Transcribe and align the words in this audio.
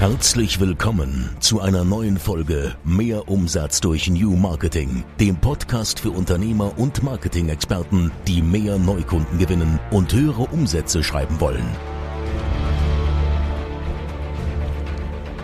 Herzlich 0.00 0.58
willkommen 0.58 1.28
zu 1.40 1.60
einer 1.60 1.84
neuen 1.84 2.16
Folge 2.16 2.74
Mehr 2.84 3.28
Umsatz 3.28 3.82
durch 3.82 4.08
New 4.08 4.34
Marketing, 4.34 5.04
dem 5.20 5.36
Podcast 5.36 6.00
für 6.00 6.10
Unternehmer 6.10 6.78
und 6.78 7.02
Marketing-Experten, 7.02 8.10
die 8.26 8.40
mehr 8.40 8.78
Neukunden 8.78 9.38
gewinnen 9.38 9.78
und 9.90 10.10
höhere 10.14 10.44
Umsätze 10.44 11.02
schreiben 11.02 11.38
wollen. 11.38 11.66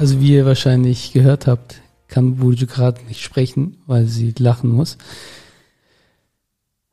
Also 0.00 0.20
wie 0.20 0.32
ihr 0.32 0.46
wahrscheinlich 0.46 1.12
gehört 1.12 1.46
habt, 1.46 1.80
kann 2.08 2.38
Burju 2.38 2.66
gerade 2.66 3.04
nicht 3.04 3.20
sprechen, 3.20 3.82
weil 3.86 4.06
sie 4.06 4.34
lachen 4.36 4.70
muss. 4.70 4.98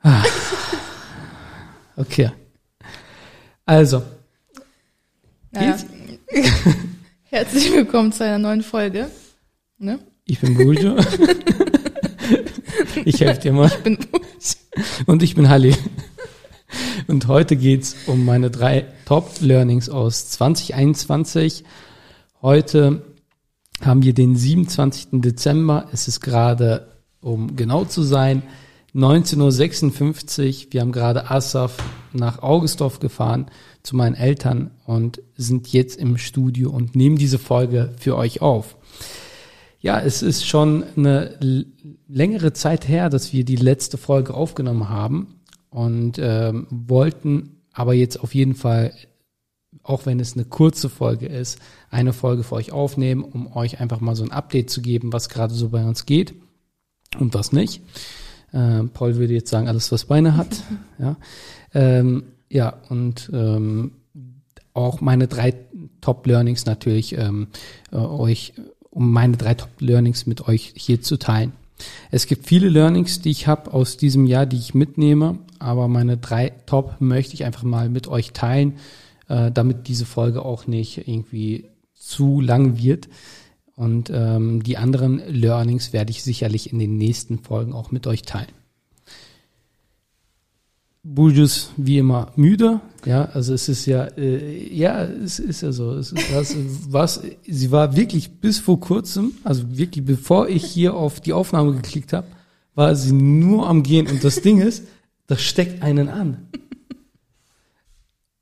Ah. 0.04 0.24
Okay. 1.98 2.30
Also. 3.68 4.04
Naja. 5.52 5.76
Herzlich 7.24 7.74
willkommen 7.74 8.12
zu 8.12 8.24
einer 8.24 8.38
neuen 8.38 8.62
Folge. 8.62 9.10
Ne? 9.80 9.98
Ich 10.26 10.40
bin 10.40 10.54
Burju. 10.54 10.98
ich 13.06 13.22
helfe 13.22 13.42
dir 13.42 13.54
mal. 13.54 13.66
Ich 13.66 13.78
bin 13.78 13.98
Burju. 13.98 14.24
Und 15.08 15.24
ich 15.24 15.34
bin 15.34 15.50
Halli. 15.50 15.76
Und 17.08 17.28
heute 17.28 17.56
geht's 17.56 17.96
um 18.06 18.24
meine 18.24 18.52
drei 18.52 18.86
Top-Learnings 19.06 19.90
aus 19.90 20.30
2021. 20.30 21.64
Heute 22.44 23.02
haben 23.82 24.04
wir 24.04 24.14
den 24.14 24.36
27. 24.36 25.22
Dezember. 25.22 25.90
Es 25.92 26.08
ist 26.08 26.20
gerade, 26.20 26.88
um 27.20 27.56
genau 27.56 27.86
zu 27.86 28.04
sein, 28.04 28.44
19.56 28.96 30.68
Uhr. 30.68 30.72
Wir 30.72 30.82
haben 30.82 30.94
gerade 30.94 31.30
Asaf 31.30 31.78
nach 32.14 32.42
Augustorf 32.42 33.00
gefahren 33.00 33.48
zu 33.84 33.96
meinen 33.98 34.16
Eltern 34.16 34.72
und 34.86 35.22
sind 35.36 35.68
jetzt 35.74 35.98
im 35.98 36.18
Studio 36.18 36.70
und 36.70 36.96
nehmen 36.96 37.18
diese 37.18 37.38
Folge 37.38 37.94
für 38.00 38.16
euch 38.16 38.42
auf. 38.42 38.78
Ja, 39.82 40.00
es 40.00 40.24
ist 40.24 40.48
schon 40.48 40.86
eine 40.96 41.66
längere 42.08 42.54
Zeit 42.54 42.88
her, 42.88 43.10
dass 43.10 43.34
wir 43.34 43.44
die 43.44 43.58
letzte 43.58 43.98
Folge 43.98 44.34
aufgenommen 44.34 44.88
haben 44.88 45.42
und 45.70 46.18
ähm, 46.18 46.66
wollten 46.70 47.58
aber 47.74 47.94
jetzt 47.94 48.22
auf 48.22 48.34
jeden 48.34 48.56
Fall, 48.56 48.94
auch 49.84 50.06
wenn 50.06 50.22
es 50.22 50.36
eine 50.36 50.46
kurze 50.46 50.88
Folge 50.88 51.26
ist, 51.26 51.60
eine 51.90 52.14
Folge 52.14 52.44
für 52.44 52.56
euch 52.56 52.72
aufnehmen, 52.72 53.24
um 53.24 53.56
euch 53.56 53.82
einfach 53.82 54.00
mal 54.00 54.16
so 54.16 54.24
ein 54.24 54.32
Update 54.32 54.70
zu 54.70 54.82
geben, 54.82 55.12
was 55.12 55.28
gerade 55.28 55.54
so 55.54 55.68
bei 55.68 55.84
uns 55.84 56.06
geht 56.06 56.34
und 57.20 57.34
was 57.34 57.52
nicht. 57.52 57.82
Äh, 58.52 58.84
Paul 58.94 59.16
würde 59.16 59.34
jetzt 59.34 59.50
sagen, 59.50 59.68
alles 59.68 59.92
was 59.92 60.06
Beine 60.06 60.38
hat. 60.38 60.64
ja, 61.00 61.18
ähm, 61.74 62.24
ja 62.50 62.76
und 62.90 63.30
ähm, 63.34 63.92
auch 64.74 65.02
meine 65.02 65.28
drei 65.28 65.54
Top-Learnings 66.02 66.66
natürlich 66.66 67.18
ähm, 67.18 67.48
äh, 67.92 67.98
euch, 67.98 68.54
um 68.90 69.12
meine 69.12 69.38
drei 69.38 69.54
Top-Learnings 69.54 70.26
mit 70.26 70.48
euch 70.48 70.74
hier 70.76 71.02
zu 71.02 71.18
teilen. 71.18 71.54
Es 72.12 72.28
gibt 72.28 72.46
viele 72.46 72.70
Learnings, 72.70 73.22
die 73.22 73.32
ich 73.32 73.48
habe 73.48 73.74
aus 73.74 73.98
diesem 73.98 74.26
Jahr, 74.26 74.46
die 74.46 74.58
ich 74.58 74.74
mitnehme, 74.74 75.40
aber 75.60 75.88
meine 75.88 76.18
drei 76.18 76.54
Top 76.66 76.96
möchte 77.00 77.34
ich 77.34 77.44
einfach 77.44 77.64
mal 77.64 77.90
mit 77.90 78.08
euch 78.08 78.32
teilen, 78.32 78.76
äh, 79.28 79.52
damit 79.52 79.88
diese 79.88 80.06
Folge 80.06 80.44
auch 80.44 80.68
nicht 80.68 81.08
irgendwie 81.08 81.66
zu 81.94 82.40
lang 82.40 82.78
wird. 82.78 83.10
Und 83.76 84.10
ähm, 84.14 84.64
die 84.64 84.78
anderen 84.78 85.22
Learnings 85.28 85.92
werde 85.92 86.12
ich 86.12 86.24
sicherlich 86.24 86.72
in 86.72 86.80
den 86.80 86.98
nächsten 86.98 87.40
Folgen 87.40 87.74
auch 87.74 87.92
mit 87.92 88.08
euch 88.08 88.22
teilen. 88.22 88.54
Burjus 91.04 91.72
wie 91.78 92.00
immer 92.00 92.32
müde, 92.36 92.82
ja, 93.06 93.26
also 93.26 93.54
es 93.54 93.70
ist 93.70 93.86
ja, 93.86 94.06
äh, 94.18 94.74
ja, 94.76 95.04
es 95.04 95.38
ist 95.38 95.62
ja 95.62 95.72
so, 95.72 95.94
es 95.94 96.12
ist 96.12 96.34
was, 96.34 96.56
was, 96.90 97.22
sie 97.46 97.70
war 97.70 97.96
wirklich 97.96 98.40
bis 98.40 98.58
vor 98.58 98.80
kurzem, 98.80 99.34
also 99.44 99.78
wirklich 99.78 100.04
bevor 100.04 100.50
ich 100.50 100.66
hier 100.66 100.96
auf 100.96 101.20
die 101.20 101.34
Aufnahme 101.34 101.74
geklickt 101.74 102.12
habe, 102.12 102.26
war 102.74 102.96
sie 102.96 103.14
nur 103.14 103.70
am 103.70 103.84
Gehen 103.84 104.08
und 104.08 104.24
das 104.24 104.42
Ding 104.42 104.60
ist, 104.60 104.88
das 105.28 105.44
steckt 105.44 105.84
einen 105.84 106.10
an. 106.10 106.48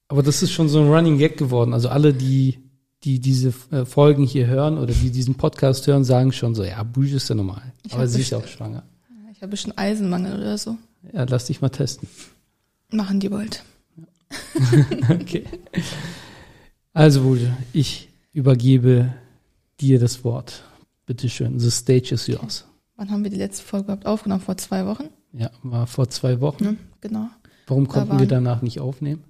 Aber 0.08 0.24
das 0.24 0.42
ist 0.42 0.54
schon 0.54 0.70
so 0.70 0.80
ein 0.80 0.88
Running 0.88 1.18
Gag 1.18 1.36
geworden, 1.36 1.74
also 1.74 1.90
alle, 1.90 2.14
die 2.14 2.60
die 3.04 3.20
diese 3.20 3.54
äh, 3.72 3.86
Folgen 3.86 4.24
hier 4.24 4.48
hören 4.48 4.78
oder 4.78 4.94
die 4.94 5.10
diesen 5.12 5.36
Podcast 5.36 5.86
hören, 5.88 6.04
sagen 6.04 6.32
schon 6.32 6.56
so, 6.56 6.64
ja, 6.64 6.82
Bouge 6.84 7.16
ist 7.16 7.30
ja 7.30 7.36
normal. 7.36 7.62
Ich 7.86 7.94
Aber 7.94 8.08
sie 8.08 8.22
ist 8.22 8.34
auch 8.34 8.48
schwanger. 8.48 8.84
Ich 9.34 9.42
habe 9.42 9.58
schon 9.58 9.78
Eisenmangel 9.78 10.40
oder 10.40 10.58
so. 10.58 10.78
Ja, 11.12 11.26
lass 11.28 11.46
dich 11.48 11.60
mal 11.62 11.70
testen. 11.70 12.08
Machen 12.92 13.20
die 13.20 13.30
bald. 13.30 13.64
Okay. 15.10 15.46
Also, 16.94 17.22
Bouge, 17.24 17.56
ich 17.74 18.10
übergebe 18.34 19.14
dir 19.80 20.00
das 20.00 20.24
Wort. 20.24 20.64
Bitte 21.06 21.28
schön. 21.30 21.60
The 21.60 21.72
stage 21.72 22.14
is 22.14 22.28
yours. 22.28 22.66
Wann 22.96 23.10
haben 23.12 23.24
wir 23.24 23.32
die 23.32 23.38
letzte 23.38 23.64
Folge 23.64 23.86
überhaupt 23.86 24.06
aufgenommen? 24.06 24.42
Vor 24.42 24.58
zwei 24.58 24.86
Wochen? 24.86 25.10
Ja, 25.34 25.50
war 25.64 25.88
vor 25.88 26.10
zwei 26.10 26.40
Wochen. 26.40 26.64
Ne? 26.64 26.78
Genau. 27.02 27.30
Warum 27.68 27.86
Da 27.88 27.92
konnten 27.94 28.12
wir 28.14 28.20
waren- 28.20 28.28
danach 28.30 28.62
nicht 28.62 28.80
aufnehmen? 28.80 29.24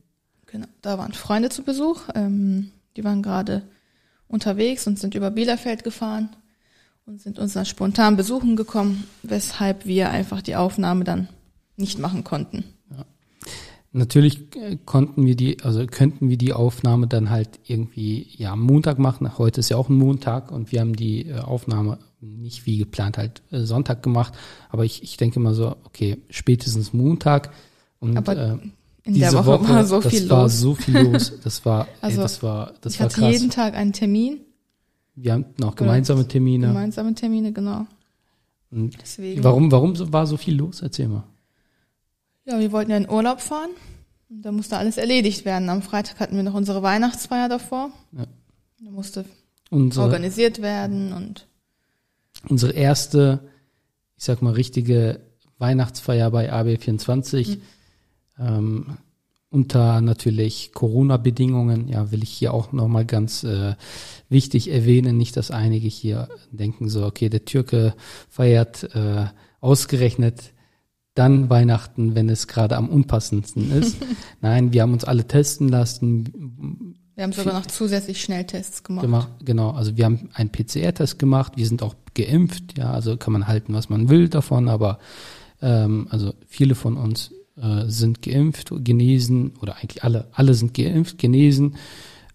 genau. 0.45 0.67
Da 0.81 0.97
waren 0.97 1.13
Freunde 1.13 1.49
zu 1.49 1.63
Besuch. 1.63 2.01
Ähm, 2.15 2.71
die 2.95 3.03
waren 3.03 3.21
gerade 3.21 3.63
unterwegs 4.27 4.87
und 4.87 4.99
sind 4.99 5.15
über 5.15 5.31
Bielefeld 5.31 5.83
gefahren 5.83 6.29
und 7.05 7.21
sind 7.21 7.39
uns 7.39 7.53
dann 7.53 7.65
spontan 7.65 8.15
besuchen 8.15 8.55
gekommen, 8.55 9.03
weshalb 9.21 9.85
wir 9.85 10.09
einfach 10.09 10.41
die 10.41 10.55
Aufnahme 10.55 11.03
dann 11.03 11.27
nicht 11.75 11.99
machen 11.99 12.23
konnten. 12.23 12.63
Natürlich 13.95 14.55
äh, 14.55 14.77
konnten 14.85 15.23
wir 15.23 15.35
die, 15.35 15.61
also 15.61 15.85
könnten 15.85 16.27
wir 16.27 16.37
die 16.37 16.51
Aufnahme 16.51 17.05
dann 17.05 17.29
halt 17.29 17.59
irgendwie 17.67 18.27
ja 18.35 18.53
am 18.53 18.61
Montag 18.61 18.97
machen. 18.97 19.37
Heute 19.37 19.59
ist 19.59 19.69
ja 19.69 19.77
auch 19.77 19.87
ein 19.87 19.95
Montag 19.95 20.51
und 20.51 20.71
wir 20.71 20.81
haben 20.81 20.95
die 20.95 21.27
äh, 21.27 21.37
Aufnahme 21.37 21.99
nicht 22.19 22.65
wie 22.65 22.79
geplant 22.79 23.19
halt 23.19 23.43
äh, 23.51 23.59
Sonntag 23.59 24.01
gemacht. 24.01 24.33
Aber 24.69 24.83
ich, 24.83 25.03
ich 25.03 25.17
denke 25.17 25.39
mal 25.39 25.53
so, 25.53 25.75
okay, 25.83 26.17
spätestens 26.31 26.91
Montag. 26.91 27.51
Und 27.99 28.17
Aber 28.17 28.35
äh, 28.35 28.57
In 29.05 29.19
der 29.19 29.33
Woche, 29.45 29.67
war 29.67 29.85
so 29.85 29.99
das 30.01 30.13
viel 30.13 30.29
war 30.29 30.43
los. 30.43 30.59
so 30.59 30.75
viel 30.75 30.97
los. 30.97 31.33
Das 31.43 31.65
war, 31.65 31.87
Also, 32.01 32.17
ey, 32.17 32.23
das 32.23 32.41
war, 32.43 32.73
das 32.81 32.93
ich 32.93 32.99
war 32.99 33.05
hatte 33.05 33.19
krass. 33.19 33.31
jeden 33.33 33.49
Tag 33.49 33.73
einen 33.75 33.91
Termin, 33.93 34.39
wir 35.15 35.33
haben 35.33 35.45
noch 35.59 35.75
gemeinsame 35.75 36.27
Termine. 36.27 36.67
gemeinsame 36.67 37.13
Termine, 37.13 37.51
genau. 37.51 37.85
Und 38.71 38.97
Deswegen. 39.01 39.43
warum, 39.43 39.71
warum 39.71 39.93
war 40.13 40.25
so 40.25 40.37
viel 40.37 40.55
los? 40.55 40.81
Erzähl 40.81 41.07
mal. 41.07 41.23
Ja, 42.45 42.59
wir 42.59 42.71
wollten 42.71 42.91
ja 42.91 42.97
in 42.97 43.09
Urlaub 43.09 43.39
fahren. 43.41 43.69
Und 44.29 44.41
da 44.41 44.51
musste 44.51 44.77
alles 44.77 44.97
erledigt 44.97 45.45
werden. 45.45 45.69
Am 45.69 45.81
Freitag 45.83 46.19
hatten 46.19 46.35
wir 46.35 46.41
noch 46.43 46.55
unsere 46.55 46.81
Weihnachtsfeier 46.81 47.47
davor. 47.49 47.91
Ja. 48.13 48.25
Da 48.81 48.89
musste 48.89 49.25
Unsere, 49.69 50.05
organisiert 50.05 50.61
werden 50.61 51.13
und 51.13 51.45
unsere 52.49 52.71
erste, 52.73 53.41
ich 54.17 54.23
sag 54.23 54.41
mal, 54.41 54.53
richtige 54.53 55.19
Weihnachtsfeier 55.59 56.31
bei 56.31 56.51
AB24. 56.51 57.59
Ähm, 58.43 58.97
unter 59.49 60.01
natürlich 60.01 60.71
Corona-Bedingungen, 60.73 61.87
ja, 61.87 62.11
will 62.11 62.23
ich 62.23 62.31
hier 62.31 62.55
auch 62.55 62.71
nochmal 62.71 63.05
ganz 63.05 63.43
äh, 63.43 63.75
wichtig 64.27 64.71
erwähnen, 64.71 65.15
nicht, 65.15 65.37
dass 65.37 65.51
einige 65.51 65.87
hier 65.87 66.27
denken 66.51 66.89
so, 66.89 67.05
okay, 67.05 67.29
der 67.29 67.45
Türke 67.45 67.93
feiert 68.29 68.95
äh, 68.95 69.27
ausgerechnet 69.61 70.53
dann 71.13 71.51
Weihnachten, 71.51 72.15
wenn 72.15 72.29
es 72.29 72.47
gerade 72.47 72.75
am 72.75 72.89
unpassendsten 72.89 73.71
ist. 73.71 73.97
Nein, 74.41 74.73
wir 74.73 74.81
haben 74.81 74.93
uns 74.93 75.03
alle 75.03 75.27
testen 75.27 75.69
lassen, 75.69 76.97
wir 77.15 77.23
haben 77.23 77.33
sogar 77.33 77.53
noch 77.53 77.67
zusätzlich 77.67 78.23
Schnelltests 78.23 78.83
gemacht. 78.83 79.03
gemacht. 79.03 79.29
Genau, 79.45 79.69
also 79.69 79.95
wir 79.97 80.05
haben 80.05 80.29
einen 80.33 80.51
PCR-Test 80.51 81.19
gemacht, 81.19 81.57
wir 81.57 81.67
sind 81.67 81.83
auch 81.83 81.93
geimpft, 82.15 82.75
ja, 82.77 82.91
also 82.91 83.17
kann 83.17 83.33
man 83.33 83.45
halten, 83.45 83.75
was 83.75 83.89
man 83.89 84.09
will 84.09 84.29
davon, 84.29 84.67
aber 84.67 84.97
ähm, 85.61 86.07
also 86.09 86.33
viele 86.47 86.73
von 86.73 86.97
uns 86.97 87.31
äh, 87.61 87.85
sind 87.87 88.21
geimpft, 88.21 88.71
genesen 88.83 89.53
oder 89.61 89.77
eigentlich 89.77 90.03
alle, 90.03 90.27
alle 90.33 90.53
sind 90.53 90.73
geimpft, 90.73 91.17
genesen 91.17 91.75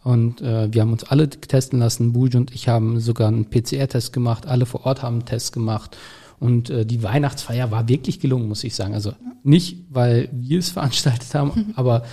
und 0.05 0.41
äh, 0.41 0.73
wir 0.73 0.83
haben 0.83 0.93
uns 0.93 1.05
alle 1.05 1.29
testen 1.29 1.79
lassen. 1.79 2.13
Buj 2.13 2.37
und 2.37 2.55
ich 2.55 2.69
haben 2.69 3.01
sogar 3.01 3.29
einen 3.29 3.51
PCR-Test 3.51 4.13
gemacht, 4.13 4.47
alle 4.47 4.67
vor 4.67 4.87
Ort 4.87 5.03
haben 5.03 5.17
einen 5.17 5.27
Test 5.27 5.53
gemacht 5.53 5.97
und 6.39 6.71
äh, 6.71 6.87
die 6.87 7.03
Weihnachtsfeier 7.03 7.71
war 7.71 7.89
wirklich 7.89 8.21
gelungen, 8.21 8.49
muss 8.49 8.65
ich 8.65 8.75
sagen. 8.75 8.95
Also 8.95 9.13
nicht, 9.43 9.85
weil 9.91 10.29
wir 10.33 10.59
es 10.59 10.71
veranstaltet 10.73 11.35
haben, 11.35 11.73
aber 11.77 12.05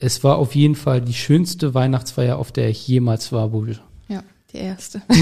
es 0.00 0.24
war 0.24 0.36
auf 0.36 0.54
jeden 0.54 0.74
Fall 0.74 1.00
die 1.00 1.14
schönste 1.14 1.74
Weihnachtsfeier, 1.74 2.38
auf 2.38 2.52
der 2.52 2.68
ich 2.68 2.86
jemals 2.86 3.32
war, 3.32 3.48
Buj. 3.48 3.74
Ja, 4.08 4.22
die 4.52 4.58
erste. 4.58 5.02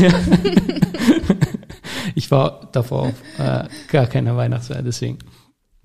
Ich 2.16 2.30
war 2.30 2.70
davor 2.72 3.08
auf 3.08 3.14
äh, 3.38 3.64
gar 3.88 4.06
keine 4.06 4.34
Weihnachtsfeier, 4.36 4.82
deswegen. 4.82 5.18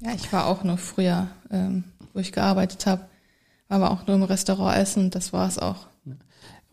Ja, 0.02 0.14
ich 0.16 0.34
war 0.34 0.48
auch 0.48 0.64
nur 0.64 0.78
früher, 0.78 1.28
ähm, 1.52 1.84
wo 2.14 2.20
ich 2.20 2.32
gearbeitet 2.32 2.86
habe, 2.88 3.06
war 3.68 3.78
aber 3.78 3.92
auch 3.92 4.08
nur 4.08 4.16
im 4.16 4.24
Restaurant 4.24 4.78
essen 4.78 5.06
und 5.06 5.16
das 5.16 5.32
war 5.32 5.48
es 5.48 5.60
auch. 5.60 5.88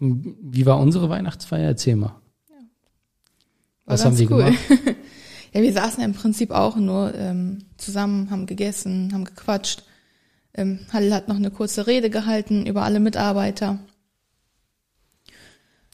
Wie 0.01 0.65
war 0.65 0.79
unsere 0.79 1.11
Weihnachtsfeier? 1.11 1.69
Erzähl 1.69 1.97
mal. 1.97 2.15
War 3.85 3.95
Was 3.95 4.05
haben 4.05 4.19
wir 4.19 4.27
gemacht? 4.27 4.55
ja, 5.53 5.63
wir 5.63 5.73
saßen 5.73 6.01
ja 6.01 6.07
im 6.07 6.15
Prinzip 6.15 6.51
auch 6.51 6.77
nur 6.77 7.15
ähm, 7.15 7.65
zusammen, 7.77 8.31
haben 8.31 8.47
gegessen, 8.47 9.13
haben 9.13 9.25
gequatscht. 9.25 9.85
Ähm, 10.55 10.81
Halil 10.93 11.13
hat 11.13 11.29
noch 11.29 11.37
eine 11.37 11.51
kurze 11.51 11.87
Rede 11.87 12.11
gehalten 12.11 12.67
über 12.67 12.83
alle 12.83 13.01
Mitarbeiter. 13.01 13.79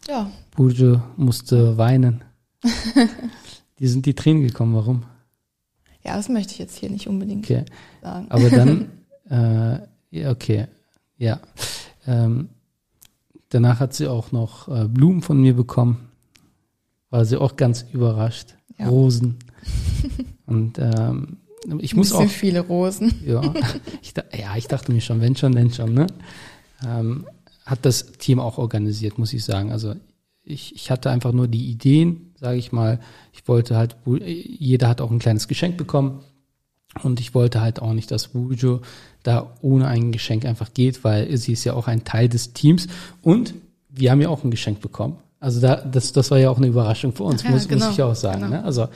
Ja, 0.08 0.30
Bujo 0.54 1.02
musste 1.16 1.76
weinen. 1.78 2.22
die 3.78 3.88
sind 3.88 4.06
die 4.06 4.14
Tränen 4.14 4.46
gekommen, 4.46 4.74
warum? 4.74 5.04
Ja, 6.04 6.16
das 6.16 6.28
möchte 6.28 6.52
ich 6.52 6.58
jetzt 6.58 6.76
hier 6.76 6.90
nicht 6.90 7.08
unbedingt 7.08 7.44
Okay. 7.44 7.64
sagen. 8.02 8.26
Aber 8.28 8.50
dann, 8.50 8.90
äh, 9.30 9.78
ja, 10.10 10.30
okay, 10.30 10.66
ja. 11.16 11.40
Ähm, 12.06 12.50
danach 13.48 13.80
hat 13.80 13.94
sie 13.94 14.08
auch 14.08 14.32
noch 14.32 14.68
äh, 14.68 14.86
Blumen 14.88 15.22
von 15.22 15.40
mir 15.40 15.54
bekommen. 15.54 16.08
War 17.10 17.24
sie 17.24 17.40
auch 17.40 17.56
ganz 17.56 17.86
überrascht. 17.92 18.54
Ja. 18.78 18.88
Rosen. 18.88 19.38
Und 20.46 20.78
ähm, 20.78 21.38
ich 21.78 21.94
muss 21.96 22.12
auch, 22.12 22.28
viele 22.28 22.60
Rosen. 22.60 23.14
ja, 23.26 23.40
ich, 24.02 24.12
ja, 24.38 24.56
ich 24.56 24.68
dachte 24.68 24.92
mir 24.92 25.00
schon, 25.00 25.20
wenn 25.20 25.36
schon, 25.36 25.52
denn 25.52 25.72
schon, 25.72 25.94
ne? 25.94 26.06
Ähm, 26.86 27.26
hat 27.64 27.86
das 27.86 28.12
Team 28.12 28.40
auch 28.40 28.58
organisiert, 28.58 29.18
muss 29.18 29.32
ich 29.32 29.42
sagen. 29.42 29.72
Also 29.72 29.94
ich, 30.44 30.74
ich 30.74 30.90
hatte 30.90 31.10
einfach 31.10 31.32
nur 31.32 31.48
die 31.48 31.70
Ideen, 31.70 32.32
sage 32.38 32.58
ich 32.58 32.72
mal. 32.72 33.00
Ich 33.32 33.48
wollte 33.48 33.76
halt, 33.76 33.96
jeder 34.06 34.88
hat 34.88 35.00
auch 35.00 35.10
ein 35.10 35.18
kleines 35.18 35.48
Geschenk 35.48 35.76
bekommen. 35.76 36.20
Und 37.02 37.18
ich 37.18 37.34
wollte 37.34 37.60
halt 37.60 37.82
auch 37.82 37.92
nicht, 37.92 38.10
dass 38.10 38.28
Bujo 38.28 38.80
da 39.24 39.56
ohne 39.62 39.88
ein 39.88 40.12
Geschenk 40.12 40.44
einfach 40.44 40.72
geht, 40.74 41.02
weil 41.02 41.36
sie 41.36 41.52
ist 41.52 41.64
ja 41.64 41.74
auch 41.74 41.88
ein 41.88 42.04
Teil 42.04 42.28
des 42.28 42.52
Teams. 42.52 42.86
Und 43.22 43.54
wir 43.88 44.10
haben 44.10 44.20
ja 44.20 44.28
auch 44.28 44.44
ein 44.44 44.50
Geschenk 44.50 44.80
bekommen. 44.80 45.16
Also 45.40 45.60
da, 45.60 45.76
das, 45.76 46.12
das 46.12 46.30
war 46.30 46.38
ja 46.38 46.50
auch 46.50 46.56
eine 46.56 46.68
Überraschung 46.68 47.12
für 47.12 47.24
uns, 47.24 47.42
ja, 47.42 47.50
muss, 47.50 47.68
genau, 47.68 47.86
muss 47.86 47.94
ich 47.94 48.02
auch 48.02 48.14
sagen. 48.14 48.42
genau. 48.42 48.56
Ne? 48.56 48.64
Also 48.64 48.88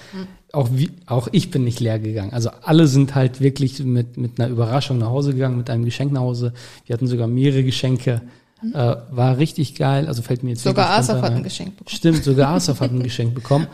auch, 0.53 0.71
wie, 0.73 0.91
auch 1.07 1.29
ich 1.33 1.51
bin 1.51 1.65
nicht 1.65 1.81
leer 1.81 1.99
gegangen. 1.99 2.33
Also 2.33 2.51
alle 2.63 2.87
sind 2.87 3.15
halt 3.15 3.41
wirklich 3.41 3.85
mit, 3.85 4.17
mit 4.17 4.41
einer 4.41 4.49
Überraschung 4.49 4.99
nach 4.99 5.09
Hause 5.09 5.35
gegangen, 5.35 5.59
mit 5.59 5.69
einem 5.69 5.85
Geschenk 5.85 6.13
nach 6.13 6.23
Hause. 6.23 6.53
Wir 6.87 6.95
hatten 6.95 7.07
sogar 7.07 7.27
mehrere 7.27 7.65
Geschenke. 7.65 8.23
Äh, 8.63 8.97
war 9.11 9.39
richtig 9.39 9.75
geil. 9.75 10.07
Also 10.07 10.23
fällt 10.23 10.43
mir 10.43 10.51
jetzt 10.51 10.65
Mhm. 10.65 10.71
Sogar 10.71 10.91
Asaf 10.91 11.23
hat 11.23 11.31
ein 11.31 11.39
ein. 11.39 11.43
Geschenk 11.45 11.77
bekommen. 11.77 11.97
Stimmt, 11.97 12.25
sogar 12.25 12.49
Asaf 12.51 12.81
hat 12.81 12.91
ein 12.91 13.03
Geschenk 13.03 13.35
bekommen. 13.35 13.69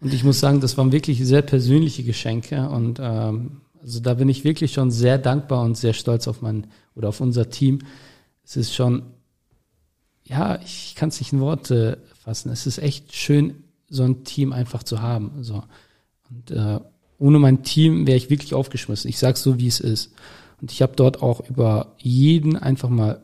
Und 0.00 0.14
ich 0.14 0.24
muss 0.24 0.40
sagen, 0.40 0.60
das 0.60 0.78
waren 0.78 0.92
wirklich 0.92 1.24
sehr 1.24 1.42
persönliche 1.42 2.02
Geschenke. 2.02 2.68
Und 2.68 2.98
ähm, 3.00 3.60
also 3.82 4.00
da 4.00 4.14
bin 4.14 4.28
ich 4.28 4.44
wirklich 4.44 4.72
schon 4.72 4.90
sehr 4.90 5.18
dankbar 5.18 5.62
und 5.62 5.76
sehr 5.76 5.92
stolz 5.92 6.26
auf 6.26 6.42
mein 6.42 6.66
oder 6.94 7.10
auf 7.10 7.20
unser 7.20 7.50
Team. 7.50 7.80
Es 8.44 8.56
ist 8.56 8.74
schon, 8.74 9.02
ja, 10.24 10.58
ich 10.64 10.94
kann 10.96 11.10
es 11.10 11.20
nicht 11.20 11.32
in 11.32 11.40
Worte 11.40 11.98
fassen. 12.24 12.50
Es 12.50 12.66
ist 12.66 12.78
echt 12.78 13.14
schön, 13.14 13.64
so 13.88 14.02
ein 14.04 14.24
Team 14.24 14.52
einfach 14.52 14.82
zu 14.82 15.02
haben. 15.02 15.42
So. 15.42 15.62
Und 16.30 16.50
äh, 16.50 16.80
ohne 17.18 17.38
mein 17.38 17.62
Team 17.62 18.06
wäre 18.06 18.16
ich 18.16 18.30
wirklich 18.30 18.54
aufgeschmissen. 18.54 19.10
Ich 19.10 19.18
sag's 19.18 19.42
so, 19.42 19.58
wie 19.58 19.66
es 19.66 19.80
ist. 19.80 20.12
Und 20.62 20.72
ich 20.72 20.80
habe 20.82 20.94
dort 20.96 21.22
auch 21.22 21.48
über 21.48 21.94
jeden 21.98 22.56
einfach 22.56 22.88
mal 22.88 23.22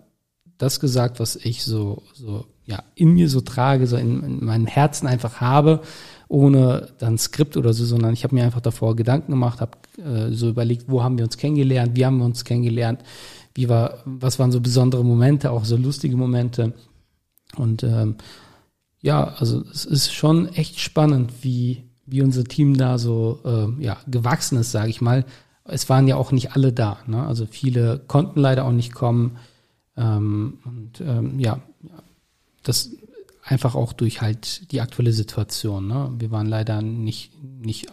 das 0.58 0.80
gesagt, 0.80 1.20
was 1.20 1.36
ich 1.36 1.64
so, 1.64 2.02
so 2.14 2.46
ja, 2.64 2.82
in 2.94 3.12
mir 3.12 3.28
so 3.28 3.40
trage, 3.40 3.86
so 3.86 3.96
in, 3.96 4.22
in 4.22 4.44
meinem 4.44 4.66
Herzen 4.66 5.06
einfach 5.06 5.40
habe, 5.40 5.82
ohne 6.28 6.88
dann 6.98 7.18
Skript 7.18 7.56
oder 7.56 7.72
so, 7.72 7.84
sondern 7.84 8.12
ich 8.12 8.24
habe 8.24 8.34
mir 8.34 8.44
einfach 8.44 8.60
davor 8.60 8.96
Gedanken 8.96 9.32
gemacht, 9.32 9.60
habe 9.60 9.78
äh, 9.98 10.32
so 10.32 10.48
überlegt, 10.48 10.88
wo 10.88 11.02
haben 11.02 11.18
wir 11.18 11.24
uns 11.24 11.36
kennengelernt, 11.36 11.92
wie 11.94 12.04
haben 12.04 12.18
wir 12.18 12.24
uns 12.24 12.44
kennengelernt, 12.44 13.02
wie 13.54 13.68
war, 13.68 13.98
was 14.04 14.38
waren 14.38 14.52
so 14.52 14.60
besondere 14.60 15.04
Momente, 15.04 15.50
auch 15.50 15.64
so 15.64 15.76
lustige 15.76 16.16
Momente. 16.16 16.72
Und 17.56 17.84
ähm, 17.84 18.16
ja, 19.00 19.34
also 19.38 19.62
es 19.72 19.84
ist 19.84 20.12
schon 20.12 20.48
echt 20.48 20.80
spannend, 20.80 21.32
wie, 21.42 21.84
wie 22.06 22.22
unser 22.22 22.44
Team 22.44 22.76
da 22.76 22.98
so 22.98 23.40
ähm, 23.44 23.76
ja, 23.80 23.98
gewachsen 24.08 24.58
ist, 24.58 24.72
sage 24.72 24.90
ich 24.90 25.00
mal. 25.00 25.24
Es 25.64 25.88
waren 25.88 26.08
ja 26.08 26.16
auch 26.16 26.32
nicht 26.32 26.52
alle 26.52 26.72
da. 26.72 26.98
Ne? 27.06 27.24
Also 27.24 27.46
viele 27.46 28.00
konnten 28.06 28.40
leider 28.40 28.64
auch 28.64 28.72
nicht 28.72 28.94
kommen. 28.94 29.38
Ähm, 29.96 30.58
und 30.64 31.00
ähm, 31.00 31.38
ja, 31.38 31.60
das 32.62 32.90
einfach 33.42 33.74
auch 33.74 33.92
durch 33.92 34.20
halt 34.20 34.70
die 34.72 34.80
aktuelle 34.80 35.12
Situation. 35.12 35.86
Ne? 35.86 36.12
Wir 36.18 36.30
waren 36.30 36.46
leider 36.46 36.82
nicht, 36.82 37.32
nicht 37.42 37.86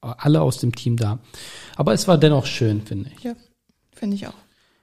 alle 0.00 0.40
aus 0.42 0.58
dem 0.58 0.74
Team 0.74 0.96
da. 0.96 1.18
Aber 1.76 1.92
es 1.92 2.06
war 2.08 2.18
dennoch 2.18 2.46
schön, 2.46 2.82
finde 2.82 3.10
ich. 3.16 3.22
Ja, 3.22 3.34
finde 3.92 4.16
ich 4.16 4.26
auch. 4.26 4.34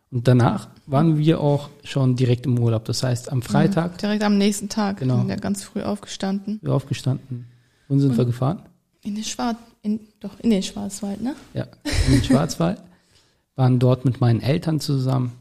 Und 0.10 0.28
danach 0.28 0.69
waren 0.86 1.18
wir 1.18 1.42
auch 1.42 1.69
schon 1.84 2.16
direkt 2.16 2.46
im 2.46 2.58
Urlaub. 2.60 2.86
Das 2.86 3.04
heißt, 3.04 3.31
am 3.31 3.42
Freitag 3.42 3.98
Direkt 3.98 4.24
am 4.24 4.38
nächsten 4.38 4.70
Tag 4.70 4.98
Genau. 4.98 5.18
sind 5.18 5.28
wir 5.28 5.36
ganz 5.36 5.63
früh 5.63 5.81
aufgestanden. 5.81 6.60
wir 6.62 6.74
aufgestanden. 6.74 7.46
Wohin 7.88 8.00
sind 8.02 8.18
wir 8.18 8.25
gefahren? 8.25 8.62
In 9.04 9.16
den 9.16 9.24
Schwarz, 9.24 9.58
in, 9.81 10.00
doch, 10.20 10.40
in 10.40 10.50
den 10.50 10.63
Schwarzwald, 10.63 11.22
ne? 11.22 11.36
Ja, 11.54 11.68
in 12.08 12.13
den 12.13 12.24
Schwarzwald. 12.24 12.81
Waren 13.56 13.80
dort 13.80 14.06
mit 14.06 14.22
meinen 14.22 14.40
Eltern 14.42 14.80
zusammen. 14.80 15.31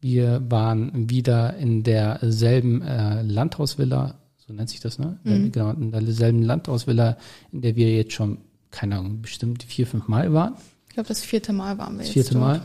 Wir 0.00 0.42
waren 0.50 1.10
wieder 1.10 1.56
in 1.56 1.82
derselben 1.82 2.82
äh, 2.82 3.22
Landhausvilla, 3.22 4.14
so 4.38 4.52
nennt 4.52 4.70
sich 4.70 4.80
das, 4.80 4.98
ne? 4.98 5.18
Genau, 5.24 5.70
in 5.70 5.92
derselben 5.92 6.42
Landhausvilla, 6.42 7.18
in 7.52 7.60
der 7.60 7.76
wir 7.76 7.94
jetzt 7.94 8.14
schon, 8.14 8.38
keine 8.70 8.98
Ahnung, 8.98 9.20
bestimmt 9.20 9.62
vier, 9.62 9.86
fünf 9.86 10.08
Mal 10.08 10.32
waren. 10.32 10.54
Ich 10.88 10.94
glaube, 10.94 11.08
das 11.08 11.22
vierte 11.22 11.52
Mal 11.52 11.76
waren 11.78 11.94
wir 11.94 11.98
Das 11.98 12.14
jetzt 12.14 12.30
vierte 12.30 12.34
dort. 12.34 12.44
Mal. 12.44 12.62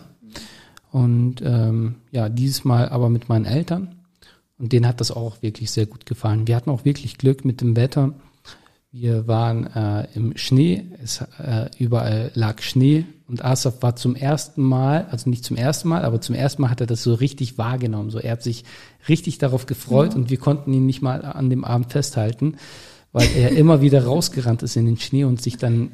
Und 0.92 1.42
ähm, 1.44 1.96
ja, 2.12 2.30
dieses 2.30 2.64
Mal 2.64 2.88
aber 2.90 3.10
mit 3.10 3.28
meinen 3.28 3.46
Eltern. 3.46 3.96
Und 4.58 4.72
denen 4.72 4.88
hat 4.88 5.02
das 5.02 5.12
auch 5.12 5.42
wirklich 5.42 5.72
sehr 5.72 5.86
gut 5.86 6.06
gefallen. 6.06 6.48
Wir 6.48 6.56
hatten 6.56 6.70
auch 6.70 6.86
wirklich 6.86 7.18
Glück 7.18 7.44
mit 7.44 7.60
dem 7.60 7.76
Wetter. 7.76 8.14
Wir 8.92 9.28
waren 9.28 9.68
äh, 9.68 10.08
im 10.16 10.38
Schnee, 10.38 10.86
es, 11.04 11.20
äh, 11.38 11.70
überall 11.78 12.32
lag 12.34 12.62
Schnee 12.62 13.06
und 13.27 13.44
Asaf 13.44 13.81
war 13.81 13.95
zum 13.95 14.16
ersten 14.16 14.62
Mal, 14.62 15.07
also 15.10 15.30
nicht 15.30 15.44
zum 15.44 15.57
ersten 15.57 15.89
Mal, 15.89 16.06
aber 16.06 16.22
zum 16.22 16.36
ersten 16.36 16.62
Mal 16.62 16.69
hat 16.69 16.81
er 16.81 16.88
das 16.88 17.01
so 17.01 17.13
richtig 17.16 17.57
wahrgenommen. 17.57 18.12
So, 18.12 18.19
er 18.19 18.33
hat 18.33 18.44
sich 18.44 18.66
richtig 19.10 19.39
darauf 19.39 19.66
gefreut 19.66 20.16
und 20.16 20.30
wir 20.30 20.38
konnten 20.38 20.72
ihn 20.74 20.86
nicht 20.86 21.01
mal 21.01 21.25
an 21.25 21.50
dem 21.50 21.63
Abend 21.66 21.92
festhalten, 21.92 22.57
weil 23.12 23.27
er 23.36 23.51
immer 23.57 23.81
wieder 23.81 24.06
rausgerannt 24.06 24.62
ist 24.62 24.75
in 24.75 24.86
den 24.86 24.98
Schnee 24.98 25.24
und 25.24 25.42
sich 25.42 25.57
dann 25.57 25.92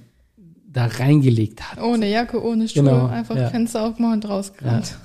da 0.74 0.86
reingelegt 0.86 1.62
hat. 1.70 1.82
Ohne 1.84 2.10
Jacke, 2.10 2.42
ohne 2.42 2.68
Schuhe, 2.68 2.84
Genau, 2.84 3.08
einfach 3.08 3.36
ja. 3.36 3.50
Fenster 3.50 3.84
aufmachen 3.84 4.14
und 4.14 4.30
rausgerannt. 4.30 4.96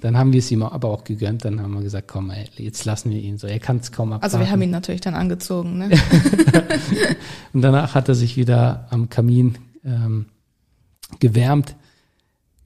Dann 0.00 0.16
haben 0.16 0.32
wir 0.32 0.38
es 0.38 0.50
ihm 0.52 0.62
aber 0.62 0.88
auch 0.88 1.02
gegönnt. 1.02 1.44
Dann 1.44 1.60
haben 1.60 1.74
wir 1.74 1.82
gesagt, 1.82 2.06
komm, 2.06 2.30
ey, 2.30 2.46
jetzt 2.58 2.84
lassen 2.84 3.10
wir 3.10 3.18
ihn 3.18 3.36
so. 3.36 3.48
Er 3.48 3.58
kann 3.58 3.78
es 3.78 3.90
kaum 3.90 4.12
abwarten. 4.12 4.24
Also 4.24 4.38
wir 4.38 4.50
haben 4.50 4.62
ihn 4.62 4.70
natürlich 4.70 5.00
dann 5.00 5.14
angezogen, 5.14 5.78
ne? 5.78 5.90
Und 7.52 7.62
danach 7.62 7.94
hat 7.96 8.08
er 8.08 8.14
sich 8.14 8.36
wieder 8.36 8.86
am 8.90 9.08
Kamin 9.08 9.58
ähm, 9.84 10.26
gewärmt. 11.18 11.76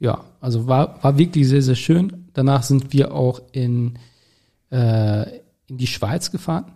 Ja, 0.00 0.24
also 0.40 0.66
war, 0.66 1.02
war 1.02 1.18
wirklich 1.18 1.48
sehr, 1.48 1.62
sehr 1.62 1.76
schön. 1.76 2.28
Danach 2.34 2.62
sind 2.62 2.92
wir 2.92 3.14
auch 3.14 3.40
in, 3.52 3.98
äh, 4.70 5.38
in 5.66 5.78
die 5.78 5.86
Schweiz 5.86 6.30
gefahren. 6.30 6.72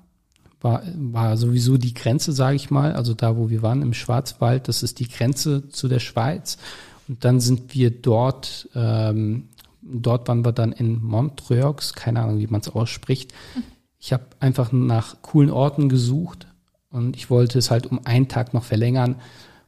War, 0.61 0.83
war 0.97 1.37
sowieso 1.37 1.77
die 1.77 1.95
Grenze, 1.95 2.33
sage 2.33 2.57
ich 2.57 2.71
mal. 2.71 2.93
Also 2.95 3.15
da, 3.15 3.37
wo 3.37 3.51
wir 3.51 3.63
waren 3.63 3.83
im 3.83 3.95
Schwarzwald, 3.95 4.69
das 4.69 4.83
ist 4.83 4.99
die 4.99 5.09
Grenze 5.09 5.69
zu 5.69 5.89
der 5.89 6.01
Schweiz. 6.01 6.59
Und 7.07 7.25
dann 7.25 7.41
sind 7.41 7.75
wir 7.75 7.91
dort, 7.91 8.69
ähm, 8.75 9.49
dort 9.83 10.29
waren 10.29 10.45
wir 10.45 10.53
dann 10.53 10.73
in 10.73 11.03
Montreux, 11.03 11.95
keine 11.95 12.23
Ahnung, 12.23 12.39
wie 12.39 12.47
man 12.47 12.61
es 12.61 12.69
ausspricht. 12.69 13.33
Ich 13.99 14.13
habe 14.13 14.25
einfach 14.41 14.73
nach 14.73 15.23
coolen 15.23 15.51
Orten 15.51 15.89
gesucht 15.89 16.47
und 16.91 17.17
ich 17.17 17.31
wollte 17.31 17.59
es 17.59 17.71
halt 17.71 17.87
um 17.87 18.05
einen 18.05 18.29
Tag 18.29 18.55
noch 18.55 18.65
verlängern. 18.65 19.17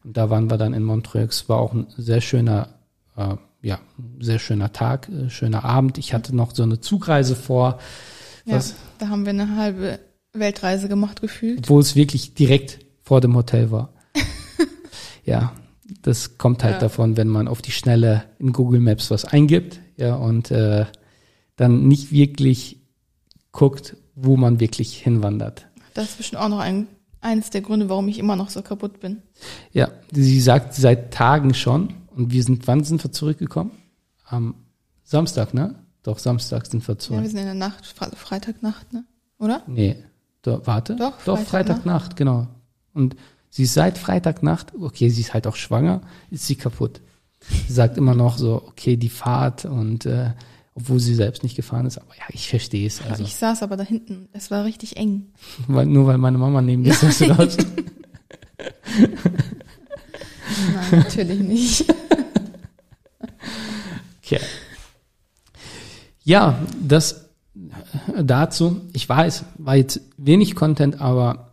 Und 0.04 0.16
da 0.16 0.30
waren 0.30 0.50
wir 0.50 0.56
dann 0.58 0.72
in 0.74 0.82
Montreux. 0.82 1.48
War 1.48 1.58
auch 1.58 1.72
ein 1.72 1.86
sehr 1.96 2.20
schöner, 2.20 2.68
äh, 3.16 3.36
ja, 3.62 3.78
sehr 4.18 4.38
schöner 4.38 4.72
Tag, 4.72 5.08
äh, 5.08 5.28
schöner 5.30 5.64
Abend. 5.64 5.98
Ich 5.98 6.14
hatte 6.14 6.34
noch 6.34 6.54
so 6.54 6.62
eine 6.62 6.80
Zugreise 6.80 7.36
vor, 7.36 7.78
Ja, 8.46 8.56
was, 8.56 8.74
da 8.98 9.08
haben 9.08 9.24
wir 9.24 9.30
eine 9.30 9.56
halbe 9.56 9.98
Weltreise 10.32 10.88
gemacht 10.88 11.20
gefühlt. 11.20 11.58
obwohl 11.60 11.82
es 11.82 11.96
wirklich 11.96 12.34
direkt 12.34 12.78
vor 13.02 13.20
dem 13.20 13.34
Hotel 13.36 13.70
war. 13.70 13.92
ja, 15.24 15.52
das 16.02 16.38
kommt 16.38 16.62
halt 16.64 16.74
Ja. 16.74 16.80
davon, 16.80 17.16
wenn 17.16 17.28
man 17.28 17.48
auf 17.48 17.60
die 17.62 17.72
Schnelle 17.72 18.24
in 18.38 18.52
Google 18.52 18.80
Maps 18.80 19.10
was 19.10 19.24
eingibt, 19.24 19.80
ja, 19.96 20.14
und 20.14 20.50
äh, 20.50 20.86
dann 21.56 21.88
nicht 21.88 22.10
wirklich 22.12 22.80
guckt, 23.52 23.96
wo 24.14 24.36
man 24.36 24.60
wirklich 24.60 24.96
hinwandert. 24.96 25.66
Das 25.94 26.10
ist 26.10 26.18
bestimmt 26.18 26.40
auch 26.40 26.48
noch 26.48 26.60
ein, 26.60 26.86
eines 27.20 27.50
der 27.50 27.60
Gründe, 27.60 27.88
warum 27.88 28.08
ich 28.08 28.18
immer 28.18 28.36
noch 28.36 28.50
so 28.50 28.62
kaputt 28.62 29.00
bin. 29.00 29.22
Ja, 29.72 29.88
sie 30.12 30.40
sagt 30.40 30.74
seit 30.74 31.12
Tagen 31.12 31.54
schon. 31.54 31.94
Und 32.14 32.32
wir 32.32 32.42
sind, 32.42 32.66
wann 32.66 32.82
sind 32.84 33.02
wir 33.04 33.12
zurückgekommen? 33.12 33.70
Am 34.26 34.54
Samstag, 35.04 35.54
ne? 35.54 35.74
Doch, 36.02 36.18
Samstag 36.18 36.66
sind 36.66 36.86
wir 36.86 36.94
Ja, 36.94 36.98
zurück. 36.98 37.22
wir 37.22 37.28
sind 37.28 37.38
in 37.38 37.44
der 37.46 37.54
Nacht, 37.54 37.86
Fre 37.86 38.10
Freitagnacht, 38.16 38.92
ne? 38.92 39.04
Oder? 39.38 39.62
nee, 39.66 39.96
do, 40.42 40.60
warte. 40.64 40.96
Doch, 40.96 41.12
Doch, 41.24 41.38
Freitagnacht. 41.38 41.48
Freitagnacht, 41.48 42.16
genau. 42.16 42.46
Und 42.94 43.16
sie 43.48 43.62
ist 43.64 43.74
seit 43.74 43.96
Freitagnacht, 43.98 44.72
okay, 44.80 45.08
sie 45.08 45.20
ist 45.20 45.34
halt 45.34 45.46
auch 45.46 45.56
schwanger, 45.56 46.02
ist 46.30 46.46
sie 46.46 46.56
kaputt. 46.56 47.00
Sie 47.66 47.72
sagt 47.72 47.96
immer 47.96 48.14
noch 48.14 48.36
so, 48.38 48.62
okay, 48.66 48.96
die 48.96 49.08
Fahrt 49.08 49.64
und 49.64 50.04
äh, 50.06 50.32
obwohl 50.74 51.00
sie 51.00 51.14
selbst 51.14 51.42
nicht 51.42 51.56
gefahren 51.56 51.86
ist, 51.86 51.98
aber 51.98 52.14
ja, 52.16 52.24
ich 52.28 52.48
verstehe 52.48 52.86
es. 52.86 53.02
Also, 53.02 53.24
Ich 53.24 53.34
saß 53.34 53.62
aber 53.62 53.76
da 53.76 53.84
hinten. 53.84 54.28
Es 54.32 54.50
war 54.50 54.64
richtig 54.64 54.96
eng. 54.96 55.32
weil, 55.66 55.86
nur 55.86 56.06
weil 56.06 56.18
meine 56.18 56.38
Mama 56.38 56.62
neben 56.62 56.82
mir 56.82 56.94
saß. 56.94 57.20
Nein, 57.20 57.38
natürlich 60.90 61.40
nicht. 61.40 61.94
Okay. 64.32 64.44
Ja, 66.22 66.60
das 66.80 67.30
äh, 68.14 68.22
dazu. 68.22 68.80
Ich 68.92 69.08
weiß, 69.08 69.44
war 69.58 69.74
jetzt 69.74 70.02
wenig 70.18 70.54
Content, 70.54 71.00
aber 71.00 71.50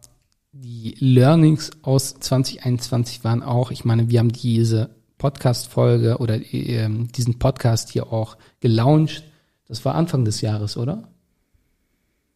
die 0.52 0.96
Learnings 1.00 1.72
aus 1.82 2.20
2021 2.20 3.24
waren 3.24 3.42
auch, 3.42 3.72
ich 3.72 3.84
meine, 3.84 4.10
wir 4.10 4.20
haben 4.20 4.32
diese 4.32 4.92
Podcast-Folge 5.18 6.18
oder 6.18 6.36
äh, 6.36 6.90
diesen 7.16 7.40
Podcast 7.40 7.92
hier 7.92 8.12
auch 8.12 8.38
gelauncht. 8.60 9.24
Das 9.68 9.84
war 9.86 9.96
Anfang 9.96 10.26
des 10.26 10.42
Jahres, 10.42 10.78
oder? 10.78 11.08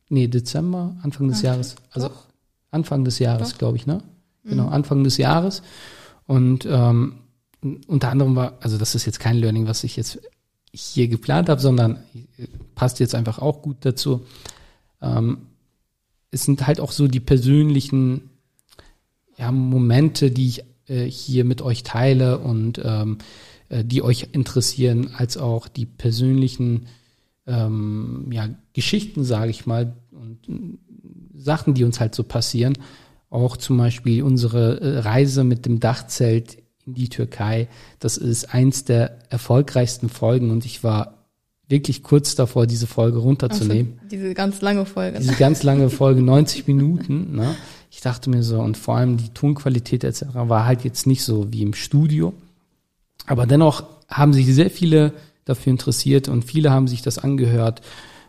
Nee, 0.09 0.27
Dezember, 0.27 0.95
Anfang 1.03 1.29
des 1.29 1.39
Ach, 1.39 1.43
Jahres. 1.43 1.75
Also 1.91 2.09
doch. 2.09 2.25
Anfang 2.71 3.03
des 3.05 3.19
Jahres, 3.19 3.57
glaube 3.57 3.77
ich, 3.77 3.85
ne? 3.85 4.01
Genau, 4.43 4.67
Mhm. 4.67 4.73
Anfang 4.73 5.03
des 5.03 5.17
Jahres. 5.17 5.61
Und 6.25 6.65
ähm, 6.65 7.19
unter 7.87 8.09
anderem 8.09 8.35
war, 8.35 8.57
also 8.61 8.77
das 8.77 8.95
ist 8.95 9.05
jetzt 9.05 9.19
kein 9.19 9.37
Learning, 9.37 9.67
was 9.67 9.83
ich 9.83 9.95
jetzt 9.95 10.19
hier 10.73 11.07
geplant 11.07 11.49
habe, 11.49 11.61
sondern 11.61 11.97
äh, 12.37 12.47
passt 12.75 12.99
jetzt 12.99 13.13
einfach 13.15 13.39
auch 13.39 13.61
gut 13.61 13.77
dazu. 13.81 14.25
Ähm, 15.01 15.47
es 16.31 16.43
sind 16.43 16.65
halt 16.65 16.79
auch 16.79 16.91
so 16.91 17.07
die 17.07 17.19
persönlichen 17.19 18.29
ja, 19.37 19.51
Momente, 19.51 20.31
die 20.31 20.47
ich 20.47 20.63
äh, 20.87 21.05
hier 21.05 21.45
mit 21.45 21.61
euch 21.61 21.83
teile 21.83 22.39
und 22.39 22.81
ähm, 22.83 23.17
äh, 23.69 23.83
die 23.83 24.01
euch 24.01 24.29
interessieren, 24.31 25.11
als 25.15 25.37
auch 25.37 25.67
die 25.67 25.85
persönlichen 25.85 26.87
ähm, 27.47 28.29
ja, 28.31 28.49
Geschichten, 28.73 29.23
sage 29.23 29.51
ich 29.51 29.65
mal, 29.65 29.93
und 30.11 30.47
äh, 30.49 30.77
Sachen, 31.37 31.73
die 31.73 31.83
uns 31.83 31.99
halt 31.99 32.13
so 32.13 32.23
passieren. 32.23 32.77
Auch 33.29 33.55
zum 33.57 33.77
Beispiel 33.77 34.23
unsere 34.23 35.05
Reise 35.05 35.43
mit 35.45 35.65
dem 35.65 35.79
Dachzelt 35.79 36.57
in 36.85 36.93
die 36.95 37.09
Türkei. 37.09 37.69
Das 37.99 38.17
ist 38.17 38.53
eins 38.53 38.83
der 38.83 39.19
erfolgreichsten 39.31 40.09
Folgen 40.09 40.51
und 40.51 40.65
ich 40.65 40.83
war 40.83 41.21
wirklich 41.71 42.03
kurz 42.03 42.35
davor, 42.35 42.67
diese 42.67 42.85
Folge 42.85 43.19
runterzunehmen 43.19 43.93
Also, 43.97 44.09
diese 44.09 44.33
ganz 44.33 44.61
lange 44.61 44.85
Folge. 44.85 45.19
diese 45.19 45.35
ganz 45.35 45.63
lange 45.63 45.89
Folge, 45.89 46.21
90 46.23 46.67
Minuten. 46.67 47.35
Ne? 47.35 47.55
Ich 47.93 47.99
dachte 47.99 48.29
mir 48.29 48.41
so, 48.41 48.59
und 48.61 48.77
vor 48.77 48.95
allem 48.95 49.17
die 49.17 49.29
Tonqualität 49.33 50.05
etc. 50.05 50.23
war 50.33 50.65
halt 50.65 50.85
jetzt 50.85 51.05
nicht 51.05 51.23
so 51.23 51.51
wie 51.51 51.61
im 51.61 51.73
Studio. 51.73 52.33
Aber 53.27 53.45
dennoch 53.45 53.83
haben 54.07 54.31
sich 54.31 54.47
sehr 54.47 54.71
viele 54.71 55.11
dafür 55.43 55.71
interessiert 55.71 56.29
und 56.29 56.45
viele 56.45 56.71
haben 56.71 56.87
sich 56.87 57.01
das 57.01 57.17
angehört. 57.17 57.81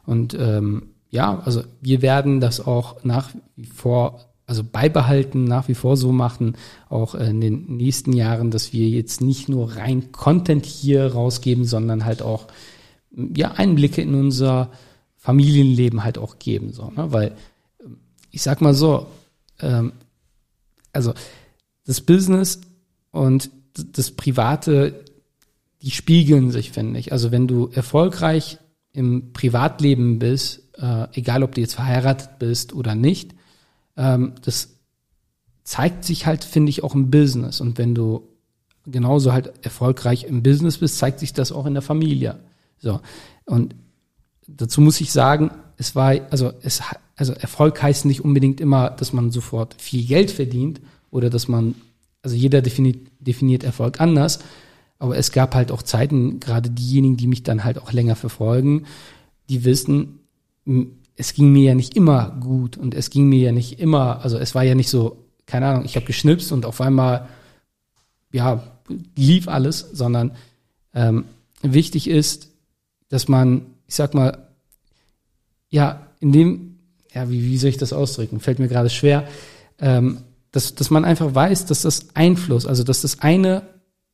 Und 0.04 0.34
ähm, 0.34 0.88
ja, 1.10 1.40
also 1.44 1.62
wir 1.80 2.02
werden 2.02 2.40
das 2.40 2.66
auch 2.66 3.04
nach 3.04 3.30
wie 3.54 3.66
vor, 3.66 4.24
also 4.46 4.64
beibehalten, 4.64 5.44
nach 5.44 5.68
wie 5.68 5.76
vor 5.76 5.96
so 5.96 6.10
machen, 6.10 6.56
auch 6.88 7.14
in 7.14 7.40
den 7.40 7.76
nächsten 7.76 8.12
Jahren, 8.12 8.50
dass 8.50 8.72
wir 8.72 8.88
jetzt 8.88 9.20
nicht 9.20 9.48
nur 9.48 9.76
rein 9.76 10.10
Content 10.10 10.66
hier 10.66 11.12
rausgeben, 11.12 11.64
sondern 11.66 12.04
halt 12.04 12.20
auch 12.20 12.48
ja, 13.12 13.52
Einblicke 13.52 14.02
in 14.02 14.16
unser 14.16 14.70
Familienleben 15.18 16.02
halt 16.02 16.18
auch 16.18 16.40
geben, 16.40 16.72
so, 16.72 16.90
ne? 16.90 17.12
weil 17.12 17.36
ich 18.32 18.42
sag 18.42 18.60
mal 18.60 18.74
so, 18.74 19.06
ähm, 19.62 19.92
also 20.92 21.14
das 21.86 22.00
Business 22.00 22.60
und 23.10 23.50
das 23.74 24.10
Private, 24.10 25.04
die 25.80 25.90
spiegeln 25.90 26.50
sich, 26.50 26.72
finde 26.72 27.00
ich. 27.00 27.12
Also 27.12 27.32
wenn 27.32 27.48
du 27.48 27.68
erfolgreich 27.72 28.58
im 28.92 29.32
Privatleben 29.32 30.18
bist, 30.18 30.62
äh, 30.78 31.06
egal 31.12 31.42
ob 31.42 31.54
du 31.54 31.60
jetzt 31.60 31.74
verheiratet 31.74 32.38
bist 32.38 32.72
oder 32.74 32.94
nicht, 32.94 33.34
ähm, 33.96 34.34
das 34.42 34.76
zeigt 35.64 36.04
sich 36.04 36.26
halt, 36.26 36.44
finde 36.44 36.70
ich, 36.70 36.82
auch 36.82 36.94
im 36.94 37.10
Business. 37.10 37.60
Und 37.60 37.78
wenn 37.78 37.94
du 37.94 38.28
genauso 38.84 39.32
halt 39.32 39.52
erfolgreich 39.64 40.24
im 40.24 40.42
Business 40.42 40.78
bist, 40.78 40.98
zeigt 40.98 41.20
sich 41.20 41.32
das 41.32 41.52
auch 41.52 41.66
in 41.66 41.74
der 41.74 41.82
Familie. 41.82 42.40
So. 42.78 43.00
Und 43.44 43.74
dazu 44.46 44.80
muss 44.80 45.00
ich 45.00 45.12
sagen, 45.12 45.50
es 45.76 45.94
war, 45.94 46.14
also 46.30 46.52
es, 46.62 46.82
also 47.22 47.34
Erfolg 47.34 47.80
heißt 47.80 48.04
nicht 48.04 48.24
unbedingt 48.24 48.60
immer, 48.60 48.90
dass 48.90 49.12
man 49.12 49.30
sofort 49.30 49.80
viel 49.80 50.04
Geld 50.04 50.32
verdient 50.32 50.80
oder 51.12 51.30
dass 51.30 51.46
man, 51.46 51.76
also 52.20 52.34
jeder 52.34 52.62
definiert, 52.62 52.98
definiert 53.20 53.62
Erfolg 53.62 54.00
anders. 54.00 54.40
Aber 54.98 55.16
es 55.16 55.30
gab 55.30 55.54
halt 55.54 55.70
auch 55.70 55.82
Zeiten, 55.82 56.40
gerade 56.40 56.68
diejenigen, 56.68 57.16
die 57.16 57.28
mich 57.28 57.44
dann 57.44 57.62
halt 57.62 57.78
auch 57.78 57.92
länger 57.92 58.16
verfolgen, 58.16 58.86
die 59.48 59.64
wissen, 59.64 60.18
es 61.14 61.32
ging 61.32 61.52
mir 61.52 61.62
ja 61.62 61.74
nicht 61.76 61.96
immer 61.96 62.36
gut 62.40 62.76
und 62.76 62.92
es 62.92 63.08
ging 63.08 63.28
mir 63.28 63.38
ja 63.38 63.52
nicht 63.52 63.78
immer, 63.78 64.24
also 64.24 64.36
es 64.36 64.56
war 64.56 64.64
ja 64.64 64.74
nicht 64.74 64.90
so, 64.90 65.24
keine 65.46 65.68
Ahnung, 65.68 65.84
ich 65.84 65.94
habe 65.94 66.06
geschnipst 66.06 66.50
und 66.50 66.66
auf 66.66 66.80
einmal, 66.80 67.28
ja, 68.32 68.64
lief 69.14 69.46
alles, 69.46 69.90
sondern 69.92 70.32
ähm, 70.92 71.26
wichtig 71.62 72.10
ist, 72.10 72.48
dass 73.10 73.28
man, 73.28 73.66
ich 73.86 73.94
sag 73.94 74.12
mal, 74.12 74.48
ja, 75.70 76.08
in 76.18 76.32
dem, 76.32 76.71
ja, 77.14 77.30
wie, 77.30 77.44
wie 77.44 77.58
soll 77.58 77.70
ich 77.70 77.78
das 77.78 77.92
ausdrücken? 77.92 78.40
Fällt 78.40 78.58
mir 78.58 78.68
gerade 78.68 78.90
schwer, 78.90 79.26
ähm, 79.78 80.18
dass, 80.50 80.74
dass 80.74 80.90
man 80.90 81.04
einfach 81.04 81.34
weiß, 81.34 81.66
dass 81.66 81.82
das 81.82 82.14
Einfluss, 82.14 82.66
also 82.66 82.84
dass 82.84 83.02
das 83.02 83.20
eine 83.20 83.62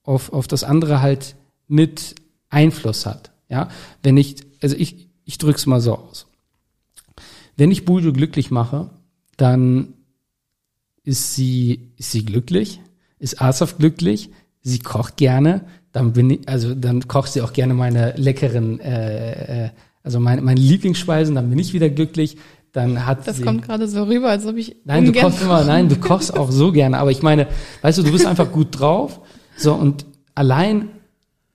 auf, 0.02 0.32
auf 0.32 0.48
das 0.48 0.64
andere 0.64 1.02
halt 1.02 1.36
mit 1.66 2.14
Einfluss 2.48 3.06
hat. 3.06 3.30
Ja, 3.48 3.68
wenn 4.02 4.16
ich, 4.16 4.36
also 4.62 4.76
ich, 4.76 5.08
ich 5.24 5.38
drück's 5.38 5.66
mal 5.66 5.80
so 5.80 5.96
aus. 5.96 6.26
Wenn 7.56 7.70
ich 7.70 7.84
Buljo 7.84 8.12
glücklich 8.12 8.50
mache, 8.50 8.90
dann 9.36 9.94
ist 11.02 11.34
sie, 11.34 11.92
ist 11.96 12.12
sie 12.12 12.24
glücklich, 12.24 12.80
ist 13.18 13.40
Asaf 13.40 13.78
glücklich, 13.78 14.30
sie 14.62 14.78
kocht 14.78 15.16
gerne, 15.16 15.64
dann 15.92 16.12
bin 16.12 16.30
ich, 16.30 16.48
also 16.48 16.74
dann 16.74 17.08
kocht 17.08 17.32
sie 17.32 17.42
auch 17.42 17.52
gerne 17.52 17.74
meine 17.74 18.12
leckeren, 18.16 18.78
äh, 18.80 19.66
äh, 19.66 19.70
also 20.02 20.20
meine, 20.20 20.42
meine 20.42 20.60
Lieblingsspeisen, 20.60 21.34
dann 21.34 21.50
bin 21.50 21.58
ich 21.58 21.72
wieder 21.72 21.90
glücklich. 21.90 22.36
Dann 22.72 23.06
hat 23.06 23.26
Das 23.26 23.38
sie, 23.38 23.42
kommt 23.42 23.62
gerade 23.62 23.88
so 23.88 24.04
rüber, 24.04 24.28
als 24.28 24.46
ob 24.46 24.56
ich 24.56 24.76
Nein, 24.84 25.06
du 25.06 25.12
kochst 25.12 25.42
immer, 25.42 25.64
nein, 25.64 25.88
du 25.88 25.96
kochst 26.00 26.36
auch 26.36 26.50
so 26.50 26.72
gerne. 26.72 26.98
Aber 26.98 27.10
ich 27.10 27.22
meine, 27.22 27.46
weißt 27.82 27.98
du, 27.98 28.02
du 28.02 28.12
bist 28.12 28.26
einfach 28.26 28.52
gut 28.52 28.78
drauf. 28.78 29.20
So, 29.56 29.74
und 29.74 30.06
allein, 30.34 30.90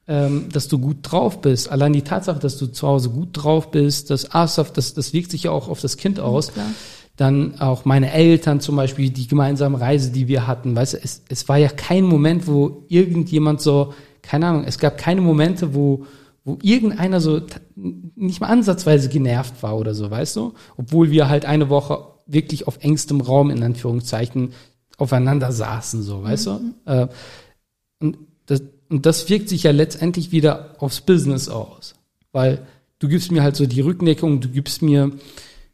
ähm, 0.08 0.50
dass 0.52 0.68
du 0.68 0.80
gut 0.80 0.98
drauf 1.02 1.42
bist, 1.42 1.72
allein 1.72 1.94
die 1.94 2.02
Tatsache, 2.02 2.40
dass 2.40 2.58
du 2.58 2.68
zu 2.68 2.88
Hause 2.88 3.10
gut 3.10 3.30
drauf 3.32 3.72
bist, 3.72 4.10
das 4.10 4.34
Asaf, 4.34 4.74
das, 4.74 4.94
das 4.94 5.14
wirkt 5.14 5.32
sich 5.32 5.44
ja 5.44 5.52
auch 5.52 5.70
auf 5.70 5.80
das 5.82 5.98
Kind 5.98 6.20
aus. 6.20 6.52
Klar. 6.54 6.66
Dann 7.16 7.60
auch 7.60 7.86
meine 7.86 8.12
Eltern 8.12 8.60
zum 8.60 8.76
Beispiel, 8.76 9.12
die 9.12 9.28
gemeinsame 9.28 9.80
Reise, 9.80 10.12
die 10.12 10.28
wir 10.28 10.48
hatten. 10.48 10.76
Weißt 10.76 10.96
du, 10.96 10.98
es, 11.04 11.22
es 11.30 11.48
war 11.48 11.58
ja 11.58 11.70
kein 11.70 12.06
Moment, 12.06 12.48
wo 12.48 12.86
irgendjemand 12.90 13.62
so, 13.62 13.94
keine 14.24 14.48
Ahnung, 14.48 14.64
es 14.66 14.80
gab 14.80 14.98
keine 14.98 15.22
Momente, 15.22 15.76
wo, 15.76 16.06
wo 16.44 16.58
irgendeiner 16.62 17.22
so 17.22 17.42
nicht 17.76 18.42
mal 18.42 18.48
ansatzweise 18.48 19.10
genervt 19.10 19.64
war 19.64 19.78
oder 19.78 19.94
so, 19.94 20.12
weißt 20.12 20.36
du? 20.36 20.54
Obwohl 20.78 21.12
wir 21.12 21.30
halt 21.30 21.46
eine 21.46 21.70
Woche 21.70 22.06
wirklich 22.26 22.68
auf 22.68 22.78
engstem 22.82 23.22
Raum, 23.22 23.50
in 23.50 23.64
Anführungszeichen, 23.64 24.54
aufeinander 24.98 25.52
saßen, 25.52 26.04
so, 26.04 26.24
weißt 26.24 26.48
du? 26.48 26.60
Äh, 26.86 27.08
und, 28.00 28.18
das, 28.46 28.62
und 28.90 29.06
das 29.06 29.30
wirkt 29.30 29.50
sich 29.50 29.64
ja 29.64 29.72
letztendlich 29.72 30.32
wieder 30.32 30.76
aufs 30.80 31.02
Business 31.02 31.50
aus. 31.50 31.96
Weil 32.32 32.66
du 33.00 33.08
gibst 33.08 33.32
mir 33.32 33.44
halt 33.44 33.56
so 33.56 33.66
die 33.66 33.82
Rückendeckung, 33.82 34.42
du 34.42 34.50
gibst 34.50 34.82
mir 34.82 35.12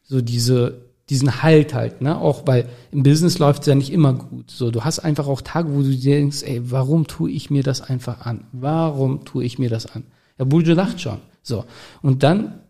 so 0.04 0.22
diese, 0.22 0.82
diesen 1.10 1.42
Halt 1.42 1.74
halt, 1.74 2.02
ne? 2.02 2.20
Auch 2.20 2.46
weil 2.46 2.70
im 2.92 3.04
Business 3.04 3.40
läuft 3.40 3.62
es 3.62 3.68
ja 3.68 3.76
nicht 3.76 3.92
immer 3.92 4.14
gut. 4.14 4.52
So, 4.52 4.72
du 4.72 4.84
hast 4.84 5.00
einfach 5.00 5.28
auch 5.28 5.42
Tage, 5.42 5.74
wo 5.74 5.82
du 5.82 5.96
denkst, 5.96 6.44
ey, 6.44 6.72
warum 6.72 7.08
tue 7.08 7.32
ich 7.32 7.50
mir 7.50 7.64
das 7.64 7.82
einfach 7.82 8.22
an? 8.22 8.46
Warum 8.52 9.26
tue 9.26 9.44
ich 9.44 9.58
mir 9.58 9.70
das 9.70 9.88
an? 9.88 10.04
Ja, 10.40 10.46
Buljo 10.46 10.74
lacht 10.74 11.02
schon. 11.02 11.18
So. 11.44 11.66
Und 12.02 12.24
dann 12.24 12.62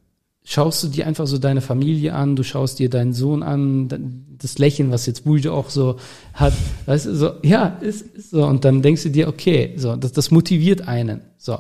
schaust 0.43 0.83
du 0.83 0.87
dir 0.87 1.05
einfach 1.05 1.27
so 1.27 1.37
deine 1.37 1.61
Familie 1.61 2.13
an, 2.15 2.35
du 2.35 2.43
schaust 2.43 2.79
dir 2.79 2.89
deinen 2.89 3.13
Sohn 3.13 3.43
an, 3.43 4.25
das 4.39 4.57
Lächeln, 4.57 4.91
was 4.91 5.05
jetzt 5.05 5.25
Buljo 5.25 5.53
auch 5.53 5.69
so 5.69 5.97
hat, 6.33 6.53
weißt 6.87 7.05
du, 7.05 7.15
so, 7.15 7.31
ja, 7.43 7.77
ist, 7.81 8.01
ist 8.01 8.31
so. 8.31 8.45
Und 8.45 8.65
dann 8.65 8.81
denkst 8.81 9.03
du 9.03 9.09
dir, 9.09 9.27
okay, 9.27 9.73
so, 9.77 9.95
das, 9.95 10.11
das 10.11 10.31
motiviert 10.31 10.87
einen. 10.87 11.21
So. 11.37 11.59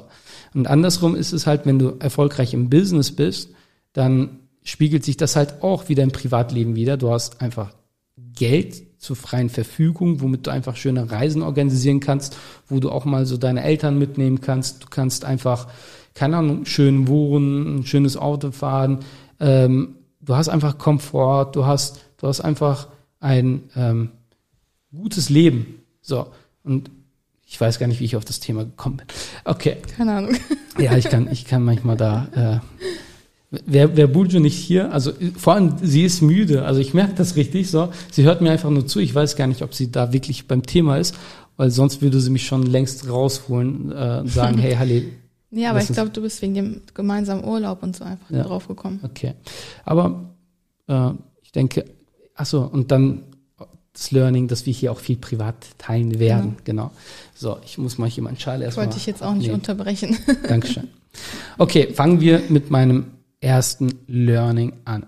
Und 0.53 0.67
andersrum 0.67 1.15
ist 1.15 1.33
es 1.33 1.45
halt, 1.45 1.65
wenn 1.65 1.77
du 1.77 1.97
erfolgreich 1.99 2.53
im 2.53 2.69
Business 2.69 3.11
bist, 3.11 3.51
dann 3.93 4.39
spiegelt 4.63 5.03
sich 5.05 5.17
das 5.17 5.35
halt 5.35 5.61
auch 5.61 5.89
wieder 5.89 6.03
im 6.03 6.11
Privatleben 6.11 6.75
wieder. 6.75 6.97
Du 6.97 7.11
hast 7.11 7.41
einfach 7.41 7.73
Geld 8.17 8.83
zur 8.99 9.15
freien 9.15 9.49
Verfügung, 9.49 10.21
womit 10.21 10.47
du 10.47 10.51
einfach 10.51 10.75
schöne 10.75 11.09
Reisen 11.09 11.41
organisieren 11.41 11.99
kannst, 11.99 12.35
wo 12.67 12.79
du 12.79 12.91
auch 12.91 13.05
mal 13.05 13.25
so 13.25 13.37
deine 13.37 13.63
Eltern 13.63 13.97
mitnehmen 13.97 14.41
kannst. 14.41 14.83
Du 14.83 14.87
kannst 14.89 15.25
einfach, 15.25 15.67
keine 16.19 16.35
Ahnung, 16.35 16.65
schön 16.65 17.07
wohnen, 17.07 17.77
ein 17.77 17.85
schönes 17.85 18.17
Auto 18.17 18.51
fahren. 18.51 18.99
Ähm, 19.39 19.95
du 20.19 20.35
hast 20.35 20.49
einfach 20.49 20.77
Komfort, 20.77 21.51
du 21.53 21.65
hast, 21.65 22.01
du 22.17 22.27
hast 22.27 22.41
einfach 22.41 22.89
ein 23.21 23.61
ähm, 23.73 24.09
gutes 24.93 25.29
Leben. 25.29 25.75
So. 26.01 26.27
Und 26.61 26.91
ich 27.45 27.59
weiß 27.59 27.79
gar 27.79 27.87
nicht, 27.87 28.01
wie 28.01 28.03
ich 28.03 28.17
auf 28.17 28.25
das 28.25 28.41
Thema 28.41 28.65
gekommen 28.65 28.97
bin. 28.97 29.07
Okay. 29.45 29.77
Keine 29.95 30.13
Ahnung. 30.13 30.35
Ja, 30.77 30.95
ich 30.95 31.09
kann, 31.09 31.29
ich 31.29 31.43
kann 31.43 31.63
manchmal 31.65 31.97
da. 31.97 32.61
Äh, 33.51 33.57
Wer, 33.65 33.97
wer 33.97 34.05
Buljo 34.05 34.39
nicht 34.39 34.55
hier, 34.55 34.93
also 34.93 35.11
vor 35.35 35.55
allem 35.55 35.73
sie 35.81 36.03
ist 36.03 36.21
müde, 36.21 36.65
also 36.65 36.79
ich 36.79 36.93
merke 36.93 37.15
das 37.15 37.35
richtig 37.35 37.71
so. 37.71 37.89
Sie 38.11 38.23
hört 38.23 38.41
mir 38.41 38.51
einfach 38.51 38.69
nur 38.69 38.85
zu. 38.85 38.99
Ich 38.99 39.13
weiß 39.13 39.35
gar 39.35 39.47
nicht, 39.47 39.63
ob 39.63 39.73
sie 39.73 39.91
da 39.91 40.13
wirklich 40.13 40.47
beim 40.47 40.63
Thema 40.63 40.97
ist, 40.97 41.15
weil 41.57 41.71
sonst 41.71 42.03
würde 42.03 42.21
sie 42.21 42.29
mich 42.29 42.45
schon 42.45 42.61
längst 42.61 43.09
rausholen 43.09 43.91
äh, 43.91 44.19
und 44.21 44.29
sagen, 44.29 44.57
hey 44.59 44.75
Halle, 44.75 45.03
Ja, 45.51 45.71
aber 45.71 45.81
ich 45.81 45.87
glaube, 45.87 46.11
du 46.11 46.21
bist 46.21 46.41
wegen 46.41 46.53
dem 46.53 46.81
gemeinsamen 46.93 47.43
Urlaub 47.43 47.81
und 47.83 47.95
so 47.95 48.03
einfach 48.03 48.29
Ja. 48.29 48.43
drauf 48.43 48.67
gekommen. 48.67 48.99
Okay. 49.03 49.33
Aber 49.83 50.29
äh, 50.87 51.11
ich 51.41 51.51
denke, 51.51 51.85
ach 52.35 52.45
so, 52.45 52.61
und 52.61 52.91
dann 52.91 53.23
das 53.93 54.11
Learning, 54.11 54.47
dass 54.47 54.65
wir 54.67 54.73
hier 54.73 54.91
auch 54.91 54.99
viel 54.99 55.17
privat 55.17 55.55
teilen 55.79 56.19
werden. 56.19 56.55
Genau. 56.63 56.91
So, 57.33 57.57
ich 57.65 57.77
muss 57.79 57.97
mal 57.97 58.07
hier 58.07 58.23
meinen 58.23 58.39
Schal 58.39 58.59
Ich 58.59 58.65
erstmal. 58.65 58.85
wollte 58.85 58.97
dich 58.99 59.07
jetzt 59.07 59.23
auch 59.23 59.33
nicht 59.33 59.45
abnehmen. 59.49 59.55
unterbrechen. 59.55 60.17
Dankeschön. 60.47 60.87
Okay, 61.57 61.91
fangen 61.93 62.21
wir 62.21 62.43
mit 62.49 62.69
meinem 62.69 63.07
ersten 63.41 63.91
Learning 64.07 64.73
an. 64.85 65.07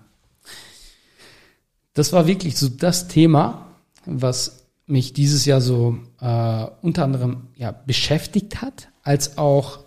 Das 1.94 2.14
war 2.14 2.26
wirklich 2.28 2.58
so 2.58 2.70
das 2.70 3.08
Thema, 3.08 3.68
was 4.06 4.66
mich 4.88 5.14
dieses 5.14 5.46
Jahr 5.46 5.62
so 5.62 5.98
äh, 6.20 6.66
unter 6.82 7.04
anderem 7.04 7.48
ja, 7.56 7.72
beschäftigt 7.72 8.62
hat, 8.62 8.90
als 9.04 9.38
auch 9.38 9.80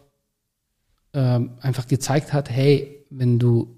ähm, 1.15 1.53
einfach 1.61 1.87
gezeigt 1.87 2.33
hat, 2.33 2.51
hey, 2.51 3.05
wenn 3.11 3.39
du 3.39 3.77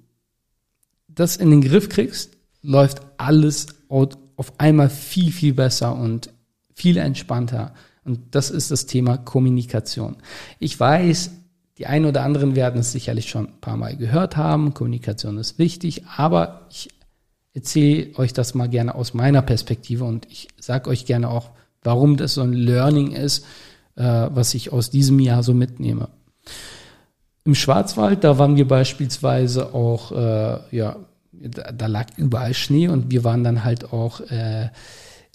das 1.08 1.36
in 1.36 1.50
den 1.50 1.60
Griff 1.60 1.88
kriegst, 1.88 2.36
läuft 2.62 3.00
alles 3.16 3.68
au- 3.88 4.08
auf 4.36 4.52
einmal 4.58 4.90
viel, 4.90 5.30
viel 5.30 5.54
besser 5.54 5.94
und 5.94 6.30
viel 6.74 6.96
entspannter. 6.96 7.72
Und 8.04 8.34
das 8.34 8.50
ist 8.50 8.70
das 8.70 8.86
Thema 8.86 9.16
Kommunikation. 9.16 10.16
Ich 10.58 10.78
weiß, 10.78 11.30
die 11.78 11.86
einen 11.86 12.06
oder 12.06 12.22
anderen 12.22 12.56
werden 12.56 12.80
es 12.80 12.92
sicherlich 12.92 13.28
schon 13.28 13.46
ein 13.46 13.60
paar 13.60 13.76
Mal 13.76 13.96
gehört 13.96 14.36
haben. 14.36 14.74
Kommunikation 14.74 15.38
ist 15.38 15.58
wichtig, 15.58 16.04
aber 16.16 16.66
ich 16.70 16.88
erzähle 17.54 18.14
euch 18.16 18.32
das 18.32 18.54
mal 18.54 18.68
gerne 18.68 18.94
aus 18.94 19.14
meiner 19.14 19.42
Perspektive 19.42 20.04
und 20.04 20.26
ich 20.30 20.48
sage 20.58 20.90
euch 20.90 21.06
gerne 21.06 21.28
auch, 21.30 21.50
warum 21.82 22.16
das 22.16 22.34
so 22.34 22.42
ein 22.42 22.52
Learning 22.52 23.12
ist, 23.12 23.44
äh, 23.96 24.02
was 24.02 24.54
ich 24.54 24.72
aus 24.72 24.90
diesem 24.90 25.18
Jahr 25.20 25.42
so 25.42 25.54
mitnehme. 25.54 26.08
Im 27.46 27.54
Schwarzwald, 27.54 28.24
da 28.24 28.38
waren 28.38 28.56
wir 28.56 28.66
beispielsweise 28.66 29.72
auch, 29.72 30.12
äh, 30.12 30.76
ja, 30.76 30.96
da, 31.32 31.70
da 31.72 31.86
lag 31.86 32.06
überall 32.16 32.54
Schnee 32.54 32.88
und 32.88 33.10
wir 33.10 33.24
waren 33.24 33.44
dann 33.44 33.62
halt 33.62 33.92
auch 33.92 34.20
äh, 34.20 34.68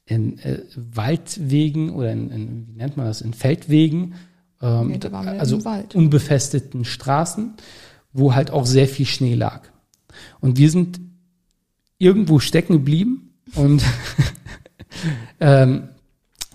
in 0.05 0.37
äh, 0.39 0.59
Waldwegen 0.75 1.91
oder 1.91 2.11
in, 2.11 2.29
in, 2.29 2.67
wie 2.67 2.77
nennt 2.77 2.97
man 2.97 3.05
das, 3.05 3.21
in 3.21 3.33
Feldwegen, 3.33 4.15
ähm, 4.61 4.89
wir 5.01 5.13
also 5.39 5.59
unbefesteten 5.93 6.85
Straßen, 6.85 7.53
wo 8.13 8.35
halt 8.35 8.51
auch 8.51 8.65
sehr 8.65 8.87
viel 8.87 9.05
Schnee 9.05 9.35
lag. 9.35 9.61
Und 10.39 10.57
wir 10.57 10.69
sind 10.69 10.99
irgendwo 11.97 12.39
stecken 12.39 12.73
geblieben 12.73 13.33
und 13.55 13.83
ähm, 15.39 15.89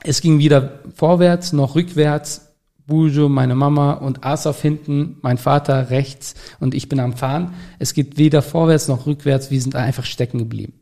es 0.03 0.21
ging 0.21 0.39
weder 0.39 0.81
vorwärts 0.95 1.53
noch 1.53 1.75
rückwärts. 1.75 2.46
Bujo, 2.87 3.29
meine 3.29 3.55
Mama 3.55 3.93
und 3.93 4.25
Asaf 4.25 4.63
hinten, 4.63 5.17
mein 5.23 5.39
Vater 5.39 5.91
rechts 5.91 6.35
und 6.61 6.75
ich 6.75 6.89
bin 6.89 7.01
am 7.01 7.15
Fahren. 7.15 7.55
Es 7.79 7.95
geht 7.95 8.19
weder 8.19 8.43
vorwärts 8.43 8.89
noch 8.89 9.07
rückwärts, 9.07 9.51
wir 9.51 9.61
sind 9.61 9.75
einfach 9.75 10.05
stecken 10.05 10.39
geblieben. 10.39 10.75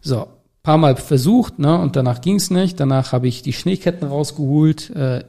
So, 0.00 0.28
paar 0.66 0.78
Mal 0.78 0.96
versucht, 0.96 1.60
ne, 1.60 1.78
und 1.78 1.94
danach 1.94 2.20
ging's 2.20 2.50
nicht. 2.50 2.80
Danach 2.80 3.12
habe 3.12 3.28
ich 3.28 3.42
die 3.42 3.52
Schneeketten 3.52 4.08
rausgeholt. 4.08 4.90
Äh, 4.90 5.24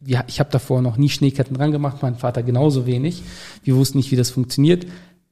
wir, 0.00 0.24
ich 0.28 0.40
habe 0.40 0.50
davor 0.50 0.80
noch 0.80 0.96
nie 0.96 1.10
Schneeketten 1.10 1.56
dran 1.56 1.72
gemacht, 1.72 1.98
mein 2.00 2.16
Vater 2.16 2.42
genauso 2.42 2.86
wenig. 2.86 3.22
Wir 3.64 3.76
wussten 3.76 3.98
nicht, 3.98 4.10
wie 4.12 4.16
das 4.16 4.30
funktioniert. 4.30 4.86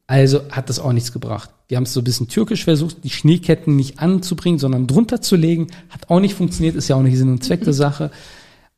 Also 0.06 0.42
hat 0.50 0.68
das 0.68 0.78
auch 0.78 0.92
nichts 0.92 1.12
gebracht. 1.12 1.48
Wir 1.68 1.78
haben 1.78 1.84
es 1.84 1.94
so 1.94 2.02
ein 2.02 2.04
bisschen 2.04 2.28
türkisch 2.28 2.64
versucht, 2.64 3.02
die 3.02 3.10
Schneeketten 3.10 3.74
nicht 3.74 3.98
anzubringen, 3.98 4.58
sondern 4.58 4.86
drunter 4.86 5.22
zu 5.22 5.36
legen. 5.36 5.68
Hat 5.88 6.10
auch 6.10 6.20
nicht 6.20 6.34
funktioniert, 6.34 6.76
ist 6.76 6.88
ja 6.88 6.96
auch 6.96 7.02
nicht 7.02 7.16
Sinn 7.16 7.30
und 7.30 7.42
Zweck 7.42 7.64
der 7.64 7.72
Sache. 7.72 8.10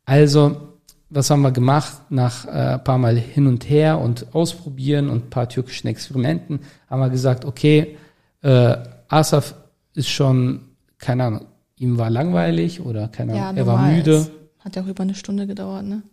Also, 0.05 0.66
was 1.09 1.29
haben 1.29 1.41
wir 1.41 1.51
gemacht? 1.51 1.93
Nach 2.09 2.45
äh, 2.45 2.79
paar 2.79 2.97
Mal 2.97 3.17
hin 3.17 3.47
und 3.47 3.69
her 3.69 3.99
und 3.99 4.33
ausprobieren 4.33 5.09
und 5.09 5.25
ein 5.25 5.29
paar 5.29 5.49
türkischen 5.49 5.87
Experimenten 5.87 6.59
haben 6.89 6.99
wir 6.99 7.09
gesagt, 7.09 7.45
okay, 7.45 7.97
äh, 8.41 8.77
Asaf 9.07 9.55
ist 9.93 10.09
schon, 10.09 10.61
keine 10.97 11.23
Ahnung, 11.23 11.45
ihm 11.77 11.97
war 11.97 12.09
langweilig 12.09 12.81
oder 12.81 13.07
keine 13.07 13.33
Ahnung, 13.33 13.55
Ja, 13.55 13.61
er 13.61 13.67
war 13.67 13.87
müde. 13.87 14.27
Hat 14.59 14.75
ja 14.75 14.83
auch 14.83 14.87
über 14.87 15.03
eine 15.03 15.15
Stunde 15.15 15.47
gedauert, 15.47 15.85
ne? 15.85 16.03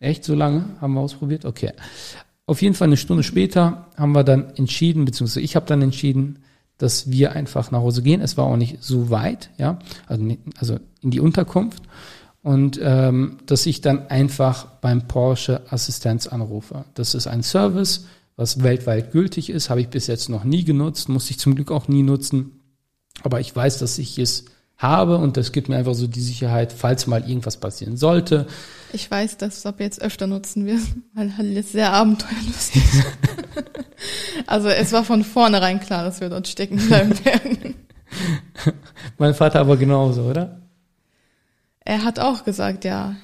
Echt 0.00 0.24
so 0.24 0.34
lange 0.34 0.64
haben 0.80 0.94
wir 0.94 1.00
ausprobiert? 1.00 1.44
Okay. 1.44 1.72
Auf 2.44 2.60
jeden 2.60 2.74
Fall 2.74 2.88
eine 2.88 2.96
Stunde 2.96 3.22
später 3.22 3.86
haben 3.96 4.12
wir 4.12 4.24
dann 4.24 4.50
entschieden, 4.56 5.04
beziehungsweise 5.04 5.40
ich 5.40 5.54
habe 5.54 5.66
dann 5.66 5.80
entschieden, 5.80 6.40
dass 6.76 7.10
wir 7.10 7.32
einfach 7.32 7.70
nach 7.70 7.80
Hause 7.80 8.02
gehen. 8.02 8.20
Es 8.20 8.36
war 8.36 8.46
auch 8.46 8.56
nicht 8.56 8.82
so 8.82 9.10
weit, 9.10 9.50
ja, 9.58 9.78
also, 10.08 10.36
also 10.58 10.78
in 11.00 11.12
die 11.12 11.20
Unterkunft. 11.20 11.82
Und 12.42 12.78
ähm, 12.82 13.38
dass 13.46 13.66
ich 13.66 13.80
dann 13.80 14.08
einfach 14.08 14.66
beim 14.80 15.06
Porsche 15.06 15.62
Assistenz 15.70 16.26
anrufe. 16.26 16.84
Das 16.94 17.14
ist 17.14 17.28
ein 17.28 17.42
Service, 17.42 18.06
was 18.36 18.62
weltweit 18.62 19.12
gültig 19.12 19.50
ist, 19.50 19.70
habe 19.70 19.80
ich 19.80 19.88
bis 19.88 20.06
jetzt 20.08 20.28
noch 20.28 20.42
nie 20.42 20.64
genutzt, 20.64 21.08
muss 21.08 21.30
ich 21.30 21.38
zum 21.38 21.54
Glück 21.54 21.70
auch 21.70 21.86
nie 21.86 22.02
nutzen. 22.02 22.60
Aber 23.22 23.40
ich 23.40 23.54
weiß, 23.54 23.78
dass 23.78 23.98
ich 23.98 24.18
es 24.18 24.46
habe 24.78 25.18
und 25.18 25.36
das 25.36 25.52
gibt 25.52 25.68
mir 25.68 25.76
einfach 25.76 25.94
so 25.94 26.06
die 26.06 26.20
Sicherheit, 26.20 26.72
falls 26.72 27.06
mal 27.06 27.28
irgendwas 27.28 27.56
passieren 27.56 27.96
sollte, 27.96 28.46
Ich 28.92 29.10
weiß, 29.10 29.38
dass 29.38 29.58
es 29.58 29.66
ab 29.66 29.76
jetzt 29.78 30.02
öfter 30.02 30.26
nutzen 30.26 30.66
wirst, 30.66 30.88
weil 31.14 31.36
Halil 31.36 31.56
ist 31.56 31.72
sehr 31.72 31.92
abenteuerlustig. 31.92 32.82
also 34.46 34.68
es 34.68 34.92
war 34.92 35.04
von 35.04 35.24
vornherein 35.24 35.80
klar, 35.80 36.04
dass 36.04 36.20
wir 36.20 36.28
dort 36.28 36.48
stecken 36.48 36.78
bleiben 36.78 37.12
werden. 37.24 37.74
Mein 39.18 39.34
Vater 39.34 39.60
aber 39.60 39.76
genauso, 39.76 40.22
oder? 40.22 40.61
Er 41.84 42.04
hat 42.04 42.18
auch 42.18 42.44
gesagt, 42.44 42.84
ja, 42.84 43.16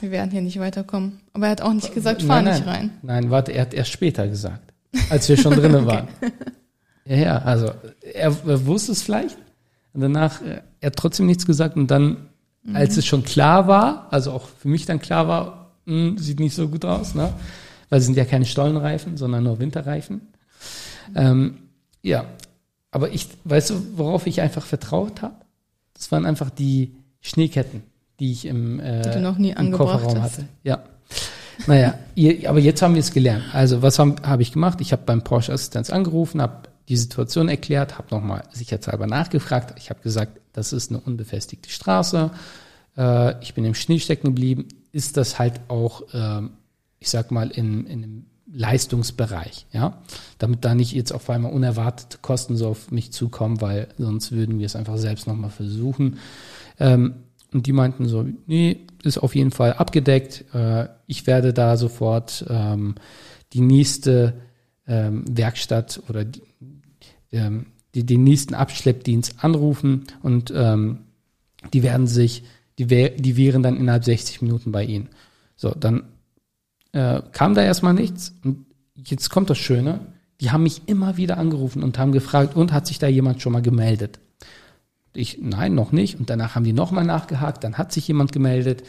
wir 0.00 0.10
werden 0.10 0.30
hier 0.30 0.42
nicht 0.42 0.58
weiterkommen. 0.58 1.20
Aber 1.32 1.46
er 1.46 1.52
hat 1.52 1.62
auch 1.62 1.72
nicht 1.72 1.94
gesagt, 1.94 2.22
fahr 2.22 2.42
nein, 2.42 2.54
nicht 2.54 2.66
nein. 2.66 2.74
rein. 2.74 2.90
Nein, 3.02 3.30
warte, 3.30 3.52
er 3.52 3.62
hat 3.62 3.74
erst 3.74 3.92
später 3.92 4.26
gesagt, 4.28 4.72
als 5.10 5.28
wir 5.28 5.36
schon 5.36 5.54
drinnen 5.54 5.86
waren. 5.86 6.08
Ja, 7.04 7.16
ja, 7.16 7.38
also 7.38 7.70
er, 8.00 8.36
er 8.46 8.66
wusste 8.66 8.92
es 8.92 9.02
vielleicht 9.02 9.36
und 9.92 10.00
danach, 10.00 10.42
äh, 10.42 10.62
er 10.80 10.86
hat 10.86 10.96
trotzdem 10.96 11.26
nichts 11.26 11.46
gesagt 11.46 11.76
und 11.76 11.90
dann, 11.90 12.28
als 12.72 12.96
es 12.96 13.04
schon 13.04 13.24
klar 13.24 13.68
war, 13.68 14.08
also 14.10 14.32
auch 14.32 14.48
für 14.48 14.68
mich 14.68 14.86
dann 14.86 14.98
klar 14.98 15.28
war, 15.28 15.72
mh, 15.84 16.18
sieht 16.18 16.40
nicht 16.40 16.54
so 16.54 16.68
gut 16.68 16.84
aus, 16.86 17.14
ne? 17.14 17.32
Weil 17.90 17.98
es 17.98 18.06
sind 18.06 18.16
ja 18.16 18.24
keine 18.24 18.46
Stollenreifen, 18.46 19.18
sondern 19.18 19.44
nur 19.44 19.58
Winterreifen. 19.58 20.22
Ähm, 21.14 21.58
ja, 22.02 22.24
aber 22.90 23.10
ich, 23.10 23.28
weißt 23.44 23.70
du, 23.70 23.86
worauf 23.96 24.26
ich 24.26 24.40
einfach 24.40 24.64
vertraut 24.64 25.20
habe? 25.20 25.34
Das 25.92 26.10
waren 26.10 26.24
einfach 26.24 26.48
die 26.48 26.96
Schneeketten, 27.24 27.82
die 28.20 28.32
ich 28.32 28.44
im, 28.44 28.78
äh, 28.80 29.00
Die 29.02 29.10
du 29.10 29.20
noch 29.20 29.38
nie 29.38 29.50
im 29.50 29.72
Kofferraum 29.72 30.20
hast. 30.22 30.34
hatte. 30.38 30.48
Ja. 30.62 30.84
Naja, 31.66 31.98
ihr, 32.14 32.50
aber 32.50 32.58
jetzt 32.58 32.82
haben 32.82 32.94
wir 32.94 33.00
es 33.00 33.12
gelernt. 33.12 33.44
Also 33.52 33.80
was 33.80 33.98
habe 33.98 34.16
hab 34.22 34.40
ich 34.40 34.52
gemacht? 34.52 34.80
Ich 34.80 34.92
habe 34.92 35.02
beim 35.06 35.22
Porsche 35.22 35.52
Assistenz 35.52 35.88
angerufen, 35.88 36.42
habe 36.42 36.68
die 36.88 36.96
Situation 36.96 37.48
erklärt, 37.48 37.96
habe 37.96 38.14
nochmal 38.14 38.42
sicherheitshalber 38.52 39.06
nachgefragt. 39.06 39.74
Ich 39.78 39.88
habe 39.88 40.00
gesagt, 40.02 40.38
das 40.52 40.72
ist 40.72 40.90
eine 40.90 41.00
unbefestigte 41.00 41.70
Straße. 41.70 42.30
Äh, 42.98 43.42
ich 43.42 43.54
bin 43.54 43.64
im 43.64 43.74
Schnee 43.74 44.00
stecken 44.00 44.28
geblieben. 44.28 44.68
Ist 44.92 45.16
das 45.16 45.38
halt 45.38 45.60
auch, 45.68 46.02
ähm, 46.12 46.50
ich 46.98 47.08
sag 47.08 47.30
mal, 47.30 47.50
in, 47.50 47.86
in 47.86 48.02
einem 48.02 48.26
Leistungsbereich, 48.56 49.66
ja, 49.72 50.00
damit 50.38 50.64
da 50.64 50.74
nicht 50.74 50.92
jetzt 50.92 51.12
auf 51.12 51.28
einmal 51.28 51.52
unerwartete 51.52 52.18
Kosten 52.22 52.56
so 52.56 52.68
auf 52.68 52.92
mich 52.92 53.12
zukommen, 53.12 53.60
weil 53.60 53.88
sonst 53.98 54.30
würden 54.30 54.60
wir 54.60 54.66
es 54.66 54.76
einfach 54.76 54.96
selbst 54.96 55.26
nochmal 55.26 55.50
versuchen. 55.50 56.18
Ähm, 56.78 57.14
und 57.52 57.66
die 57.66 57.72
meinten 57.72 58.06
so, 58.06 58.24
nee, 58.46 58.86
ist 59.02 59.18
auf 59.18 59.34
jeden 59.34 59.50
Fall 59.50 59.74
abgedeckt. 59.74 60.44
Äh, 60.54 60.88
ich 61.06 61.26
werde 61.26 61.52
da 61.52 61.76
sofort 61.76 62.44
ähm, 62.48 62.94
die 63.52 63.60
nächste 63.60 64.34
ähm, 64.86 65.24
Werkstatt 65.28 66.00
oder 66.08 66.24
die, 66.24 66.42
ähm, 67.32 67.66
die, 67.94 68.06
den 68.06 68.22
nächsten 68.22 68.54
Abschleppdienst 68.54 69.42
anrufen 69.42 70.04
und 70.22 70.52
ähm, 70.54 71.00
die 71.72 71.82
werden 71.82 72.06
sich, 72.06 72.44
die, 72.78 72.90
wär, 72.90 73.10
die 73.10 73.36
wären 73.36 73.62
dann 73.62 73.76
innerhalb 73.76 74.04
60 74.04 74.42
Minuten 74.42 74.70
bei 74.70 74.84
Ihnen. 74.84 75.08
So, 75.56 75.70
dann 75.70 76.04
äh, 76.94 77.22
kam 77.32 77.54
da 77.54 77.62
erstmal 77.62 77.92
nichts 77.92 78.34
und 78.44 78.66
jetzt 78.94 79.28
kommt 79.28 79.50
das 79.50 79.58
Schöne. 79.58 80.00
Die 80.40 80.50
haben 80.50 80.62
mich 80.62 80.82
immer 80.86 81.16
wieder 81.16 81.38
angerufen 81.38 81.82
und 81.82 81.98
haben 81.98 82.12
gefragt, 82.12 82.56
und 82.56 82.72
hat 82.72 82.86
sich 82.86 82.98
da 82.98 83.06
jemand 83.06 83.42
schon 83.42 83.52
mal 83.52 83.62
gemeldet? 83.62 84.20
Ich, 85.12 85.38
nein, 85.40 85.74
noch 85.74 85.92
nicht. 85.92 86.18
Und 86.18 86.30
danach 86.30 86.54
haben 86.54 86.64
die 86.64 86.72
nochmal 86.72 87.04
nachgehakt, 87.04 87.62
dann 87.64 87.78
hat 87.78 87.92
sich 87.92 88.08
jemand 88.08 88.32
gemeldet. 88.32 88.84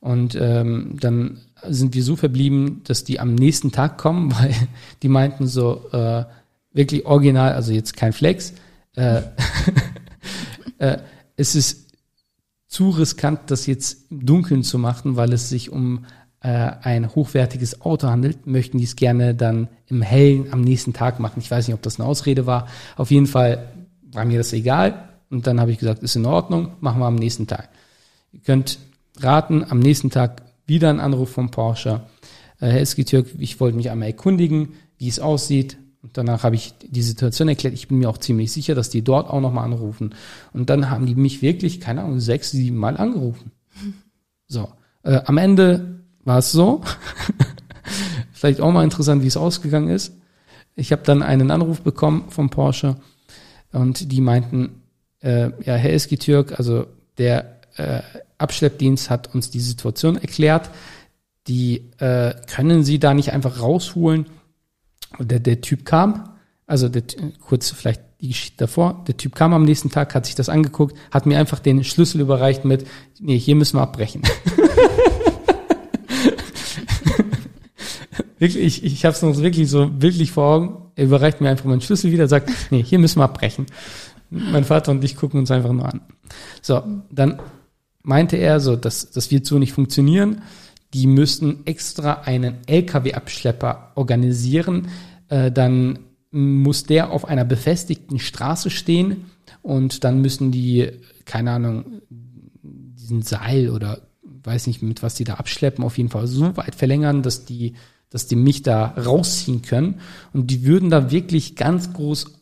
Und 0.00 0.34
ähm, 0.34 0.96
dann 0.98 1.40
sind 1.68 1.94
wir 1.94 2.02
so 2.02 2.16
verblieben, 2.16 2.82
dass 2.84 3.04
die 3.04 3.20
am 3.20 3.34
nächsten 3.34 3.70
Tag 3.70 3.98
kommen, 3.98 4.32
weil 4.38 4.54
die 5.02 5.08
meinten 5.08 5.46
so, 5.46 5.90
äh, 5.92 6.24
wirklich 6.72 7.04
original, 7.04 7.52
also 7.52 7.72
jetzt 7.72 7.96
kein 7.96 8.12
Flex, 8.12 8.54
äh, 8.94 9.22
äh, 10.78 10.98
es 11.36 11.54
ist 11.54 11.90
zu 12.66 12.90
riskant, 12.90 13.50
das 13.50 13.66
jetzt 13.66 14.10
im 14.10 14.24
Dunkeln 14.24 14.62
zu 14.62 14.78
machen, 14.78 15.16
weil 15.16 15.32
es 15.32 15.48
sich 15.48 15.70
um 15.70 16.04
ein 16.42 17.14
hochwertiges 17.14 17.82
Auto 17.82 18.08
handelt, 18.08 18.46
möchten 18.46 18.78
die 18.78 18.84
es 18.84 18.96
gerne 18.96 19.34
dann 19.34 19.68
im 19.88 20.00
Hellen 20.00 20.52
am 20.52 20.62
nächsten 20.62 20.94
Tag 20.94 21.20
machen. 21.20 21.40
Ich 21.40 21.50
weiß 21.50 21.66
nicht, 21.68 21.74
ob 21.74 21.82
das 21.82 22.00
eine 22.00 22.08
Ausrede 22.08 22.46
war. 22.46 22.66
Auf 22.96 23.10
jeden 23.10 23.26
Fall 23.26 23.68
war 24.12 24.24
mir 24.24 24.38
das 24.38 24.54
egal. 24.54 25.10
Und 25.28 25.46
dann 25.46 25.60
habe 25.60 25.70
ich 25.70 25.78
gesagt, 25.78 26.02
ist 26.02 26.16
in 26.16 26.26
Ordnung, 26.26 26.72
machen 26.80 27.00
wir 27.00 27.06
am 27.06 27.16
nächsten 27.16 27.46
Tag. 27.46 27.68
Ihr 28.32 28.40
könnt 28.40 28.78
raten, 29.18 29.64
am 29.68 29.80
nächsten 29.80 30.10
Tag 30.10 30.42
wieder 30.66 30.88
ein 30.88 31.00
Anruf 31.00 31.30
vom 31.30 31.50
Porsche. 31.50 32.00
äh, 32.60 32.68
Herr 32.68 32.80
Eskitürk, 32.80 33.26
ich 33.38 33.60
wollte 33.60 33.76
mich 33.76 33.90
einmal 33.90 34.08
erkundigen, 34.08 34.70
wie 34.98 35.08
es 35.08 35.20
aussieht. 35.20 35.76
Und 36.02 36.16
danach 36.16 36.42
habe 36.42 36.56
ich 36.56 36.72
die 36.80 37.02
Situation 37.02 37.48
erklärt. 37.48 37.74
Ich 37.74 37.88
bin 37.88 37.98
mir 37.98 38.08
auch 38.08 38.18
ziemlich 38.18 38.50
sicher, 38.50 38.74
dass 38.74 38.88
die 38.88 39.02
dort 39.02 39.28
auch 39.28 39.40
nochmal 39.40 39.64
anrufen. 39.64 40.14
Und 40.54 40.70
dann 40.70 40.88
haben 40.88 41.04
die 41.04 41.14
mich 41.14 41.42
wirklich, 41.42 41.80
keine 41.80 42.02
Ahnung, 42.02 42.20
sechs, 42.20 42.50
sieben 42.50 42.78
Mal 42.78 42.96
angerufen. 42.96 43.52
So. 44.48 44.70
Äh, 45.02 45.20
am 45.26 45.36
Ende 45.36 45.99
war 46.24 46.38
es 46.38 46.52
so. 46.52 46.82
Vielleicht 48.32 48.60
auch 48.60 48.72
mal 48.72 48.84
interessant, 48.84 49.22
wie 49.22 49.26
es 49.26 49.36
ausgegangen 49.36 49.88
ist. 49.88 50.14
Ich 50.76 50.92
habe 50.92 51.02
dann 51.04 51.22
einen 51.22 51.50
Anruf 51.50 51.82
bekommen 51.82 52.24
vom 52.30 52.50
Porsche 52.50 52.96
und 53.72 54.12
die 54.12 54.20
meinten, 54.20 54.82
äh, 55.20 55.50
ja, 55.62 55.74
Herr 55.74 55.92
Eskitürk, 55.92 56.58
also 56.58 56.86
der 57.18 57.60
äh, 57.76 58.00
Abschleppdienst 58.38 59.10
hat 59.10 59.34
uns 59.34 59.50
die 59.50 59.60
Situation 59.60 60.16
erklärt. 60.16 60.70
Die 61.46 61.90
äh, 61.98 62.34
können 62.46 62.84
Sie 62.84 62.98
da 62.98 63.14
nicht 63.14 63.32
einfach 63.32 63.60
rausholen. 63.60 64.26
Und 65.18 65.30
der, 65.30 65.40
der 65.40 65.60
Typ 65.60 65.84
kam, 65.84 66.36
also 66.66 66.88
der, 66.88 67.02
kurz 67.40 67.70
vielleicht 67.70 68.02
die 68.20 68.28
Geschichte 68.28 68.58
davor, 68.58 69.04
der 69.08 69.16
Typ 69.16 69.34
kam 69.34 69.52
am 69.52 69.64
nächsten 69.64 69.90
Tag, 69.90 70.14
hat 70.14 70.26
sich 70.26 70.34
das 70.34 70.48
angeguckt, 70.48 70.96
hat 71.10 71.26
mir 71.26 71.38
einfach 71.38 71.58
den 71.58 71.84
Schlüssel 71.84 72.20
überreicht 72.20 72.64
mit, 72.64 72.86
nee, 73.18 73.38
hier 73.38 73.56
müssen 73.56 73.76
wir 73.76 73.82
abbrechen. 73.82 74.22
wirklich, 78.40 78.82
ich, 78.82 78.84
ich 78.84 79.04
habe 79.04 79.14
es 79.14 79.22
noch 79.22 79.36
wirklich 79.36 79.70
so 79.70 79.90
wirklich 80.00 80.32
vor 80.32 80.44
Augen. 80.54 80.76
Er 80.96 81.04
überreicht 81.04 81.40
mir 81.40 81.50
einfach 81.50 81.66
meinen 81.66 81.80
Schlüssel 81.80 82.10
wieder, 82.10 82.26
sagt, 82.26 82.50
nee, 82.70 82.82
hier 82.82 82.98
müssen 82.98 83.20
wir 83.20 83.24
abbrechen. 83.24 83.66
Mein 84.30 84.64
Vater 84.64 84.92
und 84.92 85.04
ich 85.04 85.16
gucken 85.16 85.40
uns 85.40 85.50
einfach 85.50 85.72
nur 85.72 85.86
an. 85.86 86.00
So, 86.62 86.82
dann 87.10 87.40
meinte 88.02 88.36
er 88.36 88.60
so, 88.60 88.76
dass 88.76 89.10
das 89.10 89.30
wird 89.30 89.46
so 89.46 89.58
nicht 89.58 89.72
funktionieren. 89.72 90.42
Die 90.94 91.06
müssten 91.06 91.60
extra 91.66 92.22
einen 92.22 92.58
LKW-Abschlepper 92.66 93.92
organisieren. 93.94 94.88
Äh, 95.28 95.52
dann 95.52 96.00
muss 96.32 96.84
der 96.84 97.10
auf 97.10 97.24
einer 97.24 97.44
befestigten 97.44 98.18
Straße 98.18 98.70
stehen 98.70 99.26
und 99.62 100.04
dann 100.04 100.20
müssen 100.20 100.52
die, 100.52 100.88
keine 101.24 101.52
Ahnung, 101.52 102.02
diesen 102.08 103.22
Seil 103.22 103.70
oder 103.70 104.00
weiß 104.44 104.68
nicht, 104.68 104.82
mit 104.82 105.02
was 105.02 105.14
die 105.14 105.24
da 105.24 105.34
abschleppen, 105.34 105.84
auf 105.84 105.98
jeden 105.98 106.08
Fall 106.08 106.26
so 106.26 106.56
weit 106.56 106.74
verlängern, 106.74 107.22
dass 107.22 107.44
die, 107.44 107.74
dass 108.10 108.26
die 108.26 108.36
mich 108.36 108.62
da 108.62 108.86
rausziehen 108.86 109.62
können. 109.62 110.00
Und 110.32 110.50
die 110.50 110.64
würden 110.64 110.90
da 110.90 111.10
wirklich 111.10 111.56
ganz 111.56 111.92
groß 111.92 112.32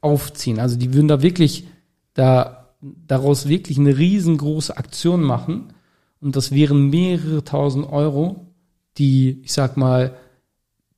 aufziehen. 0.00 0.58
Also 0.58 0.76
die 0.76 0.94
würden 0.94 1.08
da 1.08 1.22
wirklich 1.22 1.66
da 2.14 2.60
daraus 2.80 3.48
wirklich 3.48 3.78
eine 3.78 3.98
riesengroße 3.98 4.76
Aktion 4.76 5.22
machen. 5.22 5.72
Und 6.20 6.36
das 6.36 6.52
wären 6.52 6.90
mehrere 6.90 7.44
tausend 7.44 7.90
Euro, 7.90 8.46
die, 8.98 9.40
ich 9.42 9.52
sag 9.52 9.76
mal, 9.76 10.16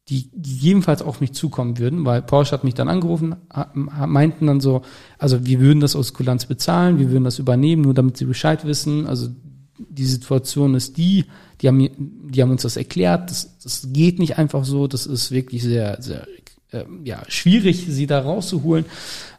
die 0.09 0.31
gegebenenfalls 0.31 1.01
auf 1.01 1.21
mich 1.21 1.33
zukommen 1.33 1.79
würden, 1.79 2.05
weil 2.05 2.23
Porsche 2.23 2.53
hat 2.53 2.65
mich 2.65 2.75
dann 2.75 2.89
angerufen, 2.89 3.37
meinten 3.75 4.49
dann 4.49 4.61
so, 4.61 4.83
also 5.17 5.47
wir 5.47 5.61
würden 5.61 5.81
das 5.81 5.95
aus 5.95 6.13
Kulanz 6.13 6.47
bezahlen, 6.47 6.99
wir 6.99 7.11
würden 7.11 7.25
das 7.25 7.39
übernehmen, 7.39 7.83
nur 7.83 7.95
damit 7.95 8.17
sie 8.17 8.25
Bescheid 8.25 8.65
wissen. 8.65 9.07
Also 9.07 9.29
die 9.79 10.05
Situation 10.05 10.75
ist 10.75 10.97
die, 10.97 11.27
die 11.63 11.69
haben, 11.69 11.89
die 12.31 12.43
haben 12.43 12.51
uns 12.51 12.63
das 12.63 12.77
erklärt, 12.77 13.31
das, 13.31 13.59
das 13.59 13.89
geht 13.93 14.19
nicht 14.19 14.37
einfach 14.37 14.65
so, 14.65 14.89
das 14.89 15.07
ist 15.07 15.31
wirklich 15.31 15.63
sehr, 15.63 16.03
sehr 16.03 16.27
äh, 16.73 16.85
ja, 17.05 17.23
schwierig, 17.29 17.87
sie 17.89 18.07
da 18.07 18.21
rauszuholen 18.21 18.85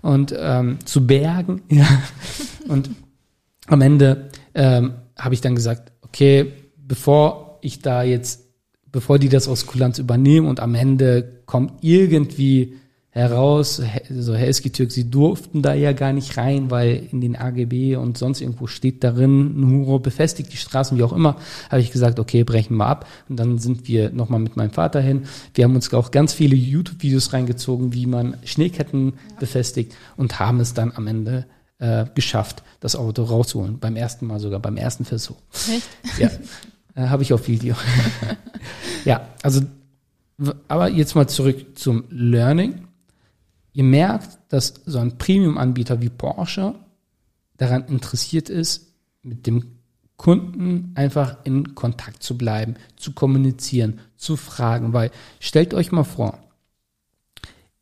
und 0.01 0.33
ähm, 0.37 0.79
zu 0.85 1.05
bergen. 1.05 1.61
Ja. 1.69 1.87
Und 2.69 2.89
am 3.67 3.81
Ende 3.81 4.29
ähm, 4.53 4.93
habe 5.17 5.33
ich 5.33 5.41
dann 5.41 5.53
gesagt, 5.53 5.91
okay, 6.01 6.53
bevor 6.77 7.59
ich 7.61 7.79
da 7.79 8.01
jetzt, 8.03 8.45
bevor 8.89 9.19
die 9.19 9.27
das 9.27 9.49
aus 9.49 9.65
Kulanz 9.65 9.99
übernehmen 9.99 10.47
und 10.47 10.61
am 10.61 10.75
Ende 10.75 11.41
kommt 11.45 11.83
irgendwie 11.83 12.77
heraus, 13.13 13.79
so 14.09 14.35
Herr 14.35 14.47
Eskitürk, 14.47 14.91
sie 14.91 15.09
durften 15.09 15.61
da 15.61 15.75
ja 15.75 15.93
gar 15.93 16.13
nicht 16.13 16.35
rein, 16.35 16.71
weil 16.71 17.07
in 17.11 17.21
den 17.21 17.35
AGB 17.35 17.95
und 17.95 18.17
sonst 18.17 18.41
irgendwo 18.41 18.65
steht 18.65 19.03
darin, 19.03 19.59
Nuro 19.59 19.99
befestigt 19.99 20.51
die 20.51 20.57
Straßen, 20.57 20.97
wie 20.97 21.03
auch 21.03 21.13
immer, 21.13 21.37
habe 21.69 21.81
ich 21.81 21.91
gesagt, 21.91 22.19
okay, 22.19 22.43
brechen 22.43 22.75
wir 22.75 22.87
ab. 22.87 23.07
Und 23.29 23.37
dann 23.37 23.59
sind 23.59 23.87
wir 23.87 24.09
nochmal 24.09 24.39
mit 24.39 24.57
meinem 24.57 24.71
Vater 24.71 24.99
hin. 24.99 25.25
Wir 25.53 25.65
haben 25.65 25.75
uns 25.75 25.93
auch 25.93 26.09
ganz 26.09 26.33
viele 26.33 26.55
YouTube-Videos 26.55 27.33
reingezogen, 27.33 27.93
wie 27.93 28.07
man 28.07 28.37
Schneeketten 28.45 29.13
ja. 29.29 29.39
befestigt 29.39 29.93
und 30.17 30.39
haben 30.39 30.59
es 30.59 30.73
dann 30.73 30.91
am 30.95 31.05
Ende 31.05 31.45
äh, 31.77 32.05
geschafft, 32.15 32.63
das 32.79 32.95
Auto 32.95 33.23
rauszuholen. 33.23 33.77
Beim 33.77 33.95
ersten 33.95 34.25
Mal 34.25 34.39
sogar, 34.39 34.59
beim 34.59 34.75
ersten 34.75 35.05
Versuch. 35.05 35.37
Echt? 35.71 35.87
Ja, 36.17 36.29
äh, 36.95 37.09
habe 37.09 37.21
ich 37.21 37.31
auf 37.31 37.47
Video. 37.47 37.75
ja, 39.05 39.27
also, 39.43 39.61
aber 40.67 40.89
jetzt 40.89 41.13
mal 41.13 41.29
zurück 41.29 41.77
zum 41.77 42.05
Learning 42.09 42.87
Ihr 43.73 43.83
merkt, 43.83 44.37
dass 44.49 44.75
so 44.85 44.99
ein 44.99 45.17
Premium-Anbieter 45.17 46.01
wie 46.01 46.09
Porsche 46.09 46.75
daran 47.57 47.85
interessiert 47.85 48.49
ist, 48.49 48.93
mit 49.23 49.47
dem 49.47 49.79
Kunden 50.15 50.91
einfach 50.95 51.37
in 51.43 51.75
Kontakt 51.75 52.23
zu 52.23 52.37
bleiben, 52.37 52.75
zu 52.95 53.13
kommunizieren, 53.13 53.99
zu 54.15 54.37
fragen, 54.37 54.93
weil 54.93 55.11
stellt 55.39 55.73
euch 55.73 55.91
mal 55.91 56.03
vor, 56.03 56.39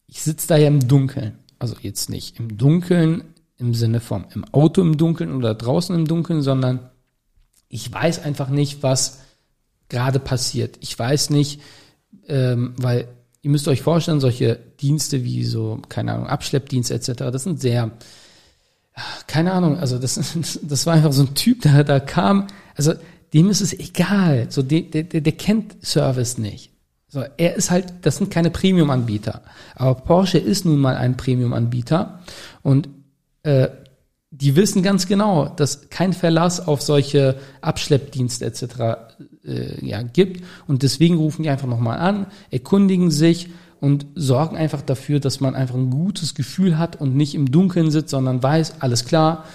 ich 0.08 0.22
sitze 0.24 0.48
da 0.48 0.58
ja 0.58 0.68
im 0.68 0.88
Dunkeln, 0.88 1.38
also 1.60 1.76
jetzt 1.82 2.10
nicht 2.10 2.40
im 2.40 2.58
Dunkeln 2.58 3.24
im 3.58 3.74
Sinne 3.76 4.00
von 4.00 4.26
im 4.34 4.44
Auto 4.46 4.82
im 4.82 4.98
Dunkeln 4.98 5.36
oder 5.36 5.54
draußen 5.54 5.96
im 5.96 6.08
Dunkeln, 6.08 6.42
sondern 6.42 6.90
ich 7.68 7.92
weiß 7.92 8.24
einfach 8.24 8.50
nicht, 8.50 8.82
was 8.82 9.22
gerade 9.88 10.20
passiert. 10.20 10.78
Ich 10.82 10.98
weiß 10.98 11.30
nicht, 11.30 11.62
ähm, 12.28 12.74
weil 12.78 13.08
ihr 13.42 13.50
müsst 13.50 13.68
euch 13.68 13.82
vorstellen, 13.82 14.20
solche 14.20 14.60
Dienste 14.80 15.24
wie 15.24 15.44
so, 15.44 15.82
keine 15.90 16.14
Ahnung, 16.14 16.28
Abschleppdienst 16.28 16.92
etc., 16.92 17.14
das 17.32 17.44
sind 17.44 17.60
sehr, 17.60 17.92
keine 19.28 19.54
Ahnung, 19.54 19.78
also 19.78 19.98
das, 19.98 20.20
das 20.62 20.86
war 20.86 20.94
einfach 20.94 21.14
so 21.14 21.24
ein 21.24 21.36
Typ, 21.36 21.62
der 21.62 21.84
da 21.84 22.00
kam, 22.00 22.48
also 22.76 22.94
dem 23.34 23.50
ist 23.50 23.62
es 23.62 23.74
egal, 23.74 24.48
so 24.50 24.62
der, 24.62 24.82
der, 24.82 25.04
der 25.04 25.32
kennt 25.34 25.84
Service 25.86 26.38
nicht. 26.38 26.72
So, 27.08 27.24
er 27.36 27.56
ist 27.56 27.72
halt, 27.72 27.94
das 28.04 28.18
sind 28.18 28.32
keine 28.32 28.52
Premium-Anbieter. 28.52 29.42
Aber 29.76 29.96
Porsche 29.96 30.38
ist 30.38 30.64
nun 30.64 30.80
mal 30.80 30.96
ein 30.96 31.18
Premium-Anbieter 31.18 32.22
und 32.64 32.88
äh, 33.44 33.68
die 34.30 34.56
wissen 34.56 34.82
ganz 34.82 35.08
genau, 35.08 35.50
dass 35.50 35.90
kein 35.90 36.14
Verlass 36.14 36.66
auf 36.66 36.82
solche 36.82 37.36
Abschleppdienste 37.60 38.46
etc. 38.46 38.64
Äh, 39.46 39.84
ja, 39.86 40.02
gibt. 40.02 40.44
Und 40.68 40.84
deswegen 40.84 41.18
rufen 41.18 41.44
die 41.44 41.50
einfach 41.50 41.68
nochmal 41.68 42.00
an, 42.00 42.28
erkundigen 42.52 43.10
sich 43.10 43.50
und 43.80 44.06
sorgen 44.16 44.56
einfach 44.56 44.82
dafür, 44.82 45.20
dass 45.20 45.40
man 45.40 45.56
einfach 45.56 45.76
ein 45.76 45.90
gutes 45.90 46.36
Gefühl 46.36 46.78
hat 46.78 47.02
und 47.02 47.16
nicht 47.16 47.34
im 47.34 47.52
Dunkeln 47.52 47.90
sitzt, 47.90 48.12
sondern 48.12 48.44
weiß, 48.44 48.82
alles 48.82 49.06
klar, 49.06 49.46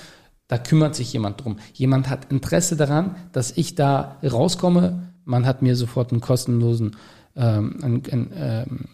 da 0.49 0.59
kümmert 0.59 0.97
sich 0.97 1.13
jemand 1.13 1.45
drum. 1.45 1.59
Jemand 1.73 2.09
hat 2.09 2.31
Interesse 2.33 2.77
daran, 2.77 3.15
dass 3.33 3.57
ich 3.57 3.75
da 3.75 4.17
rauskomme. 4.25 5.13
Man 5.25 5.47
hat 5.47 5.63
mir 5.63 5.77
sofort 5.77 6.11
einen 6.11 6.21
kostenlosen 6.21 6.97
ähm, 7.37 7.77
ein, 7.83 8.03
ein, 8.11 8.31
ähm, 8.37 8.85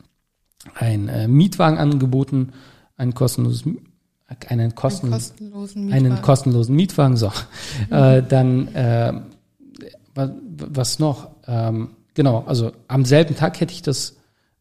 ein 0.75 1.09
äh, 1.09 1.29
Mietwagen 1.29 1.79
angeboten, 1.79 2.53
ein 2.97 3.15
kostenloses 3.15 3.65
einen, 4.49 4.75
kosten, 4.75 5.07
einen 5.07 5.13
kostenlosen 5.13 5.85
Mietwagen. 5.85 6.07
Einen 6.07 6.23
kostenlosen 6.23 6.77
Mietwagen, 6.77 7.17
so. 7.17 7.33
Mhm. 7.91 7.95
Äh, 7.95 8.23
dann, 8.23 8.69
äh, 8.69 9.13
was, 10.15 10.31
was 10.57 10.99
noch? 10.99 11.31
Ähm, 11.47 11.91
genau, 12.15 12.45
also 12.47 12.73
am 12.89 13.05
selben 13.05 13.37
Tag 13.37 13.61
hätte 13.61 13.73
ich 13.73 13.83
das 13.83 14.17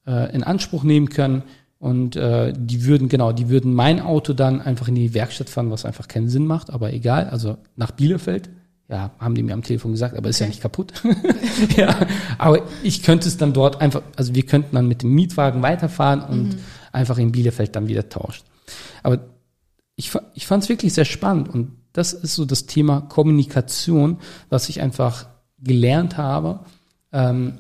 äh, 0.08 0.34
in 0.34 0.44
Anspruch 0.44 0.84
nehmen 0.84 1.10
können 1.10 1.44
und 1.80 2.16
äh, 2.16 2.54
die 2.56 2.86
würden, 2.86 3.10
genau, 3.10 3.32
die 3.32 3.50
würden 3.50 3.74
mein 3.74 4.00
Auto 4.00 4.34
dann 4.34 4.62
einfach 4.62 4.88
in 4.88 4.96
die 4.96 5.14
Werkstatt 5.14 5.50
fahren, 5.50 5.72
was 5.72 5.86
einfach 5.86 6.08
keinen 6.08 6.30
Sinn 6.30 6.46
macht, 6.46 6.70
aber 6.70 6.94
egal, 6.94 7.30
also 7.30 7.58
nach 7.76 7.92
Bielefeld. 7.92 8.50
Ja, 8.88 9.12
haben 9.20 9.36
die 9.36 9.44
mir 9.44 9.54
am 9.54 9.64
Telefon 9.64 9.92
gesagt, 9.92 10.18
aber 10.18 10.28
ist 10.28 10.36
okay. 10.36 10.44
ja 10.44 10.50
nicht 10.50 10.62
kaputt. 10.62 10.92
ja, 11.78 11.96
aber 12.38 12.64
ich 12.84 13.04
könnte 13.04 13.30
es 13.30 13.38
dann 13.38 13.54
dort 13.54 13.80
einfach, 13.80 14.02
also 14.18 14.36
wir 14.36 14.46
könnten 14.46 14.76
dann 14.76 14.90
mit 14.90 15.02
dem 15.02 15.14
Mietwagen 15.14 15.62
weiterfahren 15.62 16.22
und 16.22 16.50
mhm. 16.50 16.60
einfach 16.92 17.18
in 17.18 17.32
Bielefeld 17.32 17.74
dann 17.74 17.88
wieder 17.88 18.10
tauscht. 18.10 18.44
Aber 19.02 19.20
ich, 19.96 20.12
ich 20.34 20.46
fand 20.46 20.64
es 20.64 20.70
wirklich 20.70 20.94
sehr 20.94 21.06
spannend 21.06 21.48
und 21.48 21.72
das 21.94 22.14
ist 22.14 22.36
so 22.36 22.44
das 22.44 22.66
Thema 22.66 23.02
Kommunikation, 23.02 24.18
was 24.50 24.70
ich 24.70 24.82
einfach 24.82 25.28
gelernt 25.62 26.18
habe. 26.18 26.62
Ähm, 27.12 27.60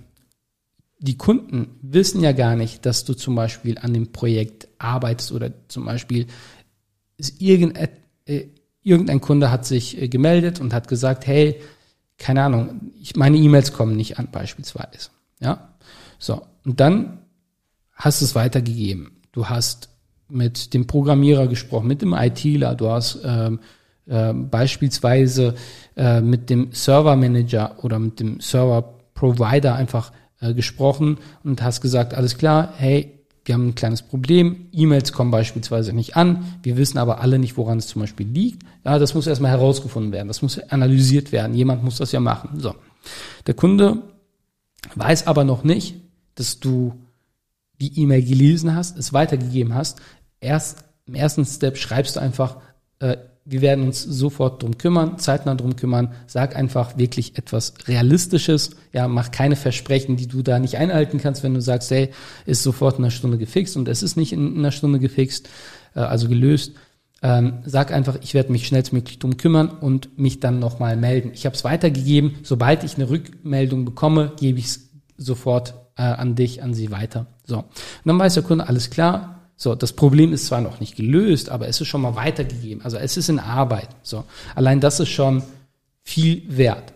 die 1.00 1.18
Kunden 1.18 1.80
wissen 1.82 2.22
ja 2.22 2.32
gar 2.32 2.56
nicht, 2.56 2.86
dass 2.86 3.06
du 3.06 3.14
zum 3.14 3.36
Beispiel 3.36 3.78
an 3.80 3.94
dem 3.94 4.12
Projekt 4.12 4.68
arbeitest 4.78 5.32
oder 5.32 5.52
zum 5.68 5.86
Beispiel 5.86 6.28
ist 7.18 7.42
irgendein, 7.42 7.90
äh, 8.26 8.46
irgendein 8.84 9.22
Kunde 9.22 9.52
hat 9.52 9.66
sich 9.66 10.00
äh, 10.00 10.08
gemeldet 10.08 10.60
und 10.60 10.74
hat 10.74 10.88
gesagt, 10.88 11.26
hey, 11.26 11.60
keine 12.18 12.44
Ahnung, 12.44 12.92
ich, 13.00 13.16
meine 13.16 13.38
E-Mails 13.38 13.74
kommen 13.74 13.96
nicht 13.96 14.20
an 14.20 14.30
beispielsweise. 14.32 15.10
Ja, 15.40 15.76
so 16.20 16.44
und 16.66 16.80
dann 16.80 17.20
hast 17.94 18.22
du 18.22 18.26
es 18.26 18.36
weitergegeben. 18.36 19.12
Du 19.32 19.50
hast 19.50 19.90
mit 20.30 20.74
dem 20.74 20.88
Programmierer 20.88 21.48
gesprochen, 21.48 21.88
mit 21.88 22.02
dem 22.02 22.14
ITler, 22.14 22.76
du 22.76 22.90
hast 22.90 23.20
ähm, 23.24 23.60
äh, 24.08 24.34
beispielsweise 24.34 25.56
äh, 25.96 26.22
mit 26.22 26.50
dem 26.50 26.72
Server 26.72 27.16
Manager 27.16 27.84
oder 27.84 28.00
mit 28.00 28.20
dem 28.20 28.40
Server 28.40 29.00
Provider 29.14 29.76
einfach 29.76 30.12
äh, 30.40 30.54
gesprochen 30.54 31.18
und 31.44 31.62
hast 31.62 31.82
gesagt, 31.82 32.14
alles 32.14 32.38
klar, 32.38 32.74
hey, 32.78 33.20
wir 33.46 33.56
haben 33.56 33.70
ein 33.70 33.76
kleines 33.76 34.04
Problem, 34.04 34.68
E-Mails 34.72 35.14
kommen 35.14 35.32
beispielsweise 35.32 35.94
nicht 35.94 36.16
an, 36.16 36.46
wir 36.64 36.78
wissen 36.78 36.98
aber 36.98 37.22
alle 37.22 37.40
nicht, 37.40 37.58
woran 37.58 37.80
es 37.80 37.88
zum 37.88 38.02
Beispiel 38.02 38.28
liegt. 38.28 38.64
Ja, 38.86 39.00
das 39.00 39.16
muss 39.16 39.28
erstmal 39.28 39.52
herausgefunden 39.52 40.12
werden, 40.12 40.28
das 40.28 40.42
muss 40.42 40.60
analysiert 40.60 41.32
werden, 41.32 41.56
jemand 41.56 41.84
muss 41.84 41.98
das 41.98 42.12
ja 42.12 42.20
machen. 42.20 42.60
So. 42.60 42.76
Der 43.48 43.56
Kunde 43.56 44.04
weiß 44.96 45.28
aber 45.28 45.44
noch 45.44 45.64
nicht, 45.64 45.96
dass 46.36 46.60
du 46.60 46.94
die 47.80 48.00
E-Mail 48.00 48.24
gelesen 48.24 48.76
hast, 48.76 48.98
es 48.98 49.12
weitergegeben 49.12 49.74
hast. 49.74 50.02
Erst 50.40 50.86
im 51.06 51.16
ersten 51.16 51.46
Step 51.46 51.78
schreibst 51.78 52.16
du 52.16 52.20
einfach, 52.20 52.58
äh, 53.00 53.18
wir 53.43 53.62
werden 53.62 53.86
uns 53.86 54.04
sofort 54.04 54.62
drum 54.62 54.77
kümmern, 54.77 55.17
zeitnah 55.17 55.56
drum 55.56 55.75
kümmern. 55.75 56.13
Sag 56.27 56.56
einfach 56.56 56.97
wirklich 56.97 57.38
etwas 57.38 57.73
Realistisches. 57.88 58.71
Ja, 58.93 59.08
mach 59.08 59.32
keine 59.32 59.56
Versprechen, 59.56 60.15
die 60.15 60.27
du 60.27 60.43
da 60.43 60.60
nicht 60.60 60.77
einhalten 60.77 61.17
kannst, 61.17 61.43
wenn 61.43 61.54
du 61.54 61.62
sagst, 61.62 61.89
hey, 61.91 62.12
ist 62.45 62.62
sofort 62.62 62.99
in 62.99 63.04
einer 63.04 63.12
Stunde 63.12 63.38
gefixt 63.38 63.77
und 63.77 63.88
es 63.88 64.04
ist 64.04 64.15
nicht 64.15 64.32
in 64.32 64.58
einer 64.58 64.71
Stunde 64.71 64.99
gefixt, 64.99 65.49
äh, 65.95 66.01
also 66.01 66.27
gelöst. 66.27 66.73
Ähm, 67.23 67.60
sag 67.65 67.91
einfach, 67.91 68.17
ich 68.21 68.34
werde 68.34 68.51
mich 68.51 68.67
schnellstmöglich 68.67 69.19
drum 69.19 69.38
kümmern 69.38 69.69
und 69.69 70.17
mich 70.17 70.39
dann 70.39 70.60
nochmal 70.60 70.95
melden. 70.95 71.32
Ich 71.34 71.45
habe 71.45 71.56
es 71.56 71.63
weitergegeben. 71.63 72.36
Sobald 72.43 72.84
ich 72.84 72.95
eine 72.95 73.10
Rückmeldung 73.10 73.86
bekomme, 73.86 74.34
gebe 74.39 74.60
ich 74.60 74.65
es 74.65 74.89
sofort 75.17 75.75
äh, 75.97 76.04
an 76.04 76.36
dich, 76.36 76.63
an 76.63 76.73
sie 76.73 76.91
weiter. 76.91 77.27
So. 77.43 77.58
Und 77.58 77.65
dann 78.06 78.19
weiß 78.19 78.36
der 78.36 78.43
Kunde, 78.43 78.67
alles 78.67 78.89
klar, 78.89 79.40
so, 79.62 79.76
das 79.76 79.93
Problem 79.93 80.34
ist 80.34 80.47
zwar 80.47 80.60
noch 80.60 80.80
nicht 80.80 80.95
gelöst, 80.95 81.50
aber 81.50 81.67
es 81.67 81.80
ist 81.80 81.88
schon 81.88 82.02
mal 82.02 82.15
weitergegeben. 82.15 82.84
Also 82.84 82.97
es 82.97 83.15
ist 83.15 83.30
in 83.30 83.38
Arbeit. 83.38 83.89
So, 84.02 84.24
allein 84.56 84.80
das 84.80 85.00
ist 85.00 85.10
schon 85.10 85.43
viel 86.02 86.41
wert. 86.47 86.93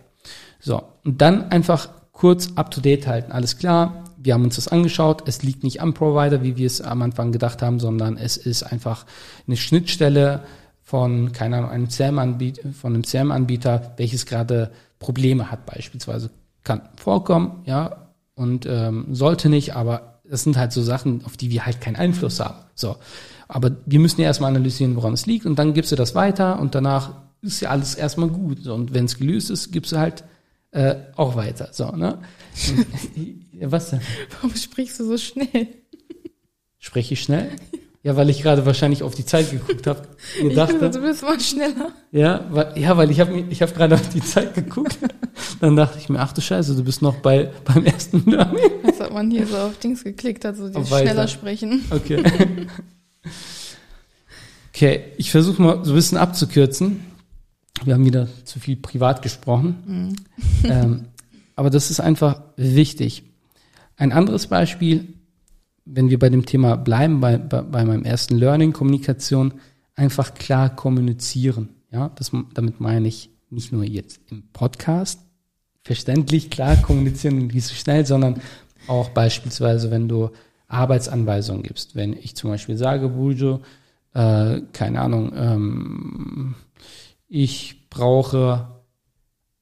So, 0.58 0.82
und 1.04 1.22
dann 1.22 1.52
einfach 1.52 1.88
kurz 2.10 2.48
up 2.56 2.72
to 2.72 2.80
date 2.80 3.06
halten. 3.06 3.30
Alles 3.30 3.58
klar, 3.58 4.02
wir 4.18 4.34
haben 4.34 4.42
uns 4.42 4.56
das 4.56 4.66
angeschaut. 4.66 5.28
Es 5.28 5.44
liegt 5.44 5.62
nicht 5.62 5.80
am 5.80 5.94
Provider, 5.94 6.42
wie 6.42 6.56
wir 6.56 6.66
es 6.66 6.80
am 6.80 7.02
Anfang 7.02 7.30
gedacht 7.30 7.62
haben, 7.62 7.78
sondern 7.78 8.16
es 8.16 8.36
ist 8.36 8.64
einfach 8.64 9.06
eine 9.46 9.56
Schnittstelle 9.56 10.42
von, 10.82 11.30
keine 11.30 11.58
Ahnung, 11.58 11.70
einem 11.70 11.88
CRM-Anbieter, 11.88 12.72
von 12.72 12.94
einem 12.94 13.04
CRM-Anbieter, 13.04 13.94
welches 13.96 14.26
gerade 14.26 14.72
Probleme 14.98 15.52
hat 15.52 15.66
beispielsweise. 15.66 16.30
Kann 16.64 16.80
vorkommen, 16.96 17.62
ja, 17.64 18.08
und 18.34 18.66
ähm, 18.66 19.14
sollte 19.14 19.48
nicht, 19.48 19.76
aber 19.76 20.15
das 20.28 20.42
sind 20.42 20.56
halt 20.56 20.72
so 20.72 20.82
Sachen, 20.82 21.24
auf 21.24 21.36
die 21.36 21.50
wir 21.50 21.66
halt 21.66 21.80
keinen 21.80 21.96
Einfluss 21.96 22.40
haben. 22.40 22.58
So. 22.74 22.96
Aber 23.48 23.76
wir 23.86 24.00
müssen 24.00 24.20
ja 24.20 24.26
erstmal 24.26 24.50
analysieren, 24.50 24.96
woran 24.96 25.12
es 25.12 25.26
liegt 25.26 25.46
und 25.46 25.58
dann 25.58 25.74
gibst 25.74 25.92
du 25.92 25.96
das 25.96 26.14
weiter 26.14 26.58
und 26.58 26.74
danach 26.74 27.12
ist 27.42 27.60
ja 27.60 27.70
alles 27.70 27.94
erstmal 27.94 28.28
gut. 28.28 28.64
So, 28.64 28.74
und 28.74 28.92
wenn 28.92 29.04
es 29.04 29.18
gelöst 29.18 29.50
ist, 29.50 29.72
gibst 29.72 29.92
du 29.92 29.98
halt 29.98 30.24
äh, 30.72 30.96
auch 31.14 31.36
weiter. 31.36 31.68
So, 31.72 31.90
ne? 31.92 32.18
Was 33.60 33.90
denn? 33.90 34.00
Warum 34.34 34.54
sprichst 34.54 35.00
du 35.00 35.04
so 35.04 35.16
schnell? 35.16 35.68
Spreche 36.78 37.14
ich 37.14 37.22
schnell? 37.22 37.50
Ja, 38.06 38.14
weil 38.14 38.30
ich 38.30 38.40
gerade 38.40 38.64
wahrscheinlich 38.64 39.02
auf 39.02 39.16
die 39.16 39.26
Zeit 39.26 39.50
geguckt 39.50 39.84
habe. 39.88 40.02
Ich 40.40 40.54
dachte, 40.54 40.90
du 40.90 41.00
bist 41.00 41.22
mal 41.22 41.40
schneller. 41.40 41.90
Ja, 42.12 42.46
weil, 42.50 42.78
ja, 42.78 42.96
weil 42.96 43.10
ich 43.10 43.18
habe 43.18 43.44
ich 43.50 43.60
hab 43.60 43.74
gerade 43.74 43.96
auf 43.96 44.08
die 44.10 44.20
Zeit 44.20 44.54
geguckt. 44.54 44.96
Dann 45.60 45.74
dachte 45.74 45.98
ich 45.98 46.08
mir, 46.08 46.20
ach 46.20 46.32
du 46.32 46.40
Scheiße, 46.40 46.76
du 46.76 46.84
bist 46.84 47.02
noch 47.02 47.16
bei 47.16 47.50
beim 47.64 47.84
ersten 47.84 48.22
Learning. 48.30 48.60
Als 48.84 49.00
ob 49.00 49.12
man 49.12 49.28
hier 49.32 49.44
so 49.48 49.56
auf 49.56 49.76
Dings 49.78 50.04
geklickt 50.04 50.44
hat, 50.44 50.56
so 50.56 50.68
die 50.68 50.86
schneller 50.86 51.26
sprechen. 51.26 51.84
Okay. 51.90 52.22
Okay, 54.72 55.00
ich 55.16 55.32
versuche 55.32 55.60
mal 55.60 55.84
so 55.84 55.90
ein 55.90 55.96
bisschen 55.96 56.18
abzukürzen. 56.18 57.00
Wir 57.82 57.94
haben 57.94 58.04
wieder 58.04 58.28
zu 58.44 58.60
viel 58.60 58.76
privat 58.76 59.20
gesprochen. 59.20 60.14
Mhm. 60.62 60.70
Ähm, 60.70 61.04
aber 61.56 61.70
das 61.70 61.90
ist 61.90 61.98
einfach 61.98 62.40
wichtig. 62.56 63.24
Ein 63.96 64.12
anderes 64.12 64.46
Beispiel, 64.46 65.15
wenn 65.86 66.10
wir 66.10 66.18
bei 66.18 66.28
dem 66.28 66.44
Thema 66.44 66.76
bleiben, 66.76 67.20
bei, 67.20 67.38
bei, 67.38 67.62
bei 67.62 67.84
meinem 67.84 68.04
ersten 68.04 68.36
Learning, 68.36 68.72
Kommunikation, 68.72 69.54
einfach 69.94 70.34
klar 70.34 70.74
kommunizieren. 70.74 71.70
Ja, 71.90 72.10
das, 72.10 72.32
damit 72.52 72.80
meine 72.80 73.08
ich 73.08 73.30
nicht 73.48 73.72
nur 73.72 73.84
jetzt 73.84 74.20
im 74.30 74.42
Podcast, 74.52 75.20
verständlich, 75.82 76.50
klar 76.50 76.76
kommunizieren 76.76 77.40
und 77.40 77.54
nicht 77.54 77.64
so 77.64 77.74
schnell, 77.74 78.04
sondern 78.04 78.42
auch 78.88 79.10
beispielsweise, 79.10 79.90
wenn 79.90 80.08
du 80.08 80.30
Arbeitsanweisungen 80.68 81.62
gibst. 81.62 81.94
Wenn 81.94 82.12
ich 82.12 82.34
zum 82.34 82.50
Beispiel 82.50 82.76
sage, 82.76 83.08
Bujo, 83.08 83.60
äh, 84.12 84.62
keine 84.72 85.00
Ahnung, 85.00 85.32
ähm, 85.36 86.54
ich 87.28 87.88
brauche 87.88 88.82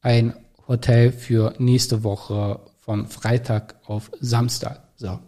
ein 0.00 0.34
Hotel 0.66 1.12
für 1.12 1.54
nächste 1.58 2.02
Woche 2.02 2.60
von 2.80 3.06
Freitag 3.06 3.76
auf 3.86 4.10
Samstag. 4.20 4.88
So. 4.96 5.18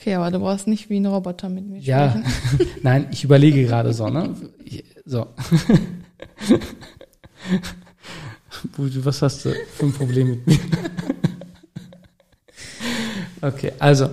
Okay, 0.00 0.14
aber 0.14 0.30
du 0.30 0.38
brauchst 0.38 0.66
nicht 0.66 0.88
wie 0.88 0.98
ein 0.98 1.04
Roboter 1.04 1.50
mit 1.50 1.68
mir 1.68 1.82
sprechen. 1.82 2.24
Ja, 2.58 2.66
nein, 2.82 3.08
ich 3.10 3.22
überlege 3.22 3.64
gerade 3.64 3.92
so, 3.92 4.08
ne? 4.08 4.34
So. 5.04 5.26
Was 8.76 9.20
hast 9.20 9.44
du 9.44 9.52
für 9.52 9.86
ein 9.86 9.92
Problem 9.92 10.30
mit 10.30 10.46
mir? 10.46 10.58
Okay, 13.42 13.72
also 13.78 14.10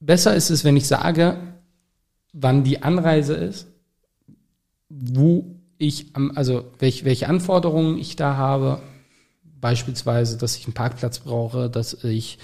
besser 0.00 0.34
ist 0.34 0.50
es, 0.50 0.64
wenn 0.64 0.76
ich 0.76 0.88
sage, 0.88 1.36
wann 2.32 2.64
die 2.64 2.82
Anreise 2.82 3.34
ist, 3.34 3.68
wo 4.88 5.44
ich, 5.78 6.06
also 6.34 6.64
welche, 6.80 7.04
welche 7.04 7.28
Anforderungen 7.28 7.96
ich 7.96 8.16
da 8.16 8.36
habe, 8.36 8.80
beispielsweise, 9.60 10.36
dass 10.36 10.56
ich 10.56 10.64
einen 10.66 10.74
Parkplatz 10.74 11.20
brauche, 11.20 11.70
dass 11.70 12.04
ich, 12.04 12.38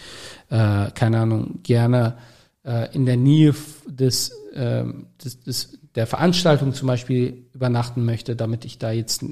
äh, 0.51 0.91
keine 0.91 1.21
Ahnung, 1.21 1.61
gerne 1.63 2.17
äh, 2.65 2.95
in 2.95 3.07
der 3.07 3.17
Nähe 3.17 3.55
des, 3.87 4.31
äh, 4.55 4.85
des, 5.23 5.41
des, 5.41 5.79
der 5.95 6.07
Veranstaltung 6.07 6.75
zum 6.75 6.89
Beispiel 6.89 7.47
übernachten 7.53 8.05
möchte, 8.05 8.37
damit 8.37 8.65
ich 8.65 8.79
da 8.79 8.91
jetzt 8.91 9.25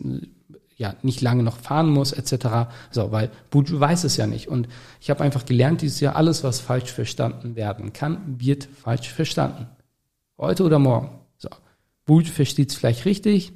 ja 0.77 0.95
nicht 1.03 1.21
lange 1.21 1.43
noch 1.43 1.59
fahren 1.59 1.91
muss, 1.91 2.13
etc. 2.13 2.71
So, 2.91 3.13
weil 3.13 3.31
Buju 3.51 3.79
weiß 3.79 4.05
es 4.05 4.17
ja 4.17 4.27
nicht. 4.27 4.49
Und 4.49 4.69
ich 5.01 5.11
habe 5.11 5.23
einfach 5.23 5.45
gelernt, 5.45 5.83
dieses 5.83 6.01
Jahr, 6.01 6.17
alles, 6.17 6.45
was 6.45 6.61
falsch 6.61 6.93
verstanden 6.93 7.57
werden 7.57 7.93
kann, 7.93 8.39
wird 8.39 8.65
falsch 8.65 9.09
verstanden. 9.09 9.67
Heute 10.39 10.65
oder 10.65 10.79
morgen. 10.79 11.11
So. 11.39 11.49
Buju 12.05 12.27
versteht 12.27 12.71
es 12.71 12.77
vielleicht 12.77 13.05
richtig, 13.05 13.53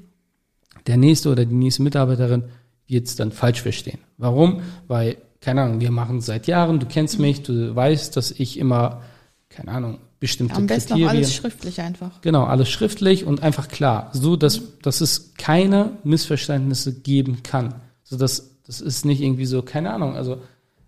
der 0.87 0.97
nächste 0.97 1.31
oder 1.31 1.45
die 1.45 1.55
nächste 1.55 1.83
Mitarbeiterin 1.83 2.45
es 2.89 3.17
dann 3.17 3.33
falsch 3.33 3.63
verstehen. 3.63 3.99
Warum? 4.19 4.63
Weil, 4.87 5.19
keine 5.41 5.63
Ahnung, 5.63 5.81
wir 5.81 5.91
machen 5.91 6.19
es 6.19 6.27
seit 6.27 6.47
Jahren, 6.47 6.81
du 6.81 6.87
kennst 6.87 7.19
mich, 7.19 7.43
du 7.43 7.75
weißt, 7.75 8.17
dass 8.17 8.31
ich 8.31 8.59
immer, 8.59 9.03
keine 9.49 9.73
Ahnung, 9.73 9.99
bestimmte 10.19 10.55
Am 10.55 10.67
besten 10.67 10.95
Kriterien. 10.95 11.09
Auch 11.09 11.15
alles 11.15 11.35
schriftlich 11.35 11.81
einfach. 11.81 12.21
Genau, 12.23 12.45
alles 12.45 12.69
schriftlich 12.71 13.25
und 13.25 13.43
einfach 13.43 13.69
klar, 13.69 14.11
so 14.13 14.37
dass, 14.37 14.79
dass 14.83 15.01
es 15.01 15.35
keine 15.35 15.99
Missverständnisse 16.05 17.01
geben 17.01 17.43
kann. 17.43 17.75
So 18.03 18.17
dass 18.17 18.57
das 18.67 18.81
ist 18.81 19.05
nicht 19.05 19.21
irgendwie 19.21 19.47
so, 19.47 19.63
keine 19.63 19.93
Ahnung, 19.93 20.17
also 20.17 20.43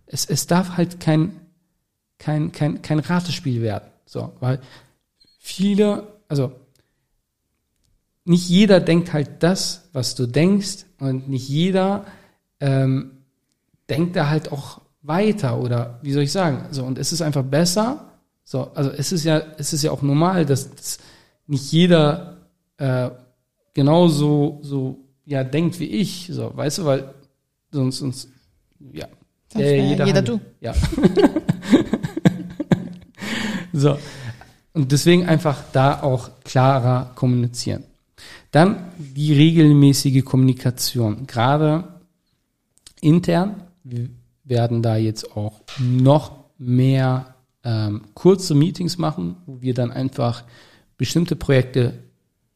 es, 0.06 0.24
es 0.24 0.46
darf 0.46 0.76
halt 0.76 1.00
kein, 1.00 1.32
kein, 2.18 2.50
kein, 2.50 2.82
kein 2.82 2.98
Ratespiel 2.98 3.62
werden. 3.62 3.88
So, 4.04 4.32
weil 4.40 4.60
viele, 5.38 6.08
also 6.28 6.52
nicht 8.28 8.48
jeder 8.48 8.80
denkt 8.80 9.12
halt 9.12 9.42
das, 9.42 9.88
was 9.92 10.14
du 10.14 10.26
denkst, 10.26 10.84
und 11.00 11.28
nicht 11.28 11.48
jeder 11.48 12.04
ähm, 12.60 13.12
denkt 13.88 14.16
da 14.16 14.28
halt 14.28 14.52
auch 14.52 14.80
weiter 15.02 15.60
oder 15.60 15.98
wie 16.02 16.12
soll 16.12 16.24
ich 16.24 16.32
sagen? 16.32 16.66
So, 16.70 16.84
und 16.84 16.98
es 16.98 17.12
ist 17.12 17.22
einfach 17.22 17.44
besser. 17.44 18.04
So, 18.44 18.70
also 18.74 18.90
es 18.90 19.12
ist 19.12 19.24
ja, 19.24 19.40
es 19.58 19.72
ist 19.72 19.82
ja 19.82 19.92
auch 19.92 20.02
normal, 20.02 20.44
dass, 20.44 20.74
dass 20.74 20.98
nicht 21.46 21.70
jeder 21.70 22.38
äh, 22.78 23.10
genauso 23.74 24.58
so 24.62 24.98
ja 25.24 25.44
denkt 25.44 25.78
wie 25.78 25.86
ich. 25.86 26.28
So, 26.32 26.50
weißt 26.54 26.78
du, 26.78 26.84
weil 26.84 27.14
sonst, 27.70 27.98
sonst 27.98 28.28
ja. 28.92 29.06
Sonst 29.52 29.64
äh, 29.64 29.88
jeder, 29.88 30.06
jeder 30.06 30.22
du. 30.22 30.40
Ja. 30.60 30.74
so. 33.72 33.96
Und 34.74 34.92
deswegen 34.92 35.26
einfach 35.26 35.62
da 35.72 36.02
auch 36.02 36.30
klarer 36.44 37.12
kommunizieren. 37.14 37.84
Dann 38.50 38.92
die 38.98 39.32
regelmäßige 39.32 40.24
Kommunikation. 40.24 41.26
Gerade 41.26 41.84
intern 43.00 43.62
wir 43.90 44.08
werden 44.44 44.82
da 44.82 44.96
jetzt 44.96 45.36
auch 45.36 45.60
noch 45.78 46.44
mehr 46.58 47.34
ähm, 47.64 48.02
kurze 48.14 48.54
Meetings 48.54 48.98
machen, 48.98 49.36
wo 49.46 49.60
wir 49.60 49.74
dann 49.74 49.90
einfach 49.90 50.44
bestimmte 50.96 51.36
Projekte, 51.36 51.94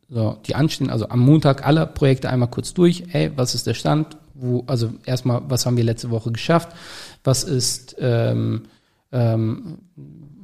so, 0.08 0.38
die 0.46 0.54
anstehen, 0.54 0.90
also 0.90 1.08
am 1.08 1.20
Montag 1.20 1.66
alle 1.66 1.86
Projekte 1.86 2.28
einmal 2.28 2.50
kurz 2.50 2.74
durch. 2.74 3.04
Ey, 3.12 3.32
was 3.36 3.54
ist 3.54 3.66
der 3.66 3.74
Stand? 3.74 4.16
Wo, 4.34 4.64
also 4.66 4.92
erstmal, 5.06 5.42
was 5.48 5.64
haben 5.64 5.76
wir 5.76 5.84
letzte 5.84 6.10
Woche 6.10 6.32
geschafft? 6.32 6.76
Was 7.24 7.44
ist, 7.44 7.96
ähm, 7.98 8.62
ähm, 9.10 9.78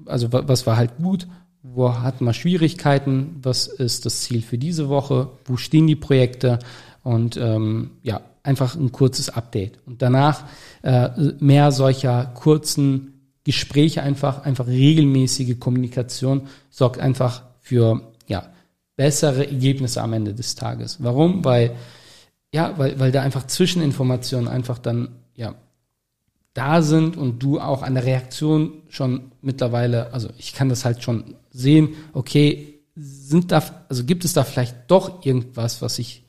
also 0.06 0.32
was 0.32 0.66
war 0.66 0.76
halt 0.76 0.96
gut? 0.98 1.26
Wo 1.74 1.94
hat 1.94 2.20
man 2.20 2.34
Schwierigkeiten? 2.34 3.36
Was 3.42 3.66
ist 3.66 4.06
das 4.06 4.22
Ziel 4.22 4.42
für 4.42 4.58
diese 4.58 4.88
Woche? 4.88 5.28
Wo 5.44 5.56
stehen 5.56 5.86
die 5.86 5.96
Projekte? 5.96 6.58
Und 7.02 7.36
ähm, 7.36 7.92
ja, 8.02 8.20
einfach 8.42 8.74
ein 8.74 8.92
kurzes 8.92 9.30
Update. 9.30 9.78
Und 9.86 10.02
danach 10.02 10.44
äh, 10.82 11.10
mehr 11.40 11.70
solcher 11.72 12.24
kurzen 12.34 13.32
Gespräche 13.44 14.02
einfach, 14.02 14.44
einfach 14.44 14.66
regelmäßige 14.66 15.58
Kommunikation 15.58 16.48
sorgt 16.70 17.00
einfach 17.00 17.42
für, 17.60 18.02
ja, 18.26 18.46
bessere 18.96 19.46
Ergebnisse 19.46 20.02
am 20.02 20.12
Ende 20.12 20.34
des 20.34 20.54
Tages. 20.54 21.02
Warum? 21.02 21.44
Weil, 21.44 21.76
ja, 22.52 22.74
weil, 22.76 22.98
weil 22.98 23.12
da 23.12 23.22
einfach 23.22 23.46
Zwischeninformationen 23.46 24.48
einfach 24.48 24.78
dann, 24.78 25.10
ja, 25.34 25.54
da 26.58 26.82
sind 26.82 27.16
und 27.16 27.40
du 27.40 27.60
auch 27.60 27.82
an 27.82 27.94
der 27.94 28.04
Reaktion 28.04 28.82
schon 28.88 29.30
mittlerweile, 29.42 30.12
also 30.12 30.28
ich 30.38 30.54
kann 30.54 30.68
das 30.68 30.84
halt 30.84 31.04
schon 31.04 31.36
sehen, 31.52 31.90
okay, 32.12 32.80
sind 32.96 33.52
da, 33.52 33.62
also 33.88 34.02
gibt 34.02 34.24
es 34.24 34.32
da 34.32 34.42
vielleicht 34.42 34.74
doch 34.88 35.24
irgendwas, 35.24 35.82
was 35.82 36.00
ich, 36.00 36.24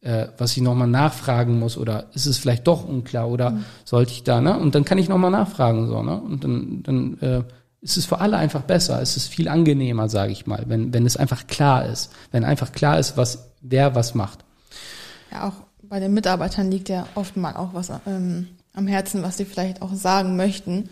äh, 0.00 0.26
was 0.38 0.56
ich 0.56 0.62
nochmal 0.62 0.88
nachfragen 0.88 1.60
muss 1.60 1.78
oder 1.78 2.06
ist 2.14 2.26
es 2.26 2.36
vielleicht 2.36 2.66
doch 2.66 2.84
unklar 2.84 3.28
oder 3.28 3.50
mhm. 3.50 3.64
sollte 3.84 4.10
ich 4.10 4.24
da, 4.24 4.40
ne? 4.40 4.58
Und 4.58 4.74
dann 4.74 4.84
kann 4.84 4.98
ich 4.98 5.08
nochmal 5.08 5.30
nachfragen, 5.30 5.86
so, 5.86 6.02
ne? 6.02 6.20
Und 6.20 6.42
dann, 6.42 6.82
dann 6.82 7.18
äh, 7.20 7.42
ist 7.80 7.96
es 7.96 8.06
für 8.06 8.18
alle 8.18 8.38
einfach 8.38 8.62
besser, 8.62 9.00
es 9.00 9.16
ist 9.16 9.28
viel 9.28 9.48
angenehmer, 9.48 10.08
sage 10.08 10.32
ich 10.32 10.48
mal, 10.48 10.64
wenn, 10.66 10.92
wenn 10.92 11.06
es 11.06 11.16
einfach 11.16 11.46
klar 11.46 11.86
ist, 11.86 12.10
wenn 12.32 12.44
einfach 12.44 12.72
klar 12.72 12.98
ist, 12.98 13.16
was 13.16 13.52
wer 13.60 13.94
was 13.94 14.16
macht. 14.16 14.40
Ja, 15.30 15.48
auch 15.48 15.64
bei 15.82 16.00
den 16.00 16.12
Mitarbeitern 16.12 16.72
liegt 16.72 16.88
ja 16.88 17.06
oft 17.14 17.36
mal 17.36 17.54
auch 17.54 17.72
was 17.72 17.92
ähm, 18.06 18.48
am 18.72 18.86
Herzen, 18.86 19.22
was 19.22 19.36
sie 19.36 19.44
vielleicht 19.44 19.82
auch 19.82 19.94
sagen 19.94 20.36
möchten. 20.36 20.88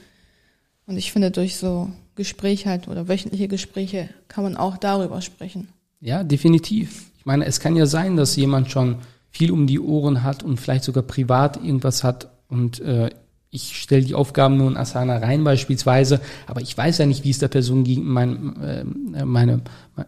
Und 0.86 0.96
ich 0.96 1.12
finde, 1.12 1.30
durch 1.30 1.56
so 1.56 1.90
Gespräche 2.14 2.68
halt 2.68 2.88
oder 2.88 3.08
wöchentliche 3.08 3.48
Gespräche 3.48 4.08
kann 4.26 4.44
man 4.44 4.56
auch 4.56 4.76
darüber 4.76 5.20
sprechen. 5.20 5.68
Ja, 6.00 6.24
definitiv. 6.24 7.10
Ich 7.18 7.26
meine, 7.26 7.44
es 7.44 7.60
kann 7.60 7.76
ja 7.76 7.86
sein, 7.86 8.16
dass 8.16 8.36
jemand 8.36 8.70
schon 8.70 8.96
viel 9.30 9.50
um 9.50 9.66
die 9.66 9.80
Ohren 9.80 10.22
hat 10.22 10.42
und 10.42 10.58
vielleicht 10.58 10.84
sogar 10.84 11.02
privat 11.02 11.56
irgendwas 11.56 12.02
hat 12.02 12.30
und 12.48 12.80
äh, 12.80 13.10
ich 13.50 13.80
stelle 13.80 14.04
die 14.04 14.14
Aufgaben 14.14 14.56
nur 14.56 14.68
in 14.70 14.76
Asana 14.76 15.18
rein 15.18 15.42
beispielsweise, 15.42 16.20
aber 16.46 16.60
ich 16.60 16.76
weiß 16.76 16.98
ja 16.98 17.06
nicht, 17.06 17.24
wie 17.24 17.30
es 17.30 17.38
der 17.38 17.48
Person 17.48 17.84
gegen 17.84 18.06
mein, 18.06 18.56
äh, 18.60 19.24
meine 19.24 19.62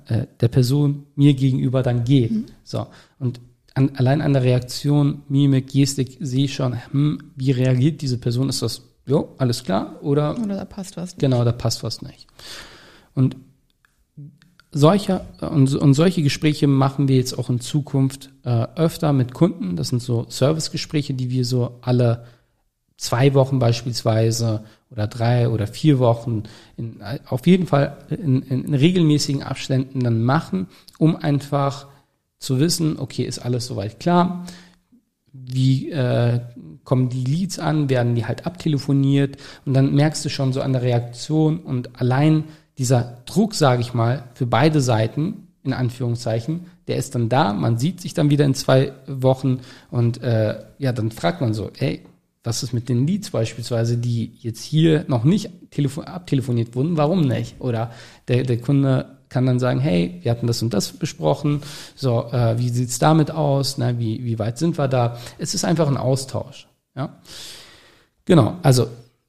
äh, 0.07 0.27
der 0.41 0.49
Person 0.49 1.07
mir 1.15 1.35
gegenüber 1.35 1.83
dann 1.83 2.05
geht. 2.05 2.33
Mhm. 2.33 2.47
So 2.65 2.87
und 3.19 3.41
an, 3.75 3.93
allein 3.97 4.21
an 4.21 4.33
der 4.33 4.43
Reaktion, 4.43 5.23
Mimik, 5.29 5.69
Gestik 5.69 6.19
sehe 6.21 6.45
ich 6.45 6.55
schon, 6.55 6.77
hm, 6.93 7.33
wie 7.37 7.53
reagiert 7.53 8.03
diese 8.03 8.19
Person? 8.19 8.49
Ist 8.49 8.63
das, 8.63 8.83
jo, 9.07 9.35
alles 9.39 9.65
klar? 9.65 9.99
Oder, 10.03 10.39
oder 10.39 10.57
da 10.57 10.65
passt 10.65 10.97
was 10.97 11.11
nicht. 11.11 11.21
Genau, 11.21 11.45
da 11.45 11.53
passt 11.53 11.83
was 11.83 12.03
nicht. 12.03 12.27
Und 13.15 13.37
solche, 14.73 15.23
und, 15.41 15.75
und 15.75 15.95
solche 15.95 16.23
Gespräche 16.23 16.67
machen 16.67 17.09
wir 17.09 17.17
jetzt 17.17 17.39
auch 17.39 17.51
in 17.51 17.61
Zukunft 17.61 18.31
äh, 18.45 18.67
öfter 18.77 19.13
mit 19.13 19.35
Kunden. 19.35 19.77
Das 19.77 19.89
sind 19.89 20.03
so 20.03 20.27
Servicegespräche, 20.29 21.15
die 21.15 21.31
wir 21.31 21.45
so 21.45 21.79
alle 21.83 22.25
zwei 22.97 23.35
Wochen 23.35 23.59
beispielsweise 23.59 24.65
oder 24.91 25.07
drei 25.07 25.49
oder 25.49 25.67
vier 25.67 25.99
Wochen 25.99 26.43
in, 26.77 27.01
auf 27.27 27.47
jeden 27.47 27.67
Fall 27.67 27.97
in, 28.11 28.43
in 28.43 28.75
regelmäßigen 28.75 29.43
Abständen 29.43 30.01
dann 30.01 30.23
machen, 30.23 30.69
um 30.99 31.17
einfach 31.17 31.87
zu 32.41 32.59
wissen, 32.59 32.99
okay, 32.99 33.23
ist 33.23 33.39
alles 33.39 33.67
soweit 33.67 34.01
klar? 34.01 34.47
Wie 35.33 35.91
äh, 35.93 36.41
kommen 36.83 37.09
die 37.09 37.23
Leads 37.23 37.61
an? 37.61 37.89
Werden 37.89 38.17
die 38.17 38.27
halt 38.27 38.47
abtelefoniert? 38.47 39.37
Und 39.65 39.75
dann 39.75 39.95
merkst 39.95 40.25
du 40.25 40.29
schon 40.29 40.53
so 40.53 40.61
an 40.61 40.73
der 40.73 40.83
Reaktion 40.83 41.61
und 41.61 42.01
allein 42.01 42.45
dieser 42.79 43.19
Druck, 43.27 43.55
sage 43.55 43.83
ich 43.83 43.95
mal, 43.95 44.25
für 44.35 44.47
beide 44.47 44.81
Seiten, 44.81 45.49
in 45.63 45.75
Anführungszeichen, 45.75 46.67
der 46.89 46.97
ist 46.97 47.15
dann 47.15 47.29
da, 47.29 47.53
man 47.53 47.79
sieht 47.79 48.01
sich 48.01 48.15
dann 48.15 48.31
wieder 48.31 48.47
in 48.47 48.55
zwei 48.55 48.93
Wochen 49.07 49.61
und 49.91 50.23
äh, 50.23 50.65
ja, 50.79 50.93
dann 50.93 51.11
fragt 51.11 51.43
man 51.43 51.53
so, 51.53 51.71
ey, 51.79 52.01
was 52.43 52.63
ist 52.63 52.73
mit 52.73 52.89
den 52.89 53.07
Leads 53.07 53.31
beispielsweise, 53.31 53.99
die 53.99 54.33
jetzt 54.39 54.63
hier 54.63 55.05
noch 55.09 55.25
nicht 55.25 55.51
abtelefoniert 55.99 56.75
wurden, 56.75 56.97
warum 56.97 57.29
nicht? 57.29 57.61
Oder 57.61 57.93
der, 58.29 58.45
der 58.45 58.59
Kunde 58.59 59.19
kann 59.31 59.47
dann 59.47 59.61
sagen, 59.61 59.81
hey, 59.81 60.19
wir 60.23 60.31
hatten 60.31 60.47
das 60.47 60.61
und 60.61 60.75
das 60.75 60.93
besprochen, 60.93 61.63
so, 61.95 62.25
äh, 62.33 62.59
wie 62.59 62.69
sieht's 62.69 62.99
damit 62.99 63.31
aus, 63.31 63.79
ne, 63.79 63.99
wie, 63.99 64.25
wie 64.25 64.39
weit 64.39 64.59
sind 64.59 64.77
wir 64.77 64.89
da? 64.89 65.17
Es 65.39 65.55
ist 65.55 65.65
einfach 65.65 65.89
ein 65.89 65.97
Austausch. 65.97 66.69
Ja? 66.95 67.21
Genau, 68.27 68.59
also 68.63 68.89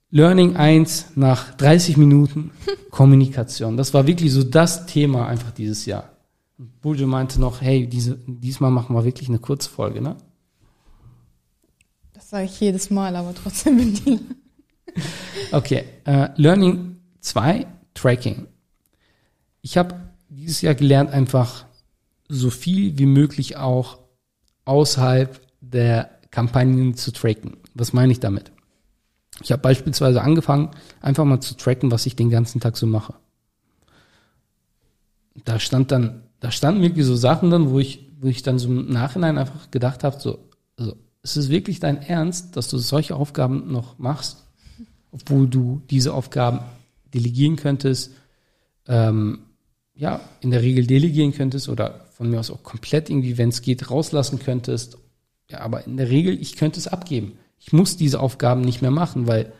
Learning 0.10 0.58
1 0.58 1.12
nach 1.16 1.54
30 1.56 1.98
Minuten 1.98 2.52
Kommunikation. 2.90 3.78
Das 3.78 3.94
war 3.94 4.08
wirklich 4.08 4.34
so 4.34 4.44
das 4.44 4.88
Thema 4.88 5.28
einfach 5.28 5.52
dieses 5.52 5.86
Jahr. 5.86 6.10
Buljo 6.82 7.08
meinte 7.08 7.40
noch, 7.40 7.62
hey, 7.62 7.88
diese, 7.88 8.18
diesmal 8.28 8.72
machen 8.72 8.96
wir 8.96 9.06
wirklich 9.06 9.30
eine 9.30 9.40
Kurzfolge, 9.40 10.02
ne? 10.02 10.16
Das 12.14 12.30
sage 12.30 12.46
ich 12.46 12.60
jedes 12.60 12.90
Mal, 12.90 13.16
aber 13.16 13.34
trotzdem 13.34 13.78
mit 13.78 14.06
dir. 14.06 14.20
okay, 15.52 15.84
äh, 16.06 16.30
Learning 16.36 16.98
2, 17.22 17.68
Tracking 17.94 18.48
ich 19.62 19.78
habe 19.78 19.96
dieses 20.30 20.62
Jahr 20.62 20.76
gelernt, 20.76 21.12
einfach 21.12 21.66
so 22.28 22.50
viel 22.50 22.98
wie 22.98 23.06
möglich 23.06 23.58
auch 23.58 24.00
außerhalb 24.66 25.42
der 25.60 26.10
Kampagnen 26.32 26.96
zu 26.96 27.12
tracken. 27.12 27.58
Was 27.74 27.94
meine 27.94 28.12
ich 28.12 28.20
damit? 28.20 28.52
Ich 29.44 29.52
habe 29.52 29.62
beispielsweise 29.62 30.22
angefangen, 30.22 30.72
einfach 31.02 31.26
mal 31.26 31.42
zu 31.42 31.56
tracken, 31.56 31.92
was 31.92 32.06
ich 32.06 32.16
den 32.16 32.30
ganzen 32.30 32.62
Tag 32.62 32.78
so 32.78 32.88
mache. 32.88 33.16
Da 35.46 35.60
stand 35.60 35.92
dann, 35.92 36.24
da 36.40 36.52
standen 36.52 36.82
wirklich 36.82 37.06
so 37.06 37.16
Sachen 37.16 37.50
dann, 37.50 37.70
wo 37.70 37.80
ich, 37.80 38.08
wo 38.20 38.28
ich 38.28 38.44
dann 38.44 38.60
so 38.60 38.70
im 38.70 38.92
Nachhinein 38.92 39.38
einfach 39.38 39.72
gedacht 39.72 40.04
habe, 40.04 40.20
so, 40.20 40.40
also, 40.78 40.96
ist 41.24 41.38
es 41.38 41.50
wirklich 41.50 41.80
dein 41.80 42.02
Ernst, 42.02 42.56
dass 42.56 42.68
du 42.68 42.78
solche 42.78 43.16
Aufgaben 43.16 43.72
noch 43.72 43.98
machst, 44.00 44.46
obwohl 45.12 45.48
du 45.48 45.82
diese 45.90 46.14
Aufgaben 46.14 46.60
delegieren 47.14 47.56
könntest, 47.56 48.12
ähm, 48.88 49.40
ja, 50.02 50.20
in 50.40 50.50
der 50.50 50.64
Regel 50.64 50.88
delegieren 50.88 51.32
könntest 51.32 51.70
oder 51.70 52.08
von 52.14 52.28
mir 52.28 52.40
aus 52.40 52.50
auch 52.50 52.64
komplett 52.64 53.12
irgendwie, 53.12 53.38
wenn 53.38 53.50
es 53.50 53.62
geht, 53.62 53.92
rauslassen 53.92 54.40
könntest. 54.40 54.98
Ja, 55.48 55.60
aber 55.60 55.86
in 55.86 55.96
der 55.96 56.10
Regel, 56.10 56.42
ich 56.42 56.56
könnte 56.56 56.80
es 56.80 56.88
abgeben. 56.88 57.34
Ich 57.60 57.72
muss 57.72 57.98
diese 57.98 58.20
Aufgaben 58.20 58.62
nicht 58.62 58.82
mehr 58.82 58.90
machen, 58.90 59.28
weil 59.28 59.54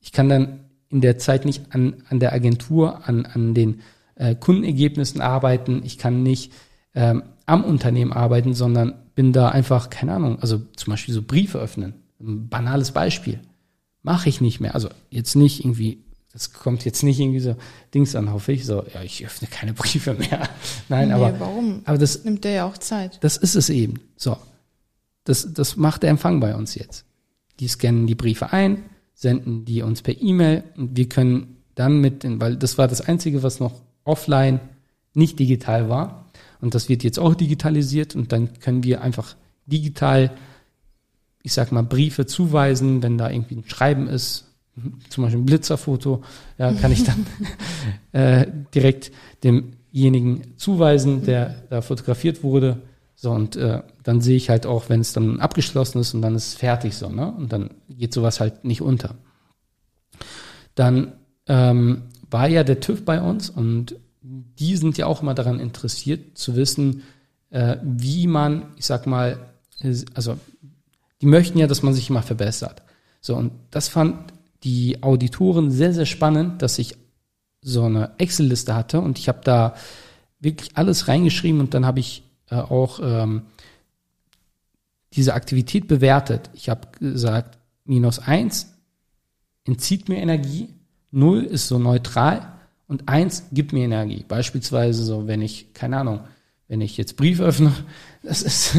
ich 0.00 0.10
kann 0.10 0.28
dann 0.28 0.64
in 0.88 1.00
der 1.00 1.18
Zeit 1.18 1.44
nicht 1.44 1.72
an, 1.72 2.02
an 2.08 2.18
der 2.18 2.32
Agentur, 2.32 3.06
an, 3.06 3.24
an 3.24 3.54
den 3.54 3.82
äh, 4.16 4.34
Kundenergebnissen 4.34 5.20
arbeiten. 5.20 5.82
Ich 5.84 5.96
kann 5.96 6.24
nicht 6.24 6.50
ähm, 6.96 7.22
am 7.46 7.62
Unternehmen 7.62 8.12
arbeiten, 8.12 8.52
sondern 8.52 8.94
bin 9.14 9.32
da 9.32 9.50
einfach, 9.50 9.90
keine 9.90 10.14
Ahnung, 10.14 10.40
also 10.40 10.60
zum 10.74 10.90
Beispiel 10.90 11.14
so 11.14 11.22
Briefe 11.22 11.60
öffnen. 11.60 11.94
Ein 12.18 12.48
banales 12.48 12.90
Beispiel. 12.90 13.38
Mache 14.02 14.28
ich 14.28 14.40
nicht 14.40 14.58
mehr. 14.58 14.74
Also 14.74 14.88
jetzt 15.10 15.36
nicht 15.36 15.60
irgendwie 15.60 16.02
das 16.34 16.52
kommt 16.52 16.84
jetzt 16.84 17.04
nicht 17.04 17.20
irgendwie 17.20 17.38
so 17.38 17.54
Dings 17.94 18.16
an, 18.16 18.32
hoffe 18.32 18.52
ich. 18.52 18.66
So, 18.66 18.84
ja, 18.92 19.02
ich 19.02 19.24
öffne 19.24 19.46
keine 19.46 19.72
Briefe 19.72 20.14
mehr. 20.14 20.48
Nein, 20.88 21.08
nee, 21.08 21.14
aber. 21.14 21.38
Warum? 21.38 21.82
Aber 21.84 21.96
das 21.96 22.24
nimmt 22.24 22.42
der 22.42 22.52
ja 22.52 22.66
auch 22.66 22.76
Zeit. 22.76 23.18
Das 23.22 23.36
ist 23.36 23.54
es 23.54 23.70
eben. 23.70 24.00
So. 24.16 24.36
Das, 25.22 25.54
das 25.54 25.76
macht 25.76 26.02
der 26.02 26.10
Empfang 26.10 26.40
bei 26.40 26.56
uns 26.56 26.74
jetzt. 26.74 27.04
Die 27.60 27.68
scannen 27.68 28.08
die 28.08 28.16
Briefe 28.16 28.52
ein, 28.52 28.82
senden 29.14 29.64
die 29.64 29.82
uns 29.82 30.02
per 30.02 30.20
E-Mail 30.20 30.64
und 30.76 30.96
wir 30.96 31.08
können 31.08 31.62
dann 31.76 32.00
mit 32.00 32.24
den, 32.24 32.40
weil 32.40 32.56
das 32.56 32.78
war 32.78 32.88
das 32.88 33.00
Einzige, 33.00 33.44
was 33.44 33.60
noch 33.60 33.80
offline 34.02 34.58
nicht 35.14 35.38
digital 35.38 35.88
war. 35.88 36.26
Und 36.60 36.74
das 36.74 36.88
wird 36.88 37.04
jetzt 37.04 37.20
auch 37.20 37.36
digitalisiert 37.36 38.16
und 38.16 38.32
dann 38.32 38.58
können 38.58 38.82
wir 38.82 39.02
einfach 39.02 39.36
digital, 39.66 40.36
ich 41.42 41.52
sag 41.52 41.70
mal, 41.70 41.84
Briefe 41.84 42.26
zuweisen, 42.26 43.04
wenn 43.04 43.18
da 43.18 43.30
irgendwie 43.30 43.54
ein 43.54 43.68
Schreiben 43.68 44.08
ist, 44.08 44.46
zum 45.08 45.24
Beispiel 45.24 45.40
ein 45.40 45.46
Blitzerfoto, 45.46 46.22
ja, 46.58 46.72
kann 46.72 46.92
ich 46.92 47.04
dann 47.04 47.26
äh, 48.12 48.46
direkt 48.74 49.12
demjenigen 49.42 50.56
zuweisen, 50.56 51.24
der 51.24 51.62
da 51.70 51.80
fotografiert 51.80 52.42
wurde. 52.42 52.82
So, 53.14 53.30
und 53.30 53.56
äh, 53.56 53.82
dann 54.02 54.20
sehe 54.20 54.36
ich 54.36 54.50
halt 54.50 54.66
auch, 54.66 54.88
wenn 54.88 55.00
es 55.00 55.12
dann 55.12 55.40
abgeschlossen 55.40 56.00
ist 56.00 56.14
und 56.14 56.22
dann 56.22 56.34
ist 56.34 56.48
es 56.48 56.54
fertig 56.54 56.96
so, 56.96 57.08
ne? 57.08 57.32
Und 57.32 57.52
dann 57.52 57.70
geht 57.88 58.12
sowas 58.12 58.40
halt 58.40 58.64
nicht 58.64 58.82
unter. 58.82 59.14
Dann 60.74 61.12
ähm, 61.46 62.02
war 62.30 62.48
ja 62.48 62.64
der 62.64 62.80
TÜV 62.80 63.04
bei 63.04 63.22
uns 63.22 63.50
und 63.50 63.96
die 64.22 64.76
sind 64.76 64.98
ja 64.98 65.06
auch 65.06 65.22
immer 65.22 65.34
daran 65.34 65.60
interessiert 65.60 66.36
zu 66.36 66.56
wissen, 66.56 67.02
äh, 67.50 67.76
wie 67.82 68.26
man, 68.26 68.72
ich 68.76 68.86
sag 68.86 69.06
mal, 69.06 69.38
also 70.14 70.38
die 71.20 71.26
möchten 71.26 71.58
ja, 71.58 71.66
dass 71.66 71.82
man 71.82 71.94
sich 71.94 72.10
immer 72.10 72.22
verbessert. 72.22 72.82
So, 73.20 73.36
und 73.36 73.52
das 73.70 73.88
fand 73.88 74.32
die 74.64 75.02
Auditoren 75.02 75.70
sehr, 75.70 75.92
sehr 75.92 76.06
spannend, 76.06 76.62
dass 76.62 76.78
ich 76.78 76.96
so 77.60 77.84
eine 77.84 78.12
Excel-Liste 78.18 78.74
hatte 78.74 79.00
und 79.00 79.18
ich 79.18 79.28
habe 79.28 79.40
da 79.44 79.74
wirklich 80.40 80.76
alles 80.76 81.08
reingeschrieben 81.08 81.60
und 81.60 81.74
dann 81.74 81.86
habe 81.86 82.00
ich 82.00 82.22
äh, 82.50 82.56
auch 82.56 83.00
ähm, 83.02 83.42
diese 85.14 85.34
Aktivität 85.34 85.86
bewertet. 85.86 86.50
Ich 86.54 86.68
habe 86.68 86.88
gesagt, 86.98 87.58
minus 87.84 88.18
eins 88.18 88.74
entzieht 89.64 90.08
mir 90.08 90.16
Energie, 90.16 90.68
null 91.10 91.42
ist 91.42 91.68
so 91.68 91.78
neutral 91.78 92.52
und 92.86 93.08
eins 93.08 93.44
gibt 93.52 93.72
mir 93.72 93.84
Energie. 93.84 94.24
Beispielsweise 94.26 95.04
so, 95.04 95.26
wenn 95.26 95.40
ich, 95.40 95.72
keine 95.72 95.98
Ahnung, 95.98 96.20
wenn 96.68 96.80
ich 96.80 96.96
jetzt 96.96 97.16
Brief 97.16 97.40
öffne, 97.40 97.72
das 98.22 98.42
ist 98.42 98.76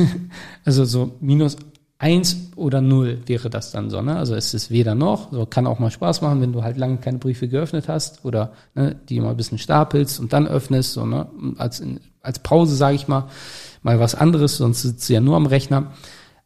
also 0.63 0.85
so 0.85 1.15
minus 1.21 1.57
eins 1.97 2.51
oder 2.55 2.81
null 2.81 3.19
wäre 3.25 3.49
das 3.49 3.71
dann 3.71 3.89
so, 3.89 4.01
ne? 4.01 4.17
Also 4.17 4.35
es 4.35 4.53
ist 4.53 4.69
weder 4.69 4.95
noch, 4.95 5.31
so 5.31 5.45
kann 5.45 5.65
auch 5.65 5.79
mal 5.79 5.91
Spaß 5.91 6.21
machen, 6.21 6.41
wenn 6.41 6.51
du 6.51 6.63
halt 6.63 6.77
lange 6.77 6.97
keine 6.97 7.19
Briefe 7.19 7.47
geöffnet 7.47 7.87
hast 7.87 8.25
oder 8.25 8.51
ne, 8.73 8.95
die 9.07 9.19
mal 9.21 9.31
ein 9.31 9.37
bisschen 9.37 9.57
stapelst 9.57 10.19
und 10.19 10.33
dann 10.33 10.47
öffnest, 10.47 10.93
so, 10.93 11.05
ne? 11.05 11.27
Als, 11.57 11.81
als 12.21 12.39
Pause, 12.39 12.75
sage 12.75 12.95
ich 12.95 13.07
mal, 13.07 13.29
mal 13.81 13.99
was 13.99 14.15
anderes, 14.15 14.57
sonst 14.57 14.81
sitzt 14.81 15.07
du 15.07 15.13
ja 15.13 15.21
nur 15.21 15.37
am 15.37 15.45
Rechner. 15.45 15.93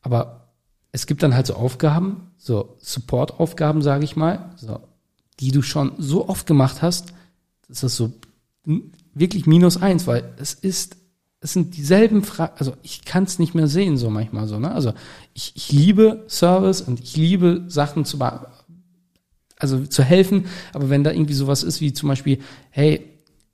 Aber 0.01 0.53
es 0.91 1.07
gibt 1.07 1.23
dann 1.23 1.33
halt 1.33 1.47
so 1.47 1.55
Aufgaben, 1.55 2.31
so 2.37 2.75
Support-Aufgaben, 2.79 3.81
sage 3.81 4.03
ich 4.03 4.15
mal, 4.15 4.51
so, 4.55 4.79
die 5.39 5.51
du 5.51 5.61
schon 5.61 5.93
so 5.97 6.29
oft 6.29 6.45
gemacht 6.45 6.81
hast, 6.81 7.13
dass 7.67 7.81
das 7.81 7.95
so 7.95 8.11
wirklich 9.13 9.47
minus 9.47 9.81
eins, 9.81 10.05
weil 10.05 10.23
es 10.37 10.53
ist 10.53 10.97
es 11.41 11.53
sind 11.53 11.77
dieselben 11.77 12.23
Fragen, 12.23 12.53
also 12.57 12.73
ich 12.83 13.05
kann 13.05 13.23
es 13.23 13.39
nicht 13.39 13.55
mehr 13.55 13.67
sehen, 13.67 13.97
so 13.97 14.09
manchmal 14.09 14.47
so, 14.47 14.59
ne? 14.59 14.71
Also 14.71 14.93
ich, 15.33 15.53
ich 15.55 15.71
liebe 15.71 16.25
Service 16.27 16.81
und 16.81 16.99
ich 16.99 17.15
liebe 17.15 17.63
Sachen 17.67 18.03
zu 18.05 18.19
also 19.57 19.85
zu 19.85 20.03
helfen, 20.03 20.45
aber 20.73 20.89
wenn 20.89 21.03
da 21.03 21.11
irgendwie 21.11 21.33
sowas 21.33 21.63
ist 21.63 21.81
wie 21.81 21.93
zum 21.93 22.09
Beispiel, 22.09 22.39
hey, 22.71 23.05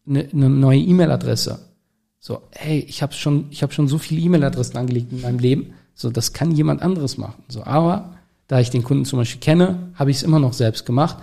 eine 0.07 0.27
ne 0.31 0.49
neue 0.49 0.79
E-Mail-Adresse, 0.79 1.59
so, 2.19 2.41
hey, 2.51 2.79
ich 2.87 3.03
habe 3.03 3.13
schon, 3.13 3.47
ich 3.51 3.61
habe 3.61 3.73
schon 3.73 3.87
so 3.87 3.97
viele 3.97 4.21
E-Mail-Adressen 4.21 4.77
angelegt 4.77 5.11
in 5.11 5.21
meinem 5.21 5.39
Leben, 5.39 5.73
so, 5.93 6.09
das 6.09 6.33
kann 6.33 6.51
jemand 6.51 6.81
anderes 6.81 7.17
machen, 7.17 7.43
so, 7.47 7.63
aber 7.63 8.15
da 8.47 8.59
ich 8.59 8.69
den 8.71 8.83
Kunden 8.83 9.05
zum 9.05 9.17
Beispiel 9.17 9.41
kenne, 9.41 9.91
habe 9.95 10.11
ich 10.11 10.17
es 10.17 10.23
immer 10.23 10.39
noch 10.39 10.53
selbst 10.53 10.85
gemacht, 10.85 11.17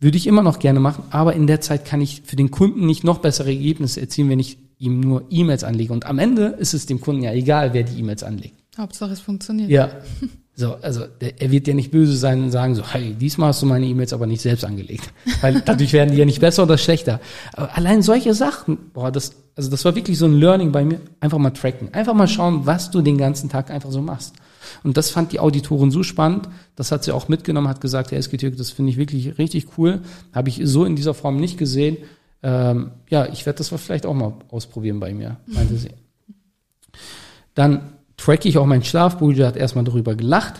würde 0.00 0.16
ich 0.16 0.26
immer 0.26 0.42
noch 0.42 0.58
gerne 0.58 0.80
machen, 0.80 1.04
aber 1.10 1.34
in 1.34 1.46
der 1.46 1.60
Zeit 1.60 1.84
kann 1.84 2.00
ich 2.00 2.22
für 2.24 2.36
den 2.36 2.50
Kunden 2.50 2.86
nicht 2.86 3.04
noch 3.04 3.18
bessere 3.18 3.50
Ergebnisse 3.50 4.00
erzielen, 4.00 4.28
wenn 4.28 4.40
ich 4.40 4.58
ihm 4.82 5.00
nur 5.00 5.24
E-Mails 5.30 5.64
anlege. 5.64 5.92
Und 5.92 6.06
am 6.06 6.18
Ende 6.18 6.46
ist 6.58 6.74
es 6.74 6.86
dem 6.86 7.00
Kunden 7.00 7.22
ja 7.22 7.32
egal, 7.32 7.72
wer 7.72 7.84
die 7.84 7.98
E-Mails 7.98 8.22
anlegt. 8.22 8.56
Hauptsache 8.76 9.12
es 9.12 9.20
funktioniert. 9.20 9.70
Ja. 9.70 9.90
So, 10.54 10.74
also 10.82 11.06
der, 11.06 11.40
er 11.40 11.50
wird 11.50 11.66
ja 11.66 11.72
nicht 11.72 11.90
böse 11.90 12.14
sein 12.14 12.42
und 12.42 12.50
sagen 12.50 12.74
so, 12.74 12.82
hey, 12.86 13.14
diesmal 13.14 13.48
hast 13.48 13.62
du 13.62 13.66
meine 13.66 13.86
E-Mails 13.86 14.12
aber 14.12 14.26
nicht 14.26 14.42
selbst 14.42 14.64
angelegt. 14.64 15.10
Weil 15.40 15.62
dadurch 15.64 15.92
werden 15.92 16.10
die 16.10 16.18
ja 16.18 16.24
nicht 16.24 16.40
besser 16.40 16.64
oder 16.64 16.76
schlechter. 16.76 17.20
Aber 17.54 17.76
allein 17.76 18.02
solche 18.02 18.34
Sachen, 18.34 18.76
boah, 18.92 19.10
das, 19.10 19.32
also 19.56 19.70
das 19.70 19.84
war 19.84 19.94
wirklich 19.94 20.18
so 20.18 20.26
ein 20.26 20.34
Learning 20.34 20.72
bei 20.72 20.84
mir. 20.84 21.00
Einfach 21.20 21.38
mal 21.38 21.50
tracken. 21.50 21.94
Einfach 21.94 22.14
mal 22.14 22.28
schauen, 22.28 22.66
was 22.66 22.90
du 22.90 23.00
den 23.00 23.16
ganzen 23.16 23.48
Tag 23.48 23.70
einfach 23.70 23.90
so 23.90 24.02
machst. 24.02 24.34
Und 24.82 24.96
das 24.96 25.10
fand 25.10 25.32
die 25.32 25.40
Auditorin 25.40 25.90
so 25.90 26.02
spannend. 26.02 26.48
Das 26.76 26.92
hat 26.92 27.04
sie 27.04 27.12
auch 27.12 27.28
mitgenommen, 27.28 27.68
hat 27.68 27.80
gesagt, 27.80 28.10
Herr 28.10 28.18
Eskitürk, 28.18 28.56
das 28.56 28.70
finde 28.70 28.90
ich 28.90 28.98
wirklich 28.98 29.38
richtig 29.38 29.78
cool. 29.78 30.00
Habe 30.32 30.48
ich 30.48 30.60
so 30.64 30.84
in 30.84 30.96
dieser 30.96 31.14
Form 31.14 31.36
nicht 31.36 31.56
gesehen 31.56 31.98
ähm, 32.42 32.92
ja, 33.08 33.26
ich 33.26 33.46
werde 33.46 33.58
das 33.58 33.68
vielleicht 33.68 34.06
auch 34.06 34.14
mal 34.14 34.34
ausprobieren 34.50 35.00
bei 35.00 35.14
mir, 35.14 35.36
meinte 35.46 35.76
sie. 35.76 35.90
Dann 37.54 37.92
tracke 38.16 38.48
ich 38.48 38.58
auch 38.58 38.66
meinen 38.66 38.84
Schlaf. 38.84 39.18
Bulja 39.18 39.46
hat 39.46 39.56
erstmal 39.56 39.84
darüber 39.84 40.14
gelacht, 40.14 40.54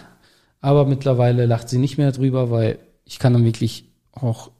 aber 0.61 0.87
mittlerweile 0.87 1.47
lacht 1.47 1.69
sie 1.69 1.79
nicht 1.79 1.99
mehr 1.99 2.13
drüber, 2.13 2.51
weil 2.51 2.79
ich 3.05 3.19
kann 3.19 3.33
dann 3.33 3.45
wirklich 3.45 3.91
auch, 4.13 4.51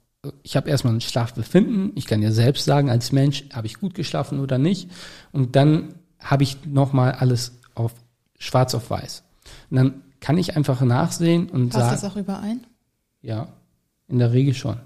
ich 0.43 0.57
habe 0.57 0.71
erstmal 0.71 0.95
ein 0.95 1.01
Schlafbefinden. 1.01 1.93
Ich 1.95 2.07
kann 2.07 2.23
ja 2.23 2.33
selbst 2.33 2.65
sagen, 2.65 2.91
als 2.91 3.13
Mensch, 3.13 3.45
habe 3.53 3.67
ich 3.67 3.79
gut 3.79 3.95
geschlafen 3.95 4.41
oder 4.41 4.59
nicht. 4.59 4.91
Und 5.31 5.57
dann 5.57 5.95
habe 6.19 6.43
ich 6.43 6.65
nochmal 6.65 7.13
alles 7.13 7.59
auf 7.75 7.93
schwarz 8.39 8.75
auf 8.75 8.91
weiß. 8.91 9.23
Und 9.71 9.77
dann 9.77 10.03
kann 10.21 10.39
ich 10.39 10.57
einfach 10.57 10.81
nachsehen 10.81 11.51
und 11.51 11.71
Passt 11.71 11.73
sagen. 11.73 11.91
Passt 11.91 12.05
das 12.05 12.11
auch 12.13 12.17
überein? 12.17 12.67
Ja, 13.21 13.49
in 14.09 14.19
der 14.19 14.33
Regel 14.33 14.55
schon. 14.55 14.79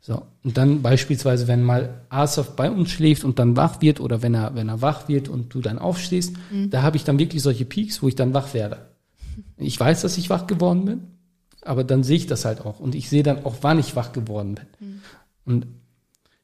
So. 0.00 0.22
Und 0.42 0.56
dann 0.56 0.80
beispielsweise, 0.80 1.46
wenn 1.46 1.62
mal 1.62 2.00
Asaf 2.08 2.56
bei 2.56 2.70
uns 2.70 2.90
schläft 2.90 3.22
und 3.24 3.38
dann 3.38 3.56
wach 3.56 3.82
wird 3.82 4.00
oder 4.00 4.22
wenn 4.22 4.34
er, 4.34 4.54
wenn 4.54 4.68
er 4.68 4.80
wach 4.80 5.08
wird 5.08 5.28
und 5.28 5.52
du 5.52 5.60
dann 5.60 5.78
aufstehst, 5.78 6.34
mhm. 6.50 6.70
da 6.70 6.82
habe 6.82 6.96
ich 6.96 7.04
dann 7.04 7.18
wirklich 7.18 7.42
solche 7.42 7.66
Peaks, 7.66 8.02
wo 8.02 8.08
ich 8.08 8.16
dann 8.16 8.32
wach 8.32 8.54
werde. 8.54 8.88
Ich 9.58 9.78
weiß, 9.78 10.00
dass 10.00 10.16
ich 10.16 10.30
wach 10.30 10.46
geworden 10.46 10.86
bin, 10.86 11.00
aber 11.62 11.84
dann 11.84 12.02
sehe 12.02 12.16
ich 12.16 12.26
das 12.26 12.46
halt 12.46 12.62
auch 12.62 12.80
und 12.80 12.94
ich 12.94 13.10
sehe 13.10 13.22
dann 13.22 13.44
auch, 13.44 13.56
wann 13.60 13.78
ich 13.78 13.94
wach 13.94 14.12
geworden 14.12 14.54
bin. 14.54 14.66
Mhm. 14.80 15.00
Und 15.44 15.66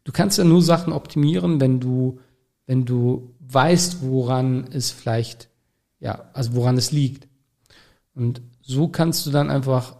du 0.05 0.13
kannst 0.13 0.37
ja 0.37 0.45
nur 0.45 0.61
Sachen 0.61 0.93
optimieren, 0.93 1.59
wenn 1.59 1.81
du, 1.81 2.21
wenn 2.67 2.85
du 2.85 3.35
weißt, 3.41 4.03
woran 4.03 4.67
es 4.71 4.91
vielleicht, 4.91 5.49
ja, 5.99 6.29
also 6.35 6.55
woran 6.55 6.77
es 6.77 6.93
liegt. 6.93 7.27
Und 8.15 8.43
so 8.61 8.89
kannst 8.89 9.25
du 9.25 9.31
dann 9.31 9.51
einfach 9.51 9.97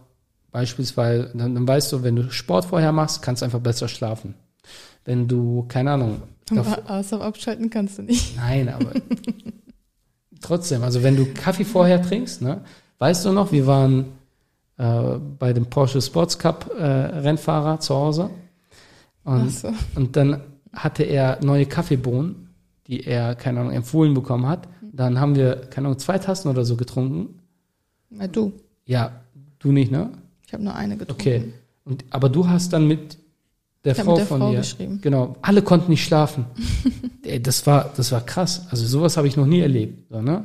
Beispielsweise, 0.57 1.29
dann, 1.35 1.53
dann 1.53 1.67
weißt 1.67 1.93
du, 1.93 2.01
wenn 2.01 2.15
du 2.15 2.31
Sport 2.31 2.65
vorher 2.65 2.91
machst, 2.91 3.21
kannst 3.21 3.43
du 3.43 3.45
einfach 3.45 3.59
besser 3.59 3.87
schlafen. 3.87 4.33
Wenn 5.05 5.27
du, 5.27 5.65
keine 5.67 5.91
Ahnung. 5.91 6.23
Außer 6.87 7.21
abschalten 7.21 7.69
kannst 7.69 7.99
du 7.99 8.01
nicht. 8.01 8.35
Nein, 8.35 8.67
aber 8.67 8.91
trotzdem, 10.41 10.81
also 10.81 11.03
wenn 11.03 11.15
du 11.15 11.31
Kaffee 11.31 11.63
vorher 11.63 12.01
trinkst, 12.01 12.41
ne, 12.41 12.61
weißt 12.97 13.25
du 13.25 13.33
noch, 13.33 13.51
wir 13.51 13.67
waren 13.67 14.05
äh, 14.77 15.19
bei 15.37 15.53
dem 15.53 15.67
Porsche 15.67 16.01
Sports 16.01 16.39
Cup 16.39 16.71
äh, 16.75 16.83
Rennfahrer 16.83 17.79
zu 17.79 17.93
Hause 17.93 18.31
und, 19.25 19.51
so. 19.51 19.71
und 19.93 20.15
dann 20.15 20.41
hatte 20.73 21.03
er 21.03 21.37
neue 21.45 21.67
Kaffeebohnen, 21.67 22.49
die 22.87 23.05
er, 23.05 23.35
keine 23.35 23.59
Ahnung, 23.59 23.73
empfohlen 23.73 24.15
bekommen 24.15 24.47
hat. 24.47 24.67
Dann 24.81 25.19
haben 25.19 25.35
wir, 25.35 25.67
keine 25.69 25.89
Ahnung, 25.89 25.99
zwei 25.99 26.17
Tassen 26.17 26.49
oder 26.49 26.65
so 26.65 26.77
getrunken. 26.77 27.41
Na, 28.09 28.25
du. 28.25 28.53
Ja, 28.85 29.21
du 29.59 29.71
nicht, 29.71 29.91
ne? 29.91 30.09
Ich 30.47 30.53
habe 30.53 30.63
nur 30.63 30.75
eine 30.75 30.97
getrunken. 30.97 31.21
Okay. 31.21 31.53
Und, 31.85 32.05
aber 32.09 32.29
du 32.29 32.47
hast 32.47 32.73
dann 32.73 32.87
mit 32.87 33.17
der 33.85 33.95
ich 33.95 34.03
Frau 34.03 34.11
mit 34.11 34.19
der 34.19 34.27
von 34.27 34.39
Frau 34.39 34.51
dir. 34.51 34.57
Geschrieben. 34.57 34.99
Genau. 35.01 35.35
Alle 35.41 35.61
konnten 35.61 35.91
nicht 35.91 36.03
schlafen. 36.03 36.45
Ey, 37.23 37.41
das 37.41 37.65
war, 37.67 37.93
das 37.95 38.11
war 38.11 38.21
krass. 38.25 38.65
Also 38.69 38.85
sowas 38.85 39.17
habe 39.17 39.27
ich 39.27 39.37
noch 39.37 39.45
nie 39.45 39.59
erlebt. 39.59 40.09
So, 40.09 40.21
ne? 40.21 40.43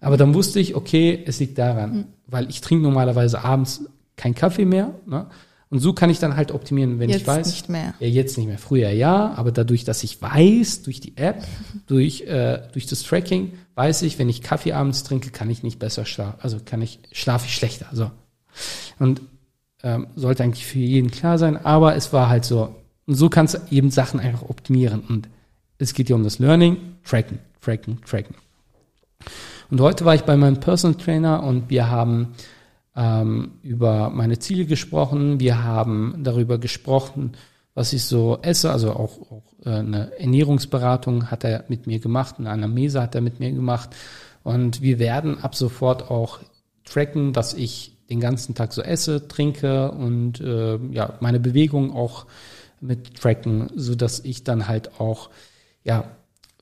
Aber 0.00 0.16
dann 0.16 0.34
wusste 0.34 0.58
ich, 0.58 0.74
okay, 0.74 1.22
es 1.26 1.38
liegt 1.38 1.58
daran, 1.58 1.96
mhm. 1.96 2.04
weil 2.26 2.50
ich 2.50 2.60
trinke 2.60 2.82
normalerweise 2.82 3.44
abends 3.44 3.84
keinen 4.16 4.34
Kaffee 4.34 4.64
mehr. 4.64 4.94
Ne? 5.06 5.26
Und 5.70 5.78
so 5.78 5.94
kann 5.94 6.10
ich 6.10 6.18
dann 6.18 6.36
halt 6.36 6.52
optimieren, 6.52 6.98
wenn 6.98 7.08
jetzt 7.08 7.22
ich 7.22 7.26
weiß. 7.26 7.46
Jetzt 7.46 7.52
nicht 7.52 7.68
mehr. 7.70 7.94
Ja, 8.00 8.06
jetzt 8.06 8.36
nicht 8.36 8.46
mehr. 8.46 8.58
Früher 8.58 8.90
ja, 8.90 9.32
aber 9.36 9.52
dadurch, 9.52 9.84
dass 9.84 10.02
ich 10.02 10.20
weiß, 10.20 10.82
durch 10.82 11.00
die 11.00 11.16
App, 11.16 11.46
durch, 11.86 12.22
äh, 12.22 12.60
durch 12.72 12.86
das 12.86 13.04
Tracking, 13.04 13.52
weiß 13.74 14.02
ich, 14.02 14.18
wenn 14.18 14.28
ich 14.28 14.42
Kaffee 14.42 14.72
abends 14.72 15.02
trinke, 15.02 15.30
kann 15.30 15.48
ich 15.48 15.62
nicht 15.62 15.78
besser 15.78 16.04
schlafen. 16.04 16.38
Also 16.42 16.58
kann 16.62 16.82
ich, 16.82 16.98
schlafe 17.12 17.46
ich 17.46 17.54
schlechter. 17.54 17.86
So. 17.92 18.10
Und 18.98 19.22
ähm, 19.82 20.06
sollte 20.14 20.44
eigentlich 20.44 20.66
für 20.66 20.78
jeden 20.78 21.10
klar 21.10 21.38
sein, 21.38 21.56
aber 21.56 21.96
es 21.96 22.12
war 22.12 22.28
halt 22.28 22.44
so. 22.44 22.74
Und 23.06 23.14
so 23.14 23.28
kannst 23.28 23.54
du 23.54 23.58
eben 23.70 23.90
Sachen 23.90 24.20
einfach 24.20 24.48
optimieren. 24.48 25.00
Und 25.08 25.28
es 25.78 25.94
geht 25.94 26.08
ja 26.08 26.16
um 26.16 26.22
das 26.22 26.38
Learning, 26.38 26.76
Tracken, 27.04 27.38
Tracken, 27.60 28.00
Tracken. 28.06 28.36
Und 29.70 29.80
heute 29.80 30.04
war 30.04 30.14
ich 30.14 30.22
bei 30.22 30.36
meinem 30.36 30.60
Personal 30.60 30.98
Trainer 30.98 31.42
und 31.42 31.70
wir 31.70 31.90
haben 31.90 32.34
ähm, 32.94 33.52
über 33.62 34.10
meine 34.10 34.38
Ziele 34.38 34.66
gesprochen. 34.66 35.40
Wir 35.40 35.64
haben 35.64 36.20
darüber 36.22 36.58
gesprochen, 36.58 37.32
was 37.74 37.92
ich 37.92 38.04
so 38.04 38.38
esse. 38.42 38.70
Also 38.70 38.92
auch, 38.92 39.18
auch 39.30 39.42
äh, 39.64 39.70
eine 39.70 40.12
Ernährungsberatung 40.18 41.30
hat 41.30 41.44
er 41.44 41.64
mit 41.68 41.86
mir 41.86 42.00
gemacht, 42.00 42.36
eine 42.38 42.50
Anamnese 42.50 43.00
hat 43.00 43.14
er 43.14 43.20
mit 43.20 43.40
mir 43.40 43.50
gemacht. 43.50 43.90
Und 44.42 44.82
wir 44.82 44.98
werden 44.98 45.42
ab 45.42 45.54
sofort 45.54 46.10
auch 46.10 46.40
tracken, 46.84 47.34
was 47.34 47.54
ich 47.54 47.96
den 48.10 48.20
ganzen 48.20 48.54
Tag 48.54 48.72
so 48.72 48.82
esse, 48.82 49.28
trinke 49.28 49.90
und 49.90 50.40
äh, 50.40 50.78
ja, 50.90 51.18
meine 51.20 51.40
Bewegung 51.40 51.92
auch 51.92 52.26
mit 52.80 53.14
tracken, 53.14 53.70
so 53.74 53.94
dass 53.94 54.20
ich 54.20 54.44
dann 54.44 54.68
halt 54.68 55.00
auch 55.00 55.30
ja 55.84 56.04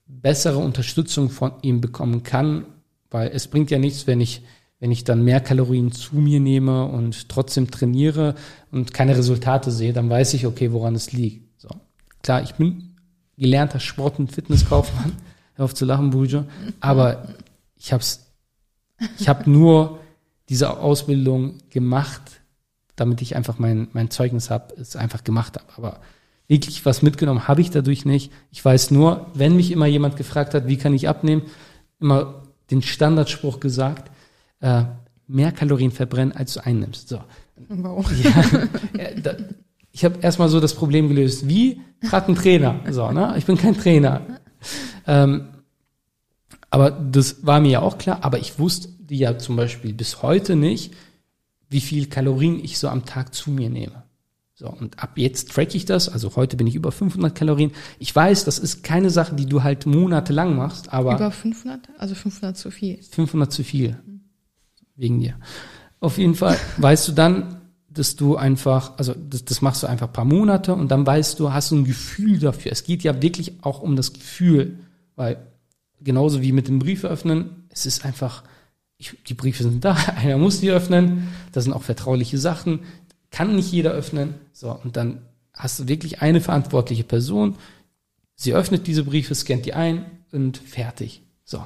bessere 0.07 0.59
Unterstützung 0.59 1.31
von 1.31 1.53
ihm 1.63 1.81
bekommen 1.81 2.23
kann, 2.23 2.67
weil 3.11 3.31
es 3.33 3.49
bringt 3.49 3.71
ja 3.71 3.79
nichts, 3.79 4.07
wenn 4.07 4.21
ich 4.21 4.43
wenn 4.81 4.91
ich 4.91 5.05
dann 5.05 5.23
mehr 5.23 5.41
Kalorien 5.41 5.93
zu 5.93 6.17
mir 6.17 6.41
nehme 6.41 6.87
und 6.87 7.29
trotzdem 7.29 7.71
trainiere 7.71 8.35
und 8.73 8.95
keine 8.95 9.17
Resultate 9.17 9.71
sehe, 9.71 9.93
dann 9.93 10.09
weiß 10.09 10.33
ich, 10.35 10.47
okay, 10.47 10.73
woran 10.73 10.95
es 10.95 11.13
liegt. 11.13 11.61
So. 11.61 11.69
Klar, 12.23 12.43
ich 12.43 12.55
bin 12.55 12.97
gelernter 13.37 13.79
Sport- 13.79 14.19
und 14.19 14.33
Fitnesskaufmann, 14.33 15.13
hör 15.55 15.67
auf 15.67 15.75
zu 15.75 15.85
lachen, 15.85 16.11
Bujo, 16.11 16.45
aber 16.81 17.29
ich 17.77 17.93
hab's, 17.93 18.33
ich 19.19 19.29
habe 19.29 19.51
nur 19.51 20.00
diese 20.51 20.79
Ausbildung 20.79 21.55
gemacht, 21.71 22.43
damit 22.97 23.23
ich 23.23 23.37
einfach 23.37 23.59
mein, 23.59 23.89
mein 23.93 24.11
Zeugnis 24.11 24.51
habe, 24.51 24.75
es 24.75 24.97
einfach 24.97 25.25
gemacht 25.25 25.57
habe. 25.57 25.67
Aber 25.77 26.01
wirklich 26.49 26.85
was 26.85 27.03
mitgenommen 27.03 27.47
habe 27.47 27.61
ich 27.61 27.71
dadurch 27.71 28.05
nicht. 28.05 28.33
Ich 28.51 28.63
weiß 28.63 28.91
nur, 28.91 29.29
wenn 29.33 29.57
mich 29.57 29.71
immer 29.71 29.87
jemand 29.87 30.17
gefragt 30.17 30.53
hat, 30.53 30.67
wie 30.67 30.77
kann 30.77 30.93
ich 30.93 31.09
abnehmen, 31.09 31.43
immer 32.01 32.43
den 32.71 32.83
Standardspruch 32.83 33.61
gesagt, 33.61 34.11
äh, 34.61 34.83
mehr 35.29 35.53
Kalorien 35.53 35.93
verbrennen, 35.93 36.33
als 36.33 36.55
du 36.55 36.67
einnimmst. 36.67 37.09
So. 37.09 37.21
Wow. 37.69 38.05
Ja, 38.99 39.11
da, 39.23 39.37
ich 39.93 40.05
habe 40.05 40.19
erstmal 40.21 40.49
so 40.49 40.61
das 40.61 40.75
Problem 40.75 41.09
gelöst. 41.09 41.49
Wie? 41.49 41.81
Fragt 42.03 42.29
ein 42.29 42.35
Trainer. 42.35 42.81
So, 42.91 43.11
ne? 43.13 43.35
Ich 43.39 43.47
bin 43.47 43.57
kein 43.57 43.77
Trainer. 43.77 44.23
Ähm, 45.07 45.49
aber 46.71 46.91
das 46.91 47.47
war 47.47 47.61
mir 47.61 47.71
ja 47.71 47.81
auch 47.83 47.99
klar, 47.99 48.19
aber 48.23 48.39
ich 48.39 48.59
wusste 48.59 48.89
ja 49.19 49.39
zum 49.39 49.57
Beispiel 49.57 49.93
bis 49.93 50.23
heute 50.23 50.57
nicht, 50.57 50.95
wie 51.69 51.81
viel 51.81 52.07
Kalorien 52.07 52.63
ich 52.63 52.79
so 52.79 52.89
am 52.89 53.05
Tag 53.05 53.35
zu 53.35 53.51
mir 53.51 53.71
nehme. 53.71 54.03
So, 54.55 54.69
und 54.69 55.03
ab 55.03 55.13
jetzt 55.17 55.53
track 55.53 55.75
ich 55.75 55.87
das, 55.87 56.11
also 56.11 56.37
heute 56.37 56.59
bin 56.59 56.67
ich 56.67 56.75
über 56.75 56.93
500 56.93 57.35
Kalorien. 57.35 57.73
Ich 57.99 58.15
weiß, 58.15 58.45
das 58.45 58.59
ist 58.59 58.83
keine 58.83 59.09
Sache, 59.09 59.35
die 59.35 59.47
du 59.47 59.63
halt 59.63 59.87
monatelang 59.87 60.55
machst, 60.55 60.93
aber. 60.93 61.15
Über 61.15 61.31
500? 61.31 61.89
Also 61.97 62.15
500 62.15 62.59
zu 62.59 62.71
viel. 62.71 62.99
500 63.03 63.51
zu 63.51 63.65
viel. 63.65 63.99
wegen 64.97 65.19
dir. 65.19 65.37
Auf 65.99 66.19
jeden 66.19 66.35
Fall 66.35 66.59
weißt 66.77 67.09
du 67.09 67.13
dann, 67.13 67.61
dass 67.89 68.17
du 68.17 68.37
einfach, 68.37 68.99
also 68.99 69.15
das, 69.15 69.45
das 69.47 69.63
machst 69.63 69.83
du 69.83 69.87
einfach 69.87 70.13
paar 70.13 70.27
Monate 70.27 70.75
und 70.75 70.91
dann 70.91 71.07
weißt 71.07 71.41
du, 71.41 71.53
hast 71.53 71.71
du 71.71 71.77
ein 71.77 71.85
Gefühl 71.85 72.39
dafür. 72.39 72.71
Es 72.71 72.85
geht 72.85 73.03
ja 73.03 73.23
wirklich 73.23 73.65
auch 73.65 73.81
um 73.81 73.97
das 73.97 74.13
Gefühl, 74.13 74.79
weil 75.17 75.39
genauso 76.03 76.43
wie 76.43 76.53
mit 76.53 76.69
dem 76.69 76.79
Brief 76.79 77.05
öffnen, 77.05 77.65
es 77.71 77.87
ist 77.87 78.05
einfach, 78.05 78.45
ich, 79.01 79.17
die 79.27 79.35
Briefe 79.35 79.63
sind 79.63 79.85
da, 79.85 79.95
einer 80.17 80.39
muss 80.39 80.61
die 80.61 80.71
öffnen, 80.71 81.29
das 81.53 81.65
sind 81.65 81.73
auch 81.73 81.83
vertrauliche 81.83 82.39
Sachen, 82.39 82.81
kann 83.31 83.57
nicht 83.57 83.73
jeder 83.73 83.93
öffnen. 83.93 84.35
So, 84.53 84.79
und 84.85 84.97
dann 84.97 85.23
hast 85.55 85.81
du 85.81 85.89
wirklich 85.89 86.21
eine 86.21 86.41
verantwortliche 86.41 87.05
Person, 87.05 87.57
sie 88.37 88.55
öffnet 88.55 88.87
diese 88.87 89.05
Briefe, 89.05 89.35
scannt 89.35 89.65
die 89.65 89.75
ein 89.75 90.05
und 90.33 90.59
fertig. 90.59 91.23
So. 91.45 91.65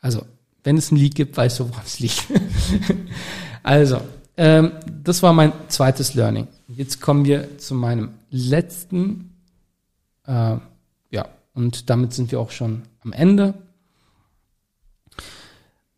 Also, 0.00 0.24
wenn 0.62 0.76
es 0.76 0.92
ein 0.92 0.96
Leak 0.96 1.14
gibt, 1.14 1.36
weißt 1.36 1.60
du, 1.60 1.70
woran 1.70 1.84
es 1.84 1.98
liegt. 1.98 2.26
also, 3.62 4.00
ähm, 4.36 4.72
das 5.02 5.22
war 5.22 5.32
mein 5.32 5.52
zweites 5.68 6.14
Learning. 6.14 6.48
Jetzt 6.68 7.00
kommen 7.00 7.24
wir 7.24 7.58
zu 7.58 7.74
meinem 7.74 8.10
letzten, 8.30 9.34
äh, 10.26 10.56
ja, 11.10 11.28
und 11.54 11.90
damit 11.90 12.12
sind 12.12 12.30
wir 12.30 12.40
auch 12.40 12.50
schon 12.50 12.82
am 13.00 13.12
Ende. 13.12 13.54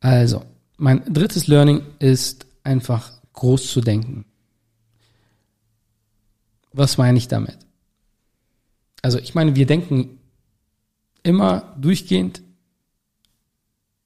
Also, 0.04 0.42
mein 0.76 1.02
drittes 1.10 1.46
Learning 1.46 1.80
ist 1.98 2.44
einfach 2.62 3.10
groß 3.32 3.72
zu 3.72 3.80
denken. 3.80 4.26
Was 6.74 6.98
meine 6.98 7.16
ich 7.16 7.26
damit? 7.26 7.56
Also, 9.00 9.18
ich 9.18 9.34
meine, 9.34 9.56
wir 9.56 9.64
denken 9.64 10.18
immer 11.22 11.74
durchgehend, 11.80 12.42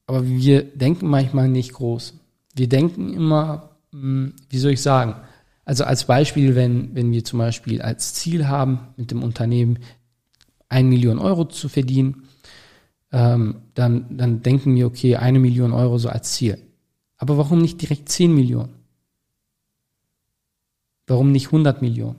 aber 0.07 0.25
wir 0.25 0.63
denken 0.63 1.09
manchmal 1.09 1.49
nicht 1.49 1.73
groß. 1.73 2.15
Wir 2.55 2.69
denken 2.69 3.13
immer, 3.13 3.71
hm, 3.91 4.35
wie 4.51 4.59
soll 4.59 4.75
ich 4.75 4.83
sagen? 4.83 5.17
Also 5.65 5.83
als 5.83 6.05
Beispiel, 6.05 6.55
wenn, 6.55 6.95
wenn 6.95 7.11
wir 7.11 7.25
zum 7.25 7.41
Beispiel 7.41 7.83
als 7.83 8.15
Ziel 8.15 8.47
haben, 8.47 8.87
mit 8.97 9.11
dem 9.11 9.25
Unternehmen 9.25 9.81
ein 10.69 10.89
Million 10.89 11.19
Euro 11.19 11.47
zu 11.47 11.69
verdienen, 11.69 12.29
ähm, 13.13 13.63
dann, 13.75 14.17
dann 14.17 14.43
denken 14.43 14.75
wir, 14.75 14.87
okay, 14.87 15.17
eine 15.17 15.39
Million 15.39 15.73
Euro 15.73 15.99
so 15.99 16.09
als 16.09 16.33
Ziel. 16.35 16.59
Aber 17.17 17.37
warum 17.39 17.61
nicht 17.61 17.81
direkt 17.81 18.09
zehn 18.09 18.35
Millionen? 18.35 18.75
Warum 21.07 21.33
nicht 21.33 21.47
100 21.47 21.83
Millionen? 21.83 22.17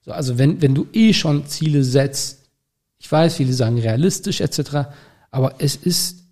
So, 0.00 0.12
also 0.12 0.38
wenn, 0.38 0.62
wenn 0.62 0.74
du 0.74 0.86
eh 0.92 1.12
schon 1.12 1.46
Ziele 1.46 1.82
setzt, 1.82 2.50
ich 2.98 3.10
weiß, 3.10 3.36
viele 3.36 3.52
sagen 3.52 3.78
realistisch 3.78 4.40
etc., 4.40 4.88
aber 5.30 5.56
es 5.58 5.76
ist, 5.76 6.24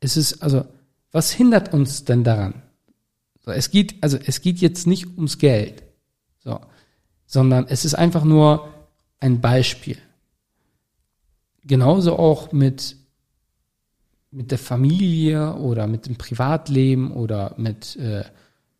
es 0.00 0.16
ist, 0.16 0.42
also, 0.42 0.64
was 1.10 1.32
hindert 1.32 1.72
uns 1.72 2.04
denn 2.04 2.24
daran? 2.24 2.62
So, 3.40 3.50
es 3.50 3.70
geht, 3.70 4.02
also 4.02 4.18
es 4.24 4.40
geht 4.40 4.58
jetzt 4.58 4.86
nicht 4.86 5.06
ums 5.16 5.38
Geld, 5.38 5.82
so, 6.38 6.60
sondern 7.26 7.66
es 7.68 7.84
ist 7.84 7.94
einfach 7.94 8.24
nur 8.24 8.68
ein 9.20 9.40
Beispiel. 9.40 9.98
Genauso 11.64 12.18
auch 12.18 12.52
mit, 12.52 12.96
mit 14.30 14.50
der 14.50 14.58
Familie 14.58 15.54
oder 15.54 15.86
mit 15.86 16.06
dem 16.06 16.16
Privatleben 16.16 17.12
oder 17.12 17.54
mit, 17.56 17.96
äh, 17.96 18.24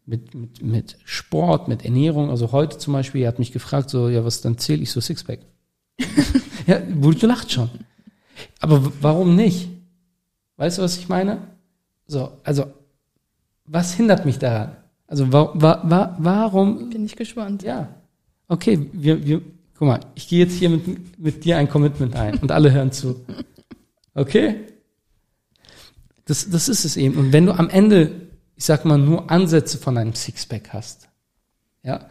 mit, 0.07 0.35
mit, 0.35 0.63
mit 0.63 0.97
Sport, 1.05 1.69
mit 1.69 1.85
Ernährung. 1.85 2.31
Also 2.31 2.53
heute 2.53 2.79
zum 2.79 2.93
Beispiel, 2.95 3.23
er 3.23 3.29
hat 3.29 3.39
mich 3.39 3.53
gefragt, 3.53 3.91
so, 3.91 4.09
ja, 4.09 4.25
was 4.25 4.41
dann 4.41 4.59
zähle 4.59 4.83
ich 4.83 4.91
so 4.91 5.01
Sixpack? 5.01 5.41
ja, 6.67 6.81
wurde 6.95 7.19
gelacht 7.19 7.53
schon. 7.53 7.71
Aber 8.61 8.93
warum 9.01 9.37
nicht? 9.37 9.69
Weißt 10.57 10.79
du, 10.79 10.83
was 10.83 10.99
ich 10.99 11.09
meine? 11.09 11.39
So, 12.07 12.33
also, 12.43 12.67
was 13.65 13.95
hindert 13.95 14.25
mich 14.25 14.39
daran? 14.39 14.77
Also, 15.07 15.33
wa, 15.33 15.53
wa, 15.55 15.83
wa, 15.85 16.17
warum? 16.19 16.91
Bin 16.91 17.05
ich 17.05 17.17
gespannt. 17.17 17.63
Ja. 17.63 17.89
Okay, 18.49 18.89
wir, 18.93 19.25
wir, 19.25 19.43
guck 19.79 19.87
mal, 19.89 20.01
ich 20.17 20.29
gehe 20.29 20.41
jetzt 20.41 20.59
hier 20.59 20.71
mit, 20.71 21.19
mit 21.19 21.45
dir 21.45 21.57
ein 21.57 21.69
Commitment 21.69 22.17
ein 22.17 22.39
und 22.39 22.51
alle 22.51 22.73
hören 22.73 22.91
zu. 22.91 23.25
Okay? 24.15 24.67
Das, 26.25 26.51
das 26.51 26.69
ist 26.69 26.85
es 26.85 26.97
eben. 26.97 27.17
Und 27.17 27.33
wenn 27.33 27.47
du 27.47 27.53
am 27.53 27.71
Ende, 27.71 28.29
ich 28.57 28.65
sag 28.65 28.85
mal, 28.85 28.99
nur 28.99 29.31
Ansätze 29.31 29.79
von 29.79 29.97
einem 29.97 30.15
Sixpack 30.15 30.73
hast, 30.73 31.09
ja, 31.85 32.09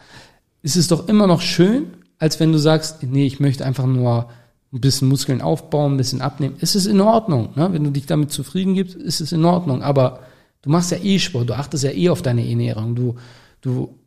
ist 0.61 0.77
es 0.77 0.87
doch 0.87 1.09
immer 1.09 1.27
noch 1.27 1.41
schön, 1.41 1.97
als 2.17 2.39
wenn 2.39 2.53
du 2.53 2.57
sagst, 2.57 3.03
nee, 3.03 3.27
ich 3.27 3.39
möchte 3.39 3.65
einfach 3.65 3.85
nur 3.85 4.29
ein 4.71 4.81
bisschen 4.81 5.09
Muskeln 5.09 5.41
aufbauen, 5.41 5.93
ein 5.93 5.97
bisschen 5.97 6.21
abnehmen. 6.21 6.55
Es 6.61 6.73
ist 6.73 6.85
in 6.85 7.01
Ordnung. 7.01 7.49
Ne? 7.55 7.71
Wenn 7.73 7.83
du 7.83 7.91
dich 7.91 8.05
damit 8.05 8.31
zufrieden 8.31 8.75
gibst, 8.75 8.95
ist 8.95 9.19
es 9.19 9.33
in 9.33 9.43
Ordnung. 9.45 9.83
Aber 9.83 10.21
du 10.61 10.69
machst 10.69 10.91
ja 10.91 10.97
eh 10.97 11.19
Sport, 11.19 11.49
du 11.49 11.57
achtest 11.57 11.83
ja 11.83 11.91
eh 11.91 12.09
auf 12.09 12.21
deine 12.21 12.47
Ernährung. 12.47 12.95
Du, 12.95 13.15
du 13.61 13.99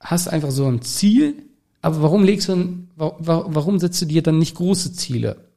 hast 0.00 0.28
einfach 0.28 0.50
so 0.50 0.66
ein 0.66 0.82
Ziel, 0.82 1.46
aber 1.86 2.02
warum 2.02 2.24
legst 2.24 2.48
du, 2.48 2.88
warum 2.96 3.78
setzt 3.78 4.02
du 4.02 4.06
dir 4.06 4.20
dann 4.20 4.40
nicht 4.40 4.56
große 4.56 4.92
Ziele? 4.94 5.52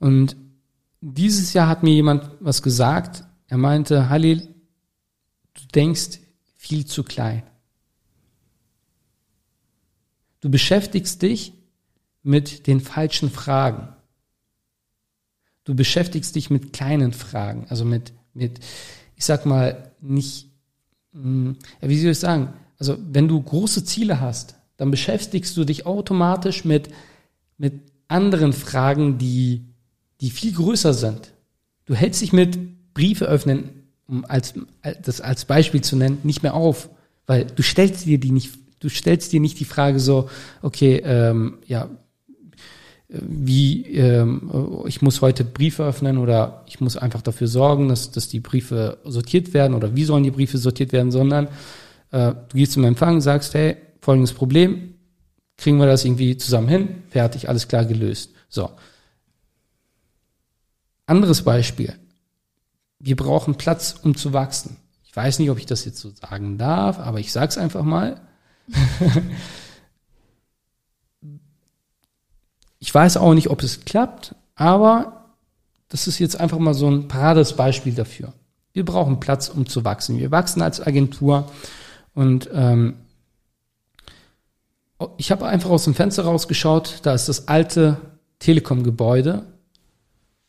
Und 0.00 0.34
dieses 1.00 1.52
Jahr 1.52 1.68
hat 1.68 1.84
mir 1.84 1.94
jemand 1.94 2.28
was 2.40 2.60
gesagt. 2.60 3.22
Er 3.46 3.56
meinte, 3.56 4.08
Halil, 4.08 4.52
du 5.54 5.60
denkst 5.72 6.18
viel 6.56 6.86
zu 6.86 7.04
klein. 7.04 7.44
Du 10.40 10.50
beschäftigst 10.50 11.22
dich 11.22 11.52
mit 12.24 12.66
den 12.66 12.80
falschen 12.80 13.30
Fragen. 13.30 13.94
Du 15.62 15.76
beschäftigst 15.76 16.34
dich 16.34 16.50
mit 16.50 16.72
kleinen 16.72 17.12
Fragen, 17.12 17.66
also 17.68 17.84
mit, 17.84 18.12
mit, 18.34 18.58
ich 19.14 19.24
sag 19.24 19.46
mal, 19.46 19.92
nicht, 20.00 20.50
hm, 21.12 21.56
wie 21.80 22.00
soll 22.00 22.10
ich 22.10 22.18
sagen, 22.18 22.54
also 22.78 22.96
wenn 23.10 23.28
du 23.28 23.40
große 23.40 23.84
Ziele 23.84 24.20
hast, 24.20 24.54
dann 24.76 24.90
beschäftigst 24.90 25.56
du 25.56 25.64
dich 25.64 25.86
automatisch 25.86 26.64
mit, 26.64 26.88
mit 27.58 27.74
anderen 28.06 28.52
Fragen, 28.52 29.18
die, 29.18 29.64
die 30.20 30.30
viel 30.30 30.52
größer 30.52 30.94
sind. 30.94 31.32
Du 31.84 31.94
hältst 31.94 32.22
dich 32.22 32.32
mit 32.32 32.94
Briefe 32.94 33.26
öffnen, 33.26 33.70
um 34.06 34.24
als, 34.24 34.54
das 35.02 35.20
als 35.20 35.44
Beispiel 35.44 35.82
zu 35.82 35.96
nennen, 35.96 36.18
nicht 36.22 36.42
mehr 36.42 36.54
auf, 36.54 36.88
weil 37.26 37.44
du 37.44 37.62
stellst 37.62 38.06
dir 38.06 38.18
die 38.18 38.30
nicht, 38.30 38.52
du 38.80 38.88
stellst 38.88 39.32
dir 39.32 39.40
nicht 39.40 39.60
die 39.60 39.64
Frage 39.64 40.00
so, 40.00 40.30
okay, 40.62 41.02
ähm, 41.04 41.58
ja, 41.66 41.90
wie 43.08 43.86
ähm, 43.86 44.50
ich 44.86 45.00
muss 45.00 45.22
heute 45.22 45.42
Briefe 45.44 45.82
öffnen 45.82 46.18
oder 46.18 46.64
ich 46.66 46.80
muss 46.80 46.96
einfach 46.96 47.22
dafür 47.22 47.48
sorgen, 47.48 47.88
dass, 47.88 48.10
dass 48.10 48.28
die 48.28 48.40
Briefe 48.40 48.98
sortiert 49.04 49.54
werden 49.54 49.74
oder 49.74 49.96
wie 49.96 50.04
sollen 50.04 50.24
die 50.24 50.30
Briefe 50.30 50.58
sortiert 50.58 50.92
werden, 50.92 51.10
sondern 51.10 51.48
äh, 52.10 52.34
du 52.34 52.56
gehst 52.56 52.72
zum 52.72 52.84
Empfang, 52.84 53.20
sagst, 53.20 53.54
hey, 53.54 53.76
folgendes 54.00 54.32
Problem, 54.32 54.94
kriegen 55.56 55.78
wir 55.78 55.86
das 55.86 56.04
irgendwie 56.04 56.36
zusammen 56.36 56.68
hin, 56.68 57.02
fertig, 57.10 57.48
alles 57.48 57.68
klar 57.68 57.84
gelöst. 57.84 58.32
So. 58.48 58.70
Anderes 61.06 61.42
Beispiel. 61.42 61.94
Wir 62.98 63.16
brauchen 63.16 63.56
Platz, 63.56 63.96
um 64.02 64.16
zu 64.16 64.32
wachsen. 64.32 64.76
Ich 65.04 65.14
weiß 65.16 65.38
nicht, 65.38 65.50
ob 65.50 65.58
ich 65.58 65.66
das 65.66 65.84
jetzt 65.84 66.00
so 66.00 66.10
sagen 66.10 66.58
darf, 66.58 66.98
aber 66.98 67.18
ich 67.20 67.32
sag's 67.32 67.58
einfach 67.58 67.82
mal. 67.82 68.20
Ich 72.78 72.94
weiß 72.94 73.16
auch 73.16 73.34
nicht, 73.34 73.50
ob 73.50 73.62
es 73.62 73.84
klappt, 73.84 74.34
aber 74.54 75.34
das 75.88 76.06
ist 76.06 76.18
jetzt 76.18 76.38
einfach 76.38 76.58
mal 76.58 76.74
so 76.74 76.88
ein 76.88 77.08
parades 77.08 77.54
Beispiel 77.54 77.94
dafür. 77.94 78.32
Wir 78.72 78.84
brauchen 78.84 79.20
Platz, 79.20 79.48
um 79.48 79.66
zu 79.66 79.84
wachsen. 79.84 80.18
Wir 80.18 80.30
wachsen 80.30 80.62
als 80.62 80.80
Agentur 80.80 81.50
und 82.18 82.50
ähm, 82.52 82.96
ich 85.18 85.30
habe 85.30 85.46
einfach 85.46 85.70
aus 85.70 85.84
dem 85.84 85.94
Fenster 85.94 86.24
rausgeschaut, 86.24 86.98
da 87.04 87.14
ist 87.14 87.28
das 87.28 87.46
alte 87.46 87.96
Telekom-Gebäude, 88.40 89.46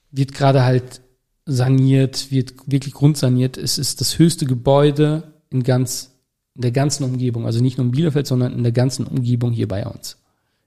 wird 0.09 0.34
gerade 0.34 0.63
halt 0.63 1.01
saniert, 1.45 2.32
wird 2.32 2.55
wirklich 2.65 2.95
grundsaniert. 2.95 3.55
Es 3.55 3.78
ist 3.78 4.01
das 4.01 4.17
höchste 4.17 4.47
Gebäude 4.47 5.32
in 5.51 5.61
ganz, 5.61 6.09
in 6.55 6.63
der 6.63 6.72
ganzen 6.72 7.03
Umgebung, 7.03 7.45
also 7.45 7.61
nicht 7.61 7.78
nur 7.78 7.86
in 7.86 7.91
Bielefeld, 7.91 8.26
sondern 8.26 8.53
in 8.53 8.63
der 8.63 8.72
ganzen 8.72 9.05
Umgebung 9.05 9.51
hier 9.51 9.67
bei 9.67 9.86
uns, 9.86 10.17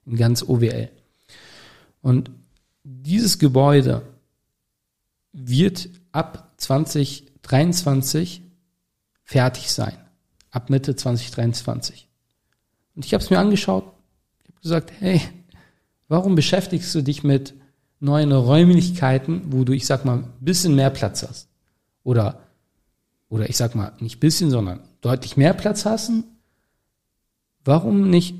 in 0.06 0.14
ganz 0.14 0.44
OWL. 0.44 0.88
Und 2.00 2.30
dieses 2.84 3.40
Gebäude 3.40 4.02
wird 5.32 5.88
ab 6.12 6.52
2023 6.58 8.42
fertig 9.24 9.72
sein. 9.72 9.96
Ab 10.52 10.70
Mitte 10.70 10.94
2023. 10.94 12.08
Und 12.94 13.04
ich 13.04 13.14
habe 13.14 13.24
es 13.24 13.30
mir 13.30 13.40
angeschaut. 13.40 13.84
Ich 14.44 14.50
habe 14.50 14.60
gesagt, 14.60 14.92
hey, 15.00 15.20
warum 16.06 16.36
beschäftigst 16.36 16.94
du 16.94 17.02
dich 17.02 17.24
mit 17.24 17.54
neuen 17.98 18.30
Räumlichkeiten, 18.30 19.42
wo 19.46 19.64
du, 19.64 19.72
ich 19.72 19.86
sag 19.86 20.04
mal, 20.04 20.18
ein 20.18 20.32
bisschen 20.38 20.76
mehr 20.76 20.90
Platz 20.90 21.26
hast? 21.28 21.48
Oder, 22.04 22.40
oder 23.28 23.48
ich 23.48 23.56
sag 23.56 23.74
mal, 23.74 23.92
nicht 23.98 24.20
bisschen, 24.20 24.50
sondern 24.50 24.80
deutlich 25.00 25.36
mehr 25.36 25.54
Platz 25.54 25.84
hast? 25.84 26.12
Warum 27.64 28.10
nicht 28.10 28.36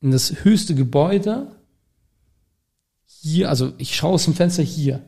in 0.00 0.10
das 0.10 0.44
höchste 0.44 0.74
Gebäude 0.74 1.54
hier, 3.06 3.48
also 3.48 3.72
ich 3.78 3.96
schaue 3.96 4.14
aus 4.14 4.24
dem 4.24 4.34
Fenster 4.34 4.62
hier. 4.62 5.02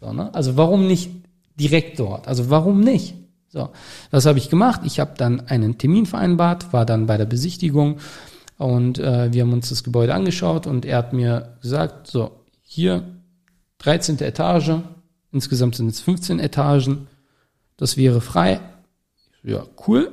So, 0.00 0.12
ne? 0.12 0.34
Also 0.34 0.56
warum 0.56 0.86
nicht 0.86 1.10
direkt 1.54 1.98
dort. 1.98 2.28
Also 2.28 2.50
warum 2.50 2.80
nicht? 2.80 3.14
So, 3.52 3.68
was 4.10 4.24
habe 4.24 4.38
ich 4.38 4.48
gemacht? 4.48 4.80
Ich 4.84 4.98
habe 4.98 5.12
dann 5.18 5.40
einen 5.40 5.76
Termin 5.76 6.06
vereinbart, 6.06 6.72
war 6.72 6.86
dann 6.86 7.04
bei 7.04 7.18
der 7.18 7.26
Besichtigung 7.26 7.98
und 8.56 8.98
äh, 8.98 9.30
wir 9.30 9.42
haben 9.42 9.52
uns 9.52 9.68
das 9.68 9.84
Gebäude 9.84 10.14
angeschaut 10.14 10.66
und 10.66 10.86
er 10.86 10.96
hat 10.96 11.12
mir 11.12 11.58
gesagt, 11.60 12.06
so, 12.06 12.46
hier 12.62 13.04
13. 13.78 14.20
Etage, 14.20 14.78
insgesamt 15.32 15.74
sind 15.74 15.88
es 15.88 16.00
15 16.00 16.40
Etagen, 16.40 17.08
das 17.76 17.98
wäre 17.98 18.22
frei. 18.22 18.60
Ja, 19.42 19.66
cool, 19.86 20.12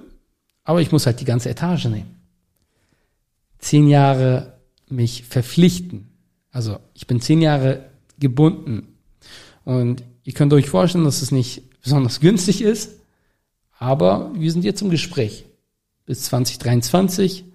aber 0.65 0.81
ich 0.81 0.91
muss 0.91 1.05
halt 1.05 1.21
die 1.21 1.25
ganze 1.25 1.49
Etage 1.49 1.85
nehmen. 1.85 2.19
Zehn 3.59 3.87
Jahre 3.87 4.59
mich 4.89 5.23
verpflichten. 5.23 6.09
Also 6.51 6.79
ich 6.93 7.07
bin 7.07 7.21
zehn 7.21 7.41
Jahre 7.41 7.85
gebunden. 8.19 8.97
Und 9.63 10.03
ihr 10.23 10.33
könnt 10.33 10.51
euch 10.51 10.69
vorstellen, 10.69 11.05
dass 11.05 11.21
es 11.21 11.31
nicht 11.31 11.81
besonders 11.81 12.19
günstig 12.19 12.61
ist, 12.61 12.99
aber 13.80 14.32
wir 14.36 14.51
sind 14.51 14.65
jetzt 14.65 14.82
im 14.82 14.89
Gespräch. 14.89 15.45
Bis 16.05 16.23
2023 16.23 17.45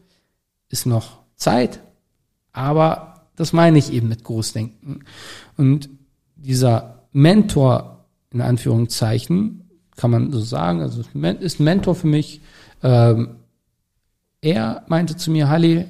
ist 0.70 0.87
noch 0.87 1.18
Zeit, 1.37 1.81
aber 2.53 3.27
das 3.37 3.53
meine 3.53 3.79
ich 3.79 3.93
eben 3.93 4.09
mit 4.09 4.25
Großdenken. 4.25 5.05
Und 5.59 5.91
dieser 6.37 7.07
Mentor, 7.12 8.07
in 8.31 8.41
Anführungszeichen, 8.41 9.68
kann 9.97 10.11
man 10.11 10.33
so 10.33 10.41
sagen, 10.41 10.81
also 10.81 11.03
ist 11.03 11.14
ein 11.14 11.64
Mentor 11.64 11.95
für 11.95 12.07
mich. 12.07 12.41
Ähm, 12.83 13.37
er 14.41 14.85
meinte 14.89 15.16
zu 15.16 15.31
mir, 15.31 15.49
Halli, 15.49 15.87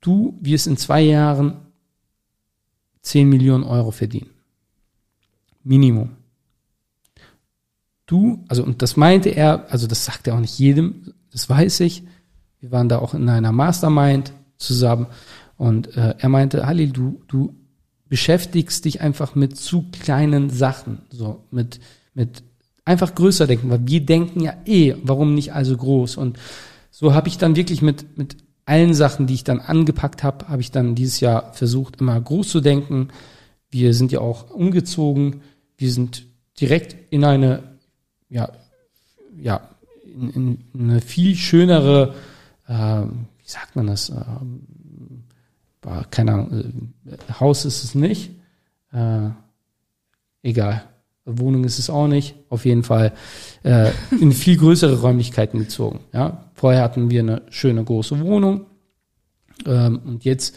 du 0.00 0.38
wirst 0.40 0.68
in 0.68 0.76
zwei 0.76 1.02
Jahren 1.02 1.56
10 3.02 3.28
Millionen 3.28 3.64
Euro 3.64 3.90
verdienen. 3.90 4.30
Minimum. 5.64 6.10
Du, 8.06 8.44
also, 8.48 8.64
und 8.64 8.82
das 8.82 8.96
meinte 8.96 9.30
er, 9.30 9.70
also 9.70 9.86
das 9.86 10.04
sagt 10.04 10.26
er 10.26 10.34
auch 10.34 10.40
nicht 10.40 10.58
jedem, 10.58 11.12
das 11.32 11.48
weiß 11.48 11.80
ich. 11.80 12.04
Wir 12.60 12.70
waren 12.70 12.88
da 12.88 12.98
auch 12.98 13.14
in 13.14 13.28
einer 13.28 13.52
Mastermind 13.52 14.32
zusammen 14.56 15.06
und 15.56 15.96
äh, 15.96 16.14
er 16.18 16.28
meinte, 16.28 16.66
Halil, 16.66 16.90
du, 16.90 17.20
du 17.28 17.54
beschäftigst 18.08 18.84
dich 18.84 19.00
einfach 19.00 19.34
mit 19.34 19.56
zu 19.56 19.86
kleinen 19.90 20.50
Sachen, 20.50 20.98
so 21.10 21.44
mit, 21.50 21.80
mit 22.14 22.42
einfach 22.84 23.14
größer 23.14 23.46
denken, 23.46 23.68
weil 23.70 23.86
wir 23.86 24.00
denken 24.00 24.40
ja 24.40 24.54
eh, 24.64 24.94
warum 25.02 25.34
nicht 25.34 25.52
also 25.52 25.76
groß? 25.76 26.16
Und 26.16 26.38
so 26.90 27.12
habe 27.12 27.28
ich 27.28 27.36
dann 27.36 27.56
wirklich 27.56 27.82
mit, 27.82 28.16
mit 28.16 28.36
allen 28.64 28.94
Sachen, 28.94 29.26
die 29.26 29.34
ich 29.34 29.44
dann 29.44 29.60
angepackt 29.60 30.22
habe, 30.22 30.48
habe 30.48 30.62
ich 30.62 30.70
dann 30.70 30.94
dieses 30.94 31.20
Jahr 31.20 31.52
versucht, 31.52 32.00
immer 32.00 32.20
groß 32.20 32.48
zu 32.48 32.60
denken. 32.60 33.08
Wir 33.70 33.92
sind 33.94 34.12
ja 34.12 34.20
auch 34.20 34.50
umgezogen. 34.50 35.42
Wir 35.76 35.90
sind 35.90 36.26
direkt 36.60 36.96
in 37.10 37.24
eine, 37.24 37.62
ja, 38.28 38.50
ja, 39.38 39.68
in, 40.04 40.30
in 40.74 40.90
eine 40.90 41.00
viel 41.00 41.34
schönere, 41.36 42.14
äh, 42.66 42.72
wie 43.02 43.48
sagt 43.48 43.76
man 43.76 43.86
das? 43.86 44.10
Äh, 44.10 44.24
keine 46.10 46.32
Ahnung, 46.32 46.92
äh, 47.06 47.32
Haus 47.40 47.64
ist 47.64 47.84
es 47.84 47.94
nicht. 47.94 48.30
Äh, 48.92 49.30
egal. 50.42 50.84
Wohnung 51.24 51.64
ist 51.64 51.78
es 51.78 51.90
auch 51.90 52.06
nicht. 52.06 52.36
Auf 52.48 52.64
jeden 52.64 52.84
Fall 52.84 53.12
äh, 53.64 53.90
in 54.20 54.32
viel 54.32 54.56
größere 54.56 55.00
Räumlichkeiten 55.00 55.58
gezogen. 55.58 56.00
Ja, 56.12 56.50
vorher 56.54 56.82
hatten 56.82 57.10
wir 57.10 57.20
eine 57.20 57.42
schöne 57.50 57.82
große 57.84 58.20
Wohnung 58.20 58.66
ähm, 59.66 60.00
und 60.04 60.24
jetzt 60.24 60.56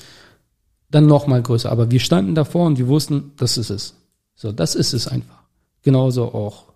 dann 0.91 1.07
noch 1.07 1.27
mal 1.27 1.41
größer. 1.41 1.71
Aber 1.71 1.91
wir 1.91 1.99
standen 1.99 2.35
davor 2.35 2.67
und 2.67 2.77
wir 2.77 2.87
wussten, 2.87 3.33
das 3.37 3.57
ist 3.57 3.69
es. 3.69 3.95
So, 4.35 4.51
das 4.51 4.75
ist 4.75 4.93
es 4.93 5.07
einfach. 5.07 5.43
Genauso 5.81 6.33
auch 6.33 6.68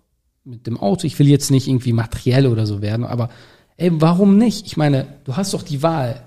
mit 0.44 0.66
dem 0.66 0.78
Auto. 0.78 1.06
Ich 1.06 1.18
will 1.18 1.28
jetzt 1.28 1.50
nicht 1.50 1.68
irgendwie 1.68 1.92
materiell 1.92 2.46
oder 2.46 2.66
so 2.66 2.82
werden, 2.82 3.04
aber 3.04 3.30
ey, 3.76 3.90
warum 4.00 4.38
nicht? 4.38 4.66
Ich 4.66 4.76
meine, 4.76 5.06
du 5.24 5.36
hast 5.36 5.54
doch 5.54 5.62
die 5.62 5.82
Wahl. 5.82 6.22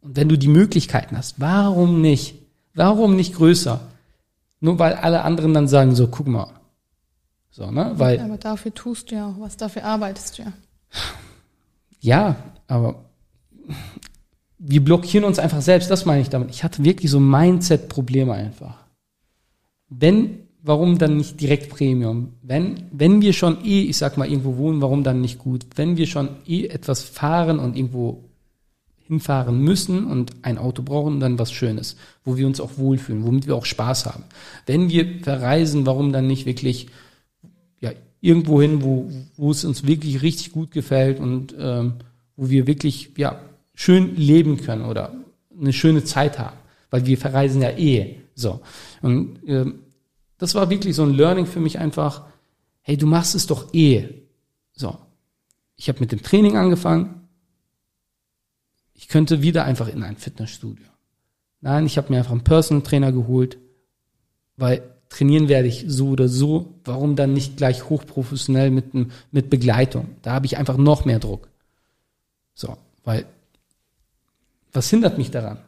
Und 0.00 0.16
wenn 0.16 0.28
du 0.28 0.38
die 0.38 0.48
Möglichkeiten 0.48 1.16
hast, 1.16 1.40
warum 1.40 2.00
nicht? 2.00 2.36
Warum 2.74 3.16
nicht 3.16 3.34
größer? 3.34 3.80
Nur 4.60 4.78
weil 4.78 4.94
alle 4.94 5.22
anderen 5.22 5.52
dann 5.52 5.68
sagen, 5.68 5.94
so, 5.94 6.08
guck 6.08 6.26
mal, 6.26 6.48
so, 7.50 7.70
ne? 7.70 7.92
Weil, 7.96 8.20
aber 8.20 8.36
dafür 8.36 8.72
tust 8.72 9.10
du 9.10 9.14
ja 9.14 9.28
auch 9.28 9.40
was, 9.40 9.56
dafür 9.56 9.84
arbeitest 9.84 10.38
du 10.38 10.42
ja. 10.42 10.52
Ja, 12.00 12.36
aber 12.68 13.06
wir 14.58 14.84
blockieren 14.84 15.24
uns 15.24 15.38
einfach 15.38 15.62
selbst, 15.62 15.90
das 15.90 16.04
meine 16.04 16.22
ich 16.22 16.28
damit. 16.28 16.50
Ich 16.50 16.64
hatte 16.64 16.84
wirklich 16.84 17.10
so 17.10 17.18
Mindset-Probleme 17.20 18.32
einfach. 18.32 18.84
Wenn, 19.88 20.45
warum 20.66 20.98
dann 20.98 21.16
nicht 21.16 21.40
direkt 21.40 21.70
Premium? 21.70 22.34
Wenn, 22.42 22.84
wenn 22.92 23.22
wir 23.22 23.32
schon 23.32 23.64
eh, 23.64 23.82
ich 23.82 23.96
sag 23.96 24.16
mal, 24.16 24.28
irgendwo 24.28 24.56
wohnen, 24.56 24.82
warum 24.82 25.02
dann 25.04 25.20
nicht 25.20 25.38
gut? 25.38 25.66
Wenn 25.76 25.96
wir 25.96 26.06
schon 26.06 26.28
eh 26.46 26.66
etwas 26.66 27.02
fahren 27.02 27.58
und 27.58 27.76
irgendwo 27.76 28.24
hinfahren 29.06 29.60
müssen 29.60 30.04
und 30.04 30.32
ein 30.42 30.58
Auto 30.58 30.82
brauchen, 30.82 31.20
dann 31.20 31.38
was 31.38 31.52
Schönes, 31.52 31.96
wo 32.24 32.36
wir 32.36 32.46
uns 32.46 32.60
auch 32.60 32.76
wohlfühlen, 32.76 33.24
womit 33.24 33.46
wir 33.46 33.54
auch 33.54 33.64
Spaß 33.64 34.06
haben. 34.06 34.24
Wenn 34.66 34.88
wir 34.88 35.20
verreisen, 35.22 35.86
warum 35.86 36.12
dann 36.12 36.26
nicht 36.26 36.44
wirklich 36.44 36.88
irgendwo 38.20 38.60
hin, 38.60 38.82
wo, 38.82 39.08
wo 39.36 39.50
es 39.50 39.64
uns 39.64 39.86
wirklich 39.86 40.22
richtig 40.22 40.52
gut 40.52 40.72
gefällt 40.72 41.20
und 41.20 41.54
ähm, 41.58 41.94
wo 42.36 42.50
wir 42.50 42.66
wirklich 42.66 43.10
ja 43.16 43.40
schön 43.74 44.16
leben 44.16 44.56
können 44.56 44.84
oder 44.84 45.14
eine 45.58 45.72
schöne 45.72 46.02
Zeit 46.04 46.38
haben, 46.38 46.56
weil 46.90 47.06
wir 47.06 47.18
verreisen 47.18 47.62
ja 47.62 47.70
eh 47.70 48.16
so. 48.34 48.60
Und 49.00 49.38
ähm, 49.46 49.80
das 50.38 50.54
war 50.54 50.70
wirklich 50.70 50.94
so 50.94 51.02
ein 51.02 51.14
Learning 51.14 51.46
für 51.46 51.60
mich 51.60 51.78
einfach. 51.78 52.26
Hey, 52.82 52.96
du 52.96 53.06
machst 53.06 53.34
es 53.34 53.46
doch 53.46 53.72
eh. 53.74 54.08
So, 54.72 54.96
ich 55.76 55.88
habe 55.88 56.00
mit 56.00 56.12
dem 56.12 56.22
Training 56.22 56.56
angefangen. 56.56 57.28
Ich 58.94 59.08
könnte 59.08 59.42
wieder 59.42 59.64
einfach 59.64 59.88
in 59.88 60.02
ein 60.02 60.16
Fitnessstudio. 60.16 60.86
Nein, 61.60 61.86
ich 61.86 61.98
habe 61.98 62.12
mir 62.12 62.18
einfach 62.18 62.32
einen 62.32 62.44
Personal 62.44 62.82
Trainer 62.82 63.12
geholt, 63.12 63.58
weil 64.56 64.82
trainieren 65.08 65.48
werde 65.48 65.68
ich 65.68 65.84
so 65.86 66.10
oder 66.10 66.28
so, 66.28 66.74
warum 66.84 67.16
dann 67.16 67.32
nicht 67.32 67.56
gleich 67.56 67.88
hochprofessionell 67.88 68.70
mit, 68.70 68.92
mit 69.32 69.50
Begleitung? 69.50 70.16
Da 70.22 70.32
habe 70.32 70.46
ich 70.46 70.56
einfach 70.56 70.76
noch 70.76 71.04
mehr 71.04 71.18
Druck. 71.18 71.48
So, 72.54 72.76
weil 73.04 73.26
was 74.72 74.90
hindert 74.90 75.16
mich 75.16 75.30
daran? 75.30 75.58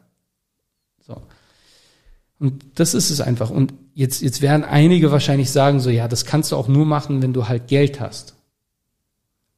So. 1.01 1.21
Und 2.39 2.63
das 2.75 2.93
ist 2.93 3.09
es 3.09 3.21
einfach. 3.21 3.49
Und 3.49 3.73
jetzt, 3.99 4.21
jetzt 4.21 4.41
werden 4.41 4.63
einige 4.63 5.11
wahrscheinlich 5.11 5.51
sagen, 5.51 5.81
so, 5.81 5.89
ja, 5.89 6.07
das 6.07 6.23
kannst 6.23 6.53
du 6.53 6.55
auch 6.55 6.69
nur 6.69 6.85
machen, 6.85 7.21
wenn 7.21 7.33
du 7.33 7.49
halt 7.49 7.67
Geld 7.67 7.99
hast. 7.99 8.33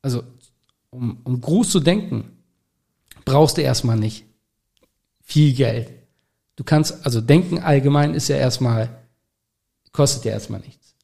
Also, 0.01 0.23
um, 0.89 1.19
um 1.23 1.39
groß 1.39 1.69
zu 1.69 1.79
denken, 1.79 2.31
brauchst 3.23 3.57
du 3.57 3.61
erstmal 3.61 3.97
nicht 3.97 4.25
viel 5.21 5.53
Geld. 5.53 5.91
Du 6.55 6.63
kannst, 6.63 7.05
also 7.05 7.21
denken 7.21 7.59
allgemein 7.59 8.15
ist 8.15 8.29
ja 8.29 8.35
erstmal 8.35 8.89
kostet 9.91 10.25
ja 10.25 10.31
erstmal 10.31 10.61
nichts. 10.61 10.95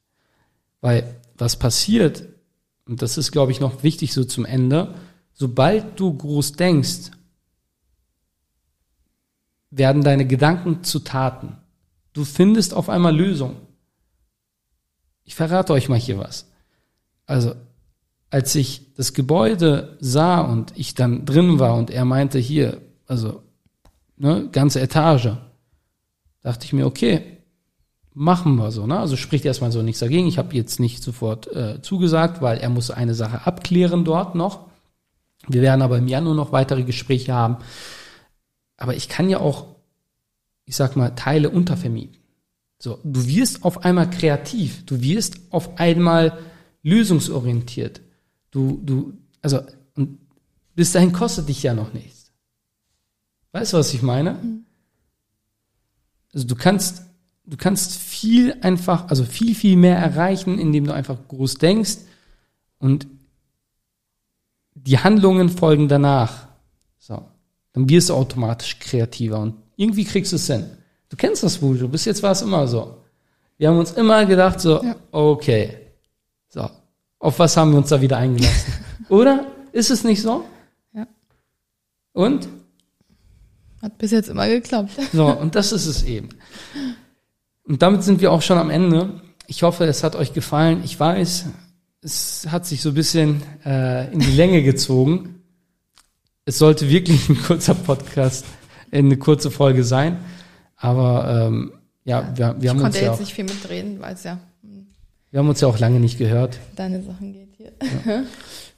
Weil 0.81 1.21
was 1.37 1.57
passiert, 1.57 2.23
und 2.87 3.03
das 3.03 3.19
ist, 3.19 3.31
glaube 3.31 3.51
ich, 3.51 3.59
noch 3.59 3.83
wichtig 3.83 4.13
so 4.13 4.23
zum 4.23 4.45
Ende, 4.45 4.95
sobald 5.33 5.99
du 5.99 6.11
groß 6.11 6.53
denkst, 6.53 7.11
werden 9.69 10.03
deine 10.03 10.25
Gedanken 10.25 10.83
zu 10.83 11.01
Taten. 11.01 11.57
Du 12.17 12.25
findest 12.25 12.73
auf 12.73 12.89
einmal 12.89 13.15
Lösungen. 13.15 13.57
Ich 15.23 15.35
verrate 15.35 15.71
euch 15.71 15.87
mal 15.87 15.99
hier 15.99 16.17
was. 16.17 16.47
Also, 17.27 17.53
als 18.31 18.55
ich 18.55 18.95
das 18.95 19.13
Gebäude 19.13 19.97
sah 19.99 20.41
und 20.41 20.73
ich 20.75 20.95
dann 20.95 21.27
drin 21.27 21.59
war 21.59 21.75
und 21.75 21.91
er 21.91 22.05
meinte 22.05 22.39
hier, 22.39 22.81
also, 23.05 23.43
ne, 24.15 24.49
ganze 24.51 24.81
Etage, 24.81 25.33
dachte 26.41 26.65
ich 26.65 26.73
mir, 26.73 26.87
okay, 26.87 27.37
machen 28.15 28.55
wir 28.55 28.71
so. 28.71 28.87
Ne? 28.87 28.97
Also 28.97 29.15
spricht 29.15 29.45
erstmal 29.45 29.71
so 29.71 29.83
nichts 29.83 29.99
dagegen. 29.99 30.25
Ich 30.25 30.39
habe 30.39 30.55
jetzt 30.55 30.79
nicht 30.79 31.03
sofort 31.03 31.45
äh, 31.55 31.83
zugesagt, 31.83 32.41
weil 32.41 32.57
er 32.57 32.69
muss 32.69 32.89
eine 32.89 33.13
Sache 33.13 33.45
abklären 33.45 34.05
dort 34.05 34.33
noch. 34.33 34.65
Wir 35.47 35.61
werden 35.61 35.83
aber 35.83 35.99
im 35.99 36.07
Januar 36.07 36.33
noch 36.33 36.51
weitere 36.51 36.81
Gespräche 36.81 37.31
haben. 37.31 37.57
Aber 38.75 38.95
ich 38.95 39.07
kann 39.07 39.29
ja 39.29 39.39
auch, 39.39 39.76
ich 40.67 40.75
sag 40.75 40.95
mal, 40.95 41.09
Teile 41.15 41.49
untervermieten. 41.49 42.17
So, 42.77 42.99
du 43.03 43.25
wirst 43.25 43.63
auf 43.63 43.83
einmal 43.83 44.07
kreativ, 44.09 44.85
du 44.85 45.01
wirst 45.01 45.39
auf 45.49 45.79
einmal 45.79 46.37
lösungsorientiert. 46.83 48.01
Du, 48.51 48.79
du, 48.83 49.13
also, 49.41 49.61
und 49.95 50.19
bis 50.75 50.91
dahin 50.91 51.11
kostet 51.11 51.49
dich 51.49 51.63
ja 51.63 51.73
noch 51.73 51.93
nichts. 51.93 52.31
Weißt 53.51 53.73
du, 53.73 53.77
was 53.77 53.93
ich 53.95 54.03
meine? 54.03 54.37
Also 56.33 56.45
du 56.45 56.55
kannst 56.55 57.07
du 57.47 57.57
kannst 57.57 57.97
viel 57.97 58.57
einfach, 58.61 59.09
also 59.09 59.23
viel, 59.23 59.55
viel 59.55 59.77
mehr 59.77 59.97
erreichen, 59.97 60.59
indem 60.59 60.85
du 60.85 60.93
einfach 60.93 61.17
groß 61.27 61.55
denkst 61.55 61.97
und 62.77 63.07
die 64.75 64.99
Handlungen 64.99 65.49
folgen 65.49 65.87
danach. 65.87 66.47
So. 66.99 67.25
Dann 67.73 67.89
wirst 67.89 68.09
du 68.09 68.13
automatisch 68.13 68.79
kreativer 68.79 69.39
und 69.39 69.55
irgendwie 69.77 70.03
kriegst 70.03 70.33
du 70.33 70.35
es 70.35 70.47
hin. 70.47 70.65
Du 71.09 71.15
kennst 71.15 71.43
das 71.43 71.61
wohl, 71.61 71.77
du 71.77 71.87
bis 71.87 72.03
jetzt 72.03 72.21
war 72.21 72.31
es 72.33 72.41
immer 72.41 72.67
so. 72.67 72.97
Wir 73.57 73.69
haben 73.69 73.79
uns 73.79 73.91
immer 73.93 74.25
gedacht, 74.25 74.59
so, 74.59 74.83
Ja. 74.83 74.95
okay, 75.11 75.77
so, 76.49 76.69
auf 77.19 77.39
was 77.39 77.55
haben 77.55 77.71
wir 77.71 77.77
uns 77.77 77.89
da 77.89 78.01
wieder 78.01 78.17
eingelassen? 78.17 78.73
Oder? 79.09 79.47
Ist 79.71 79.89
es 79.89 80.03
nicht 80.03 80.21
so? 80.21 80.43
Ja. 80.93 81.07
Und? 82.13 82.49
Hat 83.81 83.97
bis 83.97 84.11
jetzt 84.11 84.27
immer 84.29 84.47
geklappt. 84.49 84.91
So, 85.13 85.25
und 85.27 85.55
das 85.55 85.71
ist 85.71 85.85
es 85.85 86.03
eben. 86.03 86.29
Und 87.63 87.81
damit 87.81 88.03
sind 88.03 88.19
wir 88.21 88.31
auch 88.31 88.41
schon 88.41 88.57
am 88.57 88.69
Ende. 88.69 89.21
Ich 89.47 89.63
hoffe, 89.63 89.85
es 89.85 90.03
hat 90.03 90.15
euch 90.15 90.33
gefallen. 90.33 90.81
Ich 90.83 90.99
weiß, 90.99 91.45
es 92.01 92.47
hat 92.49 92.65
sich 92.65 92.81
so 92.81 92.89
ein 92.89 92.95
bisschen 92.95 93.43
äh, 93.65 94.11
in 94.11 94.19
die 94.19 94.31
Länge 94.31 94.61
gezogen. 94.63 95.41
Es 96.45 96.57
sollte 96.57 96.89
wirklich 96.89 97.27
ein 97.29 97.41
kurzer 97.41 97.75
Podcast, 97.75 98.45
eine 98.91 99.17
kurze 99.17 99.51
Folge 99.51 99.83
sein. 99.83 100.17
Aber 100.75 101.47
ähm, 101.47 101.73
ja, 102.03 102.31
wir, 102.35 102.55
wir, 102.57 102.63
ich 102.63 102.69
haben 102.69 102.77
uns 102.77 102.83
konnte 102.83 102.97
ja 102.99 103.03
jetzt 103.05 103.13
auch, 103.15 103.19
nicht 103.19 103.33
viel 103.33 103.45
mitreden, 103.45 103.99
weil 103.99 104.13
es 104.13 104.23
ja 104.23 104.39
um 104.63 104.87
wir 105.31 105.39
haben 105.39 105.49
uns 105.49 105.59
ja 105.59 105.67
auch 105.67 105.79
lange 105.79 105.99
nicht 105.99 106.17
gehört. 106.17 106.57
deine 106.75 107.03
Sachen 107.03 107.33
geht 107.33 107.49
hier. 107.57 107.73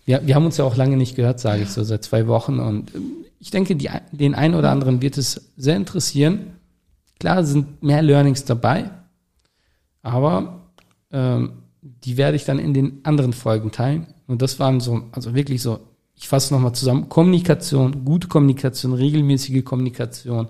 Wir, 0.06 0.26
wir 0.26 0.34
haben 0.34 0.46
uns 0.46 0.58
ja 0.58 0.66
auch 0.66 0.76
lange 0.76 0.98
nicht 0.98 1.16
gehört, 1.16 1.40
sage 1.40 1.62
ich 1.62 1.70
so, 1.70 1.84
seit 1.84 2.04
zwei 2.04 2.26
Wochen. 2.26 2.60
Und 2.60 2.96
ähm, 2.96 3.12
ich 3.40 3.52
denke, 3.52 3.76
die, 3.76 3.92
den 4.12 4.34
einen 4.34 4.56
oder 4.56 4.72
anderen 4.72 5.04
wird 5.04 5.20
es 5.20 5.52
sehr 5.56 5.76
interessieren. 5.76 6.56
Klar 7.20 7.44
sind 7.44 7.84
mehr 7.84 8.02
Learnings 8.02 8.44
dabei, 8.44 8.90
aber 10.02 10.62
ähm, 11.12 11.64
die 11.82 12.18
werde 12.18 12.38
ich 12.38 12.46
dann 12.46 12.58
in 12.58 12.74
den 12.74 13.02
anderen 13.04 13.34
Folgen 13.34 13.72
teilen. 13.72 14.08
Und 14.26 14.42
das 14.42 14.60
waren 14.60 14.80
so, 14.80 15.04
also 15.12 15.36
wirklich 15.36 15.62
so, 15.62 15.80
ich 16.20 16.28
fasse 16.28 16.54
nochmal 16.54 16.74
zusammen, 16.74 17.08
Kommunikation, 17.08 18.04
gute 18.04 18.28
Kommunikation, 18.28 18.94
regelmäßige 18.94 19.64
Kommunikation. 19.64 20.50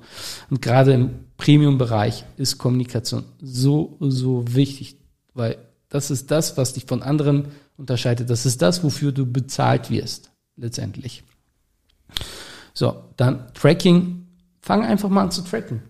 Und 0.50 0.64
gerade 0.64 0.94
im 0.94 1.12
Premium-Bereich 1.38 2.26
ist 2.38 2.58
Kommunikation 2.58 3.24
so, 3.40 3.96
so 4.00 4.44
wichtig, 4.48 4.98
weil 5.36 5.60
das 5.88 6.10
ist 6.10 6.32
das, 6.32 6.58
was 6.58 6.74
dich 6.74 6.86
von 6.86 7.04
anderen 7.04 7.50
unterscheidet. 7.78 8.32
Das 8.32 8.48
ist 8.48 8.64
das, 8.64 8.84
wofür 8.84 9.12
du 9.12 9.32
bezahlt 9.32 9.92
wirst, 9.92 10.32
letztendlich. 10.56 11.24
So, 12.74 13.04
dann 13.16 13.54
Tracking. 13.54 14.26
Fang 14.62 14.84
einfach 14.84 15.10
mal 15.10 15.22
an 15.22 15.32
zu 15.32 15.44
tracken. 15.44 15.84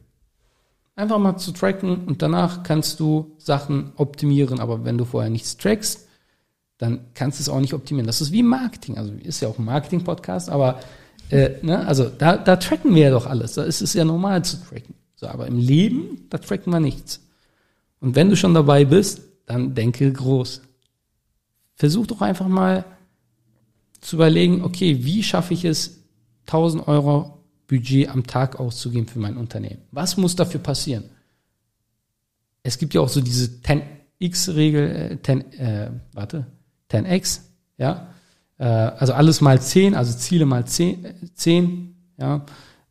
Einfach 0.98 1.20
mal 1.20 1.38
zu 1.38 1.54
tracken 1.54 2.04
und 2.06 2.22
danach 2.22 2.64
kannst 2.64 3.00
du 3.00 3.34
Sachen 3.38 3.94
optimieren. 3.96 4.60
Aber 4.60 4.84
wenn 4.84 4.98
du 4.98 5.06
vorher 5.06 5.30
nichts 5.30 5.56
trackst, 5.56 6.09
dann 6.80 7.02
kannst 7.14 7.38
du 7.38 7.44
es 7.44 7.50
auch 7.50 7.60
nicht 7.60 7.74
optimieren. 7.74 8.08
Das 8.08 8.22
ist 8.22 8.32
wie 8.32 8.42
Marketing. 8.42 8.98
Also 8.98 9.12
ist 9.22 9.42
ja 9.42 9.50
auch 9.50 9.60
ein 9.60 9.66
Marketing-Podcast, 9.66 10.50
aber 10.50 10.80
äh, 11.30 11.52
ne, 11.62 11.86
also 11.86 12.10
da, 12.10 12.38
da 12.38 12.56
tracken 12.56 12.96
wir 12.96 13.04
ja 13.04 13.12
doch 13.12 13.28
alles. 13.28 13.54
Da 13.54 13.64
ist 13.64 13.82
es 13.82 13.94
ja 13.94 14.06
normal 14.06 14.44
zu 14.44 14.58
tracken. 14.58 14.96
So, 15.16 15.28
aber 15.28 15.48
im 15.48 15.58
Leben, 15.58 16.26
da 16.30 16.38
tracken 16.38 16.72
wir 16.72 16.80
nichts. 16.80 17.22
Und 18.00 18.16
wenn 18.16 18.30
du 18.30 18.38
schon 18.38 18.54
dabei 18.54 18.86
bist, 18.86 19.22
dann 19.46 19.76
denke 19.76 20.12
groß. 20.12 20.62
Versuch 21.76 22.08
doch 22.08 22.22
einfach 22.22 22.48
mal 22.48 22.86
zu 24.00 24.16
überlegen, 24.16 24.64
okay, 24.64 25.04
wie 25.04 25.22
schaffe 25.22 25.54
ich 25.54 25.66
es, 25.66 26.00
1000 26.48 26.88
Euro 26.88 27.44
Budget 27.68 28.08
am 28.08 28.26
Tag 28.26 28.58
auszugeben 28.58 29.08
für 29.08 29.20
mein 29.20 29.36
Unternehmen? 29.36 29.82
Was 29.92 30.16
muss 30.16 30.38
dafür 30.38 30.62
passieren? 30.62 31.04
Es 32.64 32.78
gibt 32.78 32.94
ja 32.94 33.02
auch 33.02 33.10
so 33.10 33.20
diese 33.20 33.48
10x-Regel, 33.48 35.12
äh, 35.12 35.22
10, 35.22 35.54
äh, 35.54 35.92
warte, 36.14 36.48
10x, 36.92 37.42
ja, 37.78 38.08
äh, 38.58 38.64
also 38.64 39.14
alles 39.14 39.42
mal 39.42 39.62
10, 39.62 39.96
also 39.96 40.18
Ziele 40.18 40.46
mal 40.46 40.66
10, 40.66 41.06
äh, 41.06 41.14
10, 41.34 41.96
ja, 42.18 42.46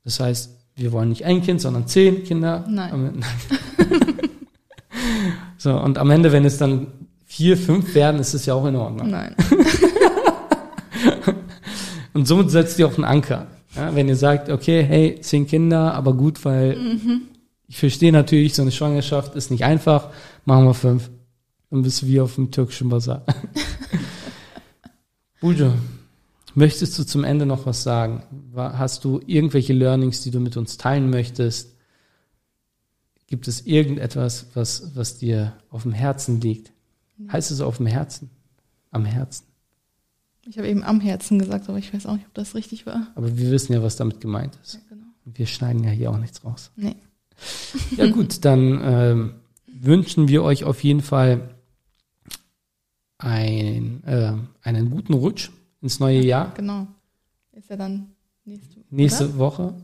das 0.04 0.20
heißt, 0.20 0.50
wir 0.76 0.92
wollen 0.92 1.08
nicht 1.08 1.24
ein 1.24 1.42
Kind, 1.42 1.60
sondern 1.60 1.86
10 1.86 2.24
Kinder. 2.24 2.64
Nein. 2.68 3.24
So, 5.58 5.76
und 5.76 5.98
am 5.98 6.10
Ende, 6.10 6.30
wenn 6.30 6.44
es 6.44 6.56
dann 6.56 6.86
vier, 7.26 7.56
fünf 7.56 7.94
werden, 7.96 8.20
ist 8.20 8.32
es 8.32 8.46
ja 8.46 8.54
auch 8.54 8.64
in 8.64 8.76
Ordnung. 8.76 9.10
Nein. 9.10 9.34
Und 12.14 12.26
somit 12.26 12.50
setzt 12.50 12.78
ihr 12.78 12.86
auch 12.86 12.94
einen 12.94 13.04
Anker. 13.04 13.48
Ja, 13.76 13.94
wenn 13.94 14.08
ihr 14.08 14.16
sagt, 14.16 14.48
okay, 14.50 14.82
hey, 14.82 15.20
zehn 15.20 15.46
Kinder, 15.46 15.94
aber 15.94 16.14
gut, 16.14 16.44
weil 16.44 16.78
ich 17.66 17.76
verstehe 17.76 18.12
natürlich, 18.12 18.54
so 18.54 18.62
eine 18.62 18.72
Schwangerschaft 18.72 19.34
ist 19.34 19.50
nicht 19.50 19.64
einfach, 19.64 20.08
machen 20.44 20.64
wir 20.64 20.74
fünf. 20.74 21.10
Dann 21.70 21.82
bist 21.82 22.02
du 22.02 22.06
wie 22.06 22.20
auf 22.20 22.36
dem 22.36 22.50
türkischen 22.50 22.88
Bazar. 22.88 23.24
Bujo, 25.40 25.72
möchtest 26.54 26.98
du 26.98 27.04
zum 27.04 27.24
Ende 27.24 27.46
noch 27.46 27.66
was 27.66 27.82
sagen? 27.82 28.22
Hast 28.56 29.04
du 29.04 29.20
irgendwelche 29.26 29.72
Learnings, 29.72 30.22
die 30.22 30.30
du 30.30 30.40
mit 30.40 30.56
uns 30.56 30.76
teilen 30.76 31.10
möchtest? 31.10 31.74
Gibt 33.26 33.46
es 33.46 33.66
irgendetwas, 33.66 34.46
was, 34.54 34.96
was 34.96 35.18
dir 35.18 35.54
auf 35.70 35.82
dem 35.82 35.92
Herzen 35.92 36.40
liegt? 36.40 36.72
Heißt 37.30 37.50
es 37.50 37.60
auf 37.60 37.76
dem 37.76 37.86
Herzen? 37.86 38.30
Am 38.90 39.04
Herzen? 39.04 39.44
Ich 40.46 40.56
habe 40.56 40.68
eben 40.68 40.82
am 40.82 41.00
Herzen 41.00 41.38
gesagt, 41.38 41.68
aber 41.68 41.78
ich 41.78 41.92
weiß 41.92 42.06
auch 42.06 42.14
nicht, 42.14 42.26
ob 42.26 42.34
das 42.34 42.54
richtig 42.54 42.86
war. 42.86 43.08
Aber 43.14 43.36
wir 43.36 43.50
wissen 43.50 43.74
ja, 43.74 43.82
was 43.82 43.96
damit 43.96 44.20
gemeint 44.20 44.58
ist. 44.62 44.74
Ja, 44.74 44.80
genau. 44.88 45.06
Wir 45.26 45.46
schneiden 45.46 45.84
ja 45.84 45.90
hier 45.90 46.10
auch 46.10 46.18
nichts 46.18 46.42
raus. 46.42 46.70
Nee. 46.74 46.96
Ja 47.96 48.10
gut, 48.10 48.44
dann 48.44 48.80
ähm, 48.82 49.34
wünschen 49.66 50.28
wir 50.28 50.42
euch 50.42 50.64
auf 50.64 50.82
jeden 50.82 51.02
Fall 51.02 51.54
ein, 53.18 54.02
äh, 54.04 54.32
einen 54.62 54.90
guten 54.90 55.14
Rutsch 55.14 55.50
ins 55.82 56.00
neue 56.00 56.20
Jahr, 56.24 56.52
Genau. 56.56 56.86
Ist 57.52 57.70
ja 57.70 57.76
dann 57.76 58.12
nächste, 58.44 58.80
nächste 58.90 59.24
Oder? 59.30 59.38
Woche. 59.38 59.74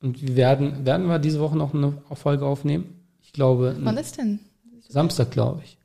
Und 0.00 0.20
wir 0.22 0.34
werden, 0.36 0.84
werden 0.84 1.06
wir 1.06 1.18
diese 1.18 1.40
Woche 1.40 1.56
noch 1.56 1.74
eine 1.74 1.92
Folge 2.14 2.46
aufnehmen? 2.46 2.86
Ich 3.22 3.32
glaube, 3.32 3.76
Wann 3.80 3.96
ist 3.98 4.18
denn? 4.18 4.40
Samstag, 4.88 5.30
glaube 5.30 5.60
ich. 5.64 5.78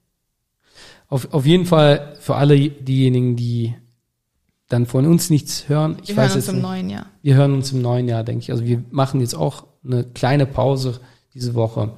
Auf, 1.10 1.34
auf 1.34 1.46
jeden 1.46 1.66
Fall 1.66 2.16
für 2.20 2.36
alle 2.36 2.58
diejenigen, 2.70 3.36
die 3.36 3.76
dann 4.70 4.86
von 4.86 5.06
uns 5.06 5.30
nichts 5.30 5.70
hören. 5.70 5.98
Ich 6.02 6.10
Wir 6.10 6.18
weiß 6.18 6.30
hören 6.32 6.38
uns 6.38 6.48
im 6.50 6.56
nicht. 6.56 6.64
neuen 6.64 6.90
Jahr. 6.90 7.06
Wir 7.22 7.36
hören 7.36 7.54
uns 7.54 7.72
im 7.72 7.82
neuen 7.82 8.08
Jahr, 8.08 8.24
denke 8.24 8.42
ich. 8.42 8.52
Also 8.52 8.66
wir 8.66 8.84
machen 8.90 9.22
jetzt 9.22 9.36
auch 9.36 9.66
eine 9.84 10.04
kleine 10.04 10.46
Pause 10.46 11.00
diese 11.34 11.54
Woche 11.54 11.94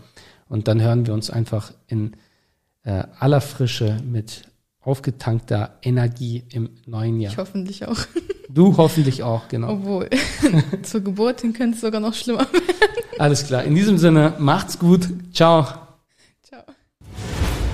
und 0.50 0.68
dann 0.68 0.82
hören 0.82 1.08
wir 1.08 1.14
uns 1.14 1.30
einfach 1.32 1.74
in 1.88 2.16
äh, 2.84 3.04
aller 3.20 3.42
Frische 3.42 4.00
mit 4.04 4.49
aufgetankter 4.90 5.78
Energie 5.84 6.44
im 6.50 6.72
neuen 6.88 7.20
Jahr. 7.20 7.32
Ich 7.32 7.38
hoffentlich 7.38 7.86
auch. 7.86 7.98
Du 8.52 8.78
hoffentlich 8.78 9.22
auch, 9.22 9.48
genau. 9.48 9.74
Obwohl, 9.74 10.10
zur 10.82 11.02
Geburt 11.02 11.42
hin 11.42 11.54
könnte 11.54 11.76
es 11.76 11.82
sogar 11.82 12.02
noch 12.02 12.16
schlimmer 12.16 12.52
werden. 12.52 12.66
Alles 13.20 13.46
klar. 13.46 13.64
In 13.64 13.76
diesem 13.76 14.00
Sinne, 14.00 14.34
macht's 14.40 14.80
gut. 14.80 15.08
Ciao. 15.32 15.68
Ciao. 16.42 16.64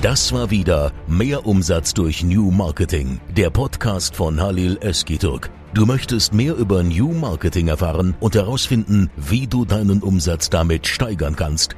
Das 0.02 0.34
war 0.34 0.52
wieder 0.52 0.92
Mehr 1.08 1.46
Umsatz 1.46 1.94
durch 1.94 2.26
New 2.26 2.52
Marketing, 2.52 3.22
der 3.38 3.52
Podcast 3.52 4.18
von 4.18 4.42
Halil 4.42 4.78
Eskiturk. 4.82 5.50
Du 5.74 5.86
möchtest 5.86 6.34
mehr 6.34 6.56
über 6.58 6.84
New 6.84 7.14
Marketing 7.14 7.70
erfahren 7.70 8.14
und 8.20 8.36
herausfinden, 8.36 9.10
wie 9.16 9.48
du 9.48 9.64
deinen 9.64 10.04
Umsatz 10.04 10.50
damit 10.50 10.88
steigern 10.88 11.38
kannst? 11.38 11.78